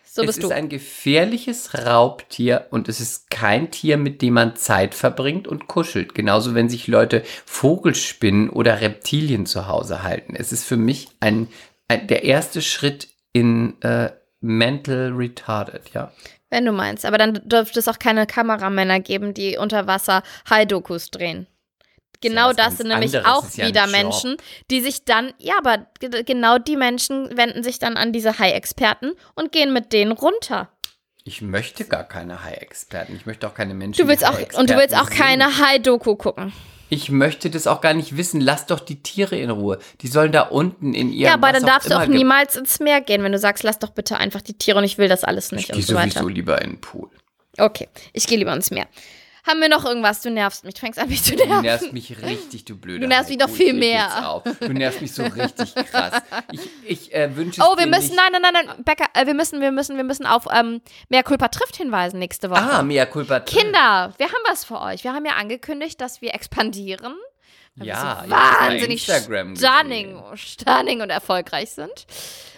so 0.05 0.23
es 0.23 0.29
ist 0.39 0.43
du. 0.45 0.49
ein 0.51 0.69
gefährliches 0.69 1.75
Raubtier 1.85 2.69
und 2.71 2.89
es 2.89 3.01
ist 3.01 3.29
kein 3.29 3.71
Tier, 3.73 3.97
mit 3.99 4.23
dem 4.23 4.35
man 4.35 4.55
Zeit 4.57 4.95
verbringt 4.95 5.47
und 5.49 5.67
kuschelt. 5.67 6.15
Genauso, 6.15 6.55
wenn 6.55 6.69
sich 6.71 6.87
Leute 6.87 7.23
Vogelspinnen 7.45 8.49
oder 8.51 8.81
Reptilien 8.81 9.45
zu 9.45 9.67
Hause 9.67 10.03
halten. 10.05 10.35
Es 10.37 10.53
ist 10.53 10.65
für 10.65 10.77
mich 10.77 11.09
ein, 11.21 11.49
ein 11.89 12.07
der 12.07 12.23
erste 12.25 12.63
Schritt 12.63 13.09
in 13.33 13.83
äh, 13.83 14.11
mental 14.41 15.13
retarded, 15.13 15.91
ja. 15.95 16.13
Wenn 16.51 16.65
du 16.65 16.73
meinst. 16.73 17.05
Aber 17.05 17.19
dann 17.19 17.35
dürfte 17.45 17.79
es 17.81 17.89
auch 17.89 17.99
keine 17.99 18.27
Kameramänner 18.27 19.01
geben, 19.01 19.35
die 19.35 19.57
unter 19.57 19.87
Wasser 19.87 20.23
Hai-Dokus 20.49 21.11
drehen. 21.11 21.47
Genau 22.23 22.49
das 22.49 22.57
ganz 22.57 22.77
sind 22.79 22.89
nämlich 22.89 23.19
auch 23.27 23.45
ja 23.51 23.69
wieder 23.69 23.83
Job. 23.85 23.93
Menschen, 23.93 24.37
die 24.71 24.81
sich 24.81 25.05
dann, 25.05 25.35
ja, 25.39 25.55
aber 25.59 25.87
ge- 26.01 26.23
genau 26.23 26.59
die 26.59 26.77
Menschen 26.77 27.37
wenden 27.37 27.63
sich 27.63 27.79
dann 27.79 27.97
an 27.99 28.13
diese 28.13 28.39
Hai-Experten 28.39 29.13
und 29.35 29.53
gehen 29.53 29.73
mit 29.73 29.93
denen 29.93 30.13
runter. 30.13 30.71
Ich 31.29 31.43
möchte 31.43 31.85
gar 31.85 32.05
keine 32.05 32.45
Hai-Experten. 32.45 33.17
Ich 33.17 33.27
möchte 33.27 33.49
auch 33.49 33.55
keine 33.55 33.75
Menschen. 33.75 34.01
Du 34.01 34.09
willst 34.09 34.25
auch, 34.25 34.39
und 34.57 34.71
du 34.71 34.77
willst 34.77 34.97
auch 34.97 35.11
keine 35.11 35.51
sind. 35.51 35.67
Hai-Doku 35.67 36.15
gucken. 36.15 36.53
Ich 36.89 37.11
möchte 37.11 37.51
das 37.51 37.67
auch 37.67 37.81
gar 37.81 37.95
nicht 37.95 38.17
wissen. 38.17 38.41
Lass 38.41 38.67
doch 38.67 38.79
die 38.79 39.03
Tiere 39.03 39.37
in 39.37 39.51
Ruhe. 39.51 39.81
Die 40.03 40.07
sollen 40.07 40.31
da 40.31 40.43
unten 40.43 40.95
in 40.95 41.09
ihrem 41.09 41.27
Ja, 41.27 41.35
aber 41.35 41.51
dann 41.51 41.65
darfst 41.65 41.91
du 41.91 41.99
auch 41.99 42.07
niemals 42.07 42.55
ins 42.55 42.79
Meer 42.79 43.01
gehen, 43.01 43.25
wenn 43.25 43.33
du 43.33 43.39
sagst, 43.39 43.65
lass 43.65 43.81
doch 43.81 43.91
bitte 43.91 44.19
einfach 44.19 44.41
die 44.41 44.55
Tiere 44.55 44.79
und 44.79 44.85
ich 44.85 44.99
will 44.99 45.09
das 45.09 45.25
alles 45.25 45.51
nicht 45.51 45.65
Ich 45.65 45.71
und 45.71 45.77
gehe 45.79 45.85
so 45.85 45.95
weiter. 45.97 46.11
sowieso 46.11 46.29
lieber 46.29 46.63
in 46.63 46.75
den 46.75 46.81
Pool. 46.81 47.11
Okay, 47.59 47.89
ich 48.13 48.29
gehe 48.29 48.39
lieber 48.39 48.53
ins 48.53 48.71
Meer. 48.71 48.87
Haben 49.47 49.61
wir 49.61 49.69
noch 49.69 49.85
irgendwas? 49.85 50.23
Du 50.23 50.31
nervst 50.31 50.65
mich. 50.65 50.75
Du 50.75 50.81
fängst 50.81 50.99
an, 50.99 51.09
mich 51.09 51.23
zu 51.23 51.37
Du 51.37 51.47
nerven. 51.47 51.63
nervst 51.63 51.93
mich 51.93 52.23
richtig, 52.23 52.65
du 52.65 52.77
blöde. 52.77 53.01
Du 53.01 53.07
nervst 53.07 53.31
mich 53.31 53.39
noch 53.39 53.49
viel 53.49 53.73
mehr. 53.75 54.43
Du 54.61 54.73
nervst 54.73 55.01
mich 55.01 55.13
so 55.13 55.23
richtig 55.23 55.75
krass. 55.91 56.21
Ich, 56.51 56.61
ich 56.85 57.15
äh, 57.15 57.35
wünsche 57.37 57.63
Oh, 57.63 57.77
wir 57.79 57.87
müssen, 57.87 58.17
nein, 58.17 58.33
nein, 58.33 58.43
nein, 58.43 58.67
nein, 58.67 58.85
Becker, 58.85 59.07
äh, 59.15 59.27
wir 59.27 59.35
müssen, 59.35 59.61
wir 59.61 59.71
müssen, 59.71 59.97
wir 59.97 60.05
müssen 60.05 60.27
auf 60.27 60.47
ähm, 60.53 60.81
Mehr 61.09 61.23
Culpa 61.23 61.49
trifft 61.49 61.77
hinweisen 61.77 62.19
nächste 62.19 62.51
Woche. 62.51 62.61
Ah, 62.61 62.83
mea 62.83 63.07
culpa. 63.07 63.41
Kinder, 63.41 64.13
wir 64.19 64.27
haben 64.27 64.43
was 64.49 64.65
für 64.65 64.81
euch. 64.81 65.05
Wir 65.05 65.13
haben 65.13 65.25
ja 65.25 65.33
angekündigt, 65.37 66.01
dass 66.01 66.21
wir 66.21 66.35
expandieren. 66.35 67.15
Ja, 67.77 68.23
so 68.25 68.31
wahnsinnig 68.31 69.03
stunning, 69.03 70.23
stunning 70.35 71.03
und 71.03 71.11
erfolgreich 71.11 71.71
sind. 71.71 72.07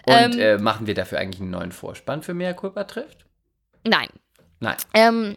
Und 0.06 0.14
ähm, 0.14 0.38
äh, 0.38 0.58
machen 0.58 0.86
wir 0.86 0.94
dafür 0.94 1.18
eigentlich 1.18 1.40
einen 1.40 1.50
neuen 1.50 1.72
Vorspann 1.72 2.22
für 2.22 2.34
Mea 2.34 2.52
culpa 2.54 2.84
trifft? 2.84 3.26
Nein. 3.84 4.08
Nein. 4.60 4.76
Ähm, 4.94 5.36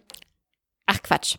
ach 0.91 1.01
Quatsch. 1.03 1.37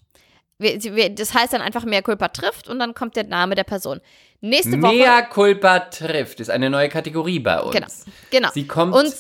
Wir, 0.59 0.80
wir, 0.94 1.11
das 1.11 1.34
heißt 1.34 1.53
dann 1.53 1.61
einfach 1.62 1.84
Mehr 1.84 2.03
Culpa 2.03 2.28
trifft 2.28 2.68
und 2.68 2.78
dann 2.78 2.94
kommt 2.94 3.16
der 3.16 3.24
Name 3.24 3.55
der 3.55 3.64
Person. 3.64 4.00
Nächste 4.40 4.80
Woche. 4.82 4.94
Mea 4.94 5.22
culpa 5.22 5.80
trifft 5.80 6.40
ist 6.40 6.50
eine 6.50 6.68
neue 6.70 6.88
Kategorie 6.88 7.38
bei 7.38 7.61
uns. 7.61 7.72
Genau. 7.74 7.86
Genau. 8.30 8.48
Sie 8.53 8.66
kommt. 8.66 8.94
Und- 8.94 9.14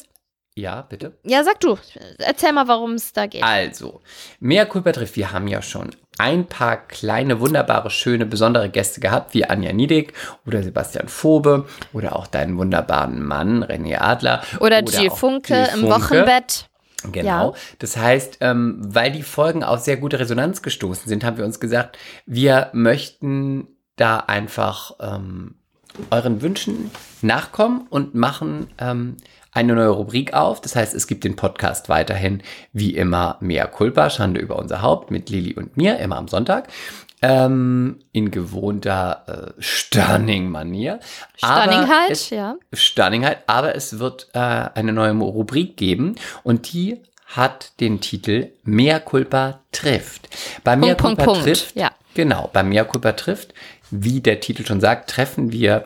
ja, 0.54 0.82
bitte. 0.82 1.16
Ja, 1.24 1.42
sag 1.44 1.60
du. 1.60 1.78
Erzähl 2.18 2.52
mal, 2.52 2.68
worum 2.68 2.92
es 2.92 3.12
da 3.14 3.24
geht. 3.26 3.42
Also, 3.42 4.02
Mea 4.38 4.66
culpa 4.66 4.92
trifft. 4.92 5.16
Wir 5.16 5.32
haben 5.32 5.48
ja 5.48 5.62
schon 5.62 5.90
ein 6.18 6.46
paar 6.46 6.76
kleine, 6.76 7.40
wunderbare, 7.40 7.88
schöne, 7.88 8.26
besondere 8.26 8.68
Gäste 8.68 9.00
gehabt, 9.00 9.32
wie 9.32 9.46
Anja 9.46 9.72
Niedig 9.72 10.12
oder 10.46 10.62
Sebastian 10.62 11.08
Fobe 11.08 11.66
oder 11.94 12.16
auch 12.16 12.26
deinen 12.26 12.58
wunderbaren 12.58 13.22
Mann 13.24 13.64
René 13.64 13.96
Adler. 13.98 14.42
Oder, 14.60 14.80
Jill 14.84 15.08
auch 15.08 15.16
Funke 15.16 15.54
Jill 15.54 15.68
im 15.74 15.80
Funke. 15.80 15.94
Wochenbett. 15.94 16.68
Genau. 17.10 17.52
Ja. 17.52 17.54
Das 17.78 17.96
heißt, 17.96 18.38
ähm, 18.40 18.78
weil 18.82 19.10
die 19.10 19.22
Folgen 19.22 19.64
auf 19.64 19.80
sehr 19.80 19.96
gute 19.96 20.20
Resonanz 20.20 20.62
gestoßen 20.62 21.08
sind, 21.08 21.24
haben 21.24 21.38
wir 21.38 21.44
uns 21.44 21.58
gesagt, 21.58 21.98
wir 22.26 22.70
möchten 22.72 23.66
da 23.96 24.18
einfach 24.18 24.92
ähm, 25.00 25.56
euren 26.10 26.42
Wünschen 26.42 26.90
nachkommen 27.22 27.86
und 27.90 28.14
machen 28.14 28.68
ähm, 28.78 29.16
eine 29.52 29.74
neue 29.74 29.90
Rubrik 29.90 30.32
auf. 30.32 30.60
Das 30.60 30.74
heißt, 30.74 30.94
es 30.94 31.06
gibt 31.06 31.24
den 31.24 31.36
Podcast 31.36 31.88
weiterhin 31.88 32.42
wie 32.72 32.96
immer 32.96 33.36
Mea 33.40 33.66
Culpa, 33.66 34.08
Schande 34.08 34.40
über 34.40 34.58
unser 34.58 34.80
Haupt 34.80 35.10
mit 35.10 35.28
Lili 35.28 35.54
und 35.54 35.76
mir, 35.76 35.98
immer 35.98 36.16
am 36.16 36.28
Sonntag. 36.28 36.68
Ähm, 37.24 38.00
in 38.10 38.32
gewohnter 38.32 39.54
äh, 39.56 39.62
Stunning-Manier. 39.62 40.98
Aber 41.40 41.62
Stunningheit, 41.62 42.10
es- 42.10 42.30
ja. 42.30 42.56
Stunningheit, 42.72 43.38
aber 43.46 43.76
es 43.76 43.98
wird 44.00 44.28
äh, 44.34 44.38
eine 44.38 44.92
neue 44.92 45.12
Rubrik 45.12 45.76
geben 45.76 46.16
und 46.42 46.72
die 46.72 47.00
hat 47.26 47.78
den 47.80 48.00
Titel 48.00 48.50
Mea 48.64 48.98
Culpa 48.98 49.60
trifft. 49.70 50.28
Bei 50.64 50.74
Mea 50.76 50.94
Punkt, 50.94 51.18
Culpa 51.18 51.24
Punkt, 51.24 51.40
Punkt. 51.44 51.44
trifft, 51.60 51.76
Ja. 51.76 51.92
genau, 52.14 52.50
bei 52.52 52.62
Mea 52.64 52.84
Culpa 52.84 53.12
trifft, 53.12 53.54
wie 53.90 54.20
der 54.20 54.40
Titel 54.40 54.66
schon 54.66 54.80
sagt, 54.80 55.08
treffen 55.08 55.52
wir 55.52 55.84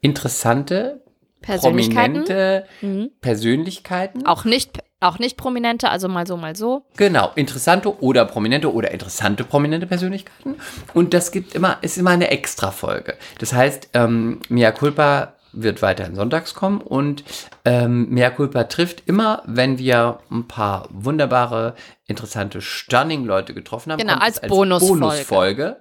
interessante, 0.00 1.02
Persönlichkeiten. 1.42 2.24
prominente 2.24 2.66
Mhm. 2.80 3.10
Persönlichkeiten. 3.20 4.26
Auch 4.26 4.44
nicht, 4.44 4.78
auch 5.06 5.18
nicht 5.18 5.36
prominente, 5.36 5.88
also 5.90 6.08
mal 6.08 6.26
so, 6.26 6.36
mal 6.36 6.56
so. 6.56 6.84
Genau, 6.96 7.32
interessante 7.34 8.02
oder 8.02 8.24
prominente 8.24 8.72
oder 8.72 8.90
interessante 8.90 9.44
prominente 9.44 9.86
Persönlichkeiten. 9.86 10.56
Und 10.94 11.14
das 11.14 11.30
gibt 11.32 11.54
immer, 11.54 11.78
ist 11.82 11.98
immer 11.98 12.10
eine 12.10 12.30
Extra-Folge. 12.30 13.14
Das 13.38 13.52
heißt, 13.52 13.90
ähm, 13.94 14.40
Mea 14.48 14.72
Culpa 14.72 15.34
wird 15.52 15.80
weiterhin 15.80 16.14
sonntags 16.14 16.54
kommen 16.54 16.80
und 16.80 17.24
ähm, 17.64 18.10
Mea 18.10 18.30
Culpa 18.30 18.64
trifft 18.64 19.02
immer, 19.06 19.42
wenn 19.46 19.78
wir 19.78 20.18
ein 20.30 20.46
paar 20.46 20.88
wunderbare, 20.90 21.74
interessante, 22.06 22.60
stunning 22.60 23.24
Leute 23.24 23.54
getroffen 23.54 23.92
haben. 23.92 23.98
Genau, 23.98 24.16
es 24.16 24.38
als 24.38 24.40
Bonusfolge. 24.42 25.00
Bonusfolge 25.00 25.76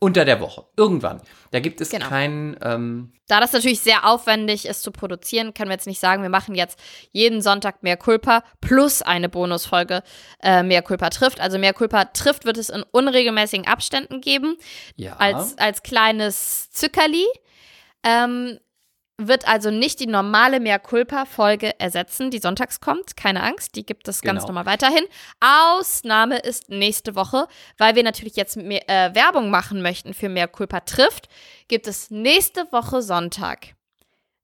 unter 0.00 0.24
der 0.24 0.40
Woche. 0.40 0.64
Irgendwann. 0.76 1.20
Da 1.50 1.60
gibt 1.60 1.80
es 1.80 1.90
Genau. 1.90 2.08
keinen, 2.08 2.56
ähm, 2.62 3.12
Da 3.28 3.38
das 3.38 3.52
natürlich 3.52 3.80
sehr 3.80 4.06
aufwendig 4.08 4.66
ist 4.66 4.82
zu 4.82 4.90
produzieren, 4.90 5.54
können 5.54 5.68
wir 5.68 5.74
jetzt 5.74 5.86
nicht 5.86 6.00
sagen, 6.00 6.22
wir 6.22 6.30
machen 6.30 6.54
jetzt 6.54 6.80
jeden 7.12 7.42
Sonntag 7.42 7.82
mehr 7.82 7.96
Culpa 7.96 8.42
plus 8.60 9.02
eine 9.02 9.28
Bonusfolge 9.28 10.02
äh, 10.42 10.62
mehr 10.62 10.82
Culpa 10.82 11.10
trifft. 11.10 11.40
Also 11.40 11.58
mehr 11.58 11.74
Culpa 11.74 12.06
trifft 12.06 12.44
wird 12.46 12.56
es 12.56 12.70
in 12.70 12.82
unregelmäßigen 12.90 13.66
Abständen 13.66 14.20
geben, 14.20 14.56
ja. 14.96 15.16
als, 15.16 15.56
als 15.58 15.82
kleines 15.82 16.70
Zückerli. 16.70 17.26
Ähm, 18.02 18.58
wird 19.28 19.46
also 19.46 19.70
nicht 19.70 20.00
die 20.00 20.06
normale 20.06 20.60
Mehr 20.60 20.78
Culpa-Folge 20.78 21.78
ersetzen, 21.78 22.30
die 22.30 22.38
sonntags 22.38 22.80
kommt. 22.80 23.16
Keine 23.16 23.42
Angst, 23.42 23.76
die 23.76 23.84
gibt 23.84 24.08
es 24.08 24.22
ganz 24.22 24.40
Genau. 24.42 24.48
normal 24.54 24.66
weiterhin. 24.66 25.04
Ausnahme 25.40 26.38
ist 26.38 26.68
nächste 26.70 27.14
Woche, 27.14 27.46
weil 27.78 27.94
wir 27.94 28.02
natürlich 28.02 28.36
jetzt 28.36 28.56
mehr, 28.56 28.88
äh, 28.88 29.14
Werbung 29.14 29.50
machen 29.50 29.82
möchten 29.82 30.14
für 30.14 30.28
Mehr 30.28 30.48
Culpa 30.48 30.80
trifft, 30.80 31.28
gibt 31.68 31.86
es 31.86 32.10
nächste 32.10 32.70
Woche 32.72 33.02
Sonntag 33.02 33.74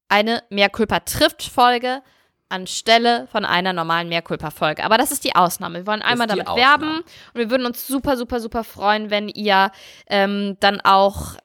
eine 0.09 0.43
Mehr 0.49 0.69
Culpa 0.69 1.01
trifft 1.01 1.43
Folge 1.43 2.01
anstelle 2.49 3.27
von 3.29 3.43
einer 3.43 3.73
normalen 3.73 4.07
Mehr 4.07 4.21
Culpa 4.21 4.51
Folge. 4.51 4.83
Aber 4.85 4.97
das 4.97 5.11
ist 5.11 5.25
die 5.25 5.35
Ausnahme. 5.35 5.79
Wir 5.79 5.87
wollen 5.87 6.01
einmal 6.01 6.27
damit 6.27 6.47
Ausnahme. 6.47 6.61
werben 6.85 6.97
und 6.99 7.35
wir 7.35 7.49
würden 7.49 7.65
uns 7.65 7.85
super, 7.85 8.15
super, 8.15 8.39
super 8.39 8.63
freuen, 8.63 9.09
wenn 9.09 9.27
ihr 9.27 9.69
ähm, 10.07 10.55
dann 10.61 10.79
auch 10.79 11.35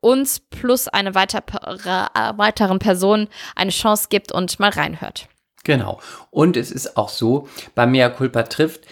uns 0.00 0.40
plus 0.40 0.88
eine 0.88 1.14
weitere, 1.14 1.42
äh, 1.66 2.32
weiteren 2.36 2.78
Person 2.78 3.28
eine 3.56 3.70
Chance 3.70 4.06
gibt 4.08 4.32
und 4.32 4.58
mal 4.60 4.70
reinhört. 4.70 5.28
Genau. 5.64 6.00
Und 6.30 6.56
es 6.56 6.70
ist 6.70 6.96
auch 6.96 7.08
so, 7.08 7.48
bei 7.74 7.86
Mea 7.86 8.08
Culpa 8.08 8.44
trifft, 8.44 8.82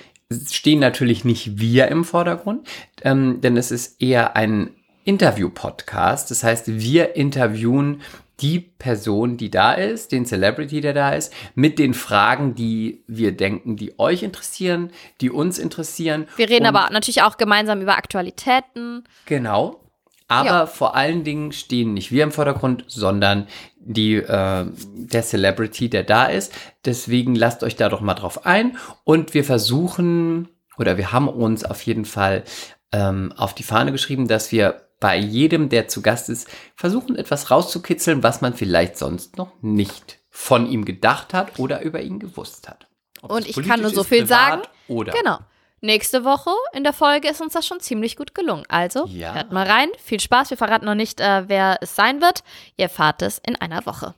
stehen 0.50 0.80
natürlich 0.80 1.24
nicht 1.24 1.58
wir 1.58 1.88
im 1.88 2.04
Vordergrund, 2.04 2.66
ähm, 3.02 3.40
denn 3.40 3.56
es 3.56 3.70
ist 3.70 4.02
eher 4.02 4.36
ein 4.36 4.74
Interview-Podcast. 5.04 6.30
Das 6.30 6.42
heißt, 6.42 6.66
wir 6.66 7.14
interviewen 7.14 8.02
die 8.40 8.58
Person, 8.58 9.36
die 9.38 9.50
da 9.50 9.72
ist, 9.72 10.12
den 10.12 10.26
Celebrity, 10.26 10.80
der 10.80 10.92
da 10.92 11.10
ist, 11.10 11.32
mit 11.54 11.78
den 11.78 11.94
Fragen, 11.94 12.54
die 12.54 13.02
wir 13.06 13.32
denken, 13.32 13.76
die 13.76 13.98
euch 13.98 14.22
interessieren, 14.22 14.90
die 15.20 15.30
uns 15.30 15.58
interessieren. 15.58 16.26
Wir 16.36 16.50
reden 16.50 16.66
aber 16.66 16.90
natürlich 16.90 17.22
auch 17.22 17.38
gemeinsam 17.38 17.80
über 17.80 17.96
Aktualitäten. 17.96 19.04
Genau. 19.24 19.80
Aber 20.28 20.46
Ja. 20.48 20.66
vor 20.66 20.96
allen 20.96 21.22
Dingen 21.24 21.52
stehen 21.52 21.94
nicht 21.94 22.10
wir 22.10 22.24
im 22.24 22.32
Vordergrund, 22.32 22.84
sondern 22.88 23.46
die, 23.78 24.14
äh, 24.16 24.66
der 24.74 25.22
Celebrity, 25.22 25.88
der 25.88 26.02
da 26.02 26.24
ist. 26.24 26.52
Deswegen 26.84 27.34
lasst 27.36 27.62
euch 27.62 27.76
da 27.76 27.88
doch 27.88 28.00
mal 28.00 28.14
drauf 28.14 28.44
ein. 28.44 28.76
Und 29.04 29.34
wir 29.34 29.44
versuchen 29.44 30.48
oder 30.78 30.96
wir 30.96 31.12
haben 31.12 31.28
uns 31.28 31.64
auf 31.64 31.82
jeden 31.82 32.04
Fall 32.04 32.42
ähm, 32.92 33.32
auf 33.36 33.54
die 33.54 33.62
Fahne 33.62 33.92
geschrieben, 33.92 34.26
dass 34.28 34.50
wir 34.52 34.82
bei 34.98 35.16
jedem, 35.16 35.68
der 35.68 35.88
zu 35.88 36.02
Gast 36.02 36.28
ist, 36.28 36.48
versuchen 36.74 37.16
etwas 37.16 37.50
rauszukitzeln, 37.50 38.22
was 38.22 38.40
man 38.40 38.54
vielleicht 38.54 38.96
sonst 38.96 39.36
noch 39.36 39.52
nicht 39.60 40.18
von 40.30 40.66
ihm 40.70 40.84
gedacht 40.84 41.34
hat 41.34 41.58
oder 41.58 41.82
über 41.82 42.00
ihn 42.00 42.18
gewusst 42.18 42.68
hat. 42.68 42.88
Ob 43.22 43.30
Und 43.30 43.46
ich 43.48 43.56
kann 43.62 43.80
nur 43.80 43.90
so 43.90 44.04
viel 44.04 44.26
sagen. 44.26 44.62
Oder 44.88 45.12
Genau. 45.12 45.38
Nächste 45.82 46.24
Woche 46.24 46.50
in 46.72 46.84
der 46.84 46.92
Folge 46.94 47.28
ist 47.28 47.40
uns 47.40 47.52
das 47.52 47.66
schon 47.66 47.80
ziemlich 47.80 48.16
gut 48.16 48.34
gelungen. 48.34 48.64
Also 48.68 49.06
Ja. 49.06 49.34
hört 49.34 49.52
mal 49.52 49.66
rein. 49.66 49.88
Viel 50.02 50.20
Spaß. 50.20 50.50
Wir 50.50 50.56
verraten 50.56 50.86
noch 50.86 50.94
nicht, 50.94 51.20
äh, 51.20 51.48
wer 51.48 51.78
es 51.82 51.94
sein 51.94 52.20
wird. 52.20 52.42
Ihr 52.76 52.84
erfahrt 52.84 53.22
es 53.22 53.38
in 53.46 53.56
einer 53.56 53.84
Woche. 53.86 54.14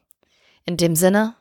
In 0.64 0.76
dem 0.76 0.94
Sinne, 0.94 1.34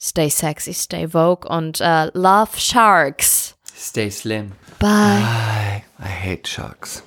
stay 0.00 0.28
sexy, 0.28 0.74
stay 0.74 1.08
vogue 1.08 1.48
und 1.48 1.80
äh, 1.80 2.10
love 2.12 2.50
sharks. 2.58 3.56
Stay 3.76 4.10
slim. 4.10 4.52
Bye. 4.78 5.22
I, 5.22 5.82
I 6.00 6.06
hate 6.32 6.46
sharks. 6.48 7.02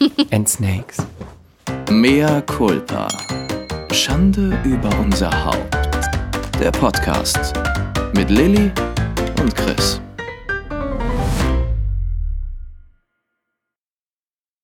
And 0.32 0.48
snakes. 0.48 0.98
Mea 1.90 2.40
culpa. 2.42 3.08
Schande 3.92 4.58
über 4.64 4.88
unser 5.00 5.30
Haupt. 5.44 5.74
Der 6.60 6.70
Podcast 6.70 7.52
mit 8.14 8.30
Lilly 8.30 8.72
und 9.40 9.54
Chris. 9.54 10.00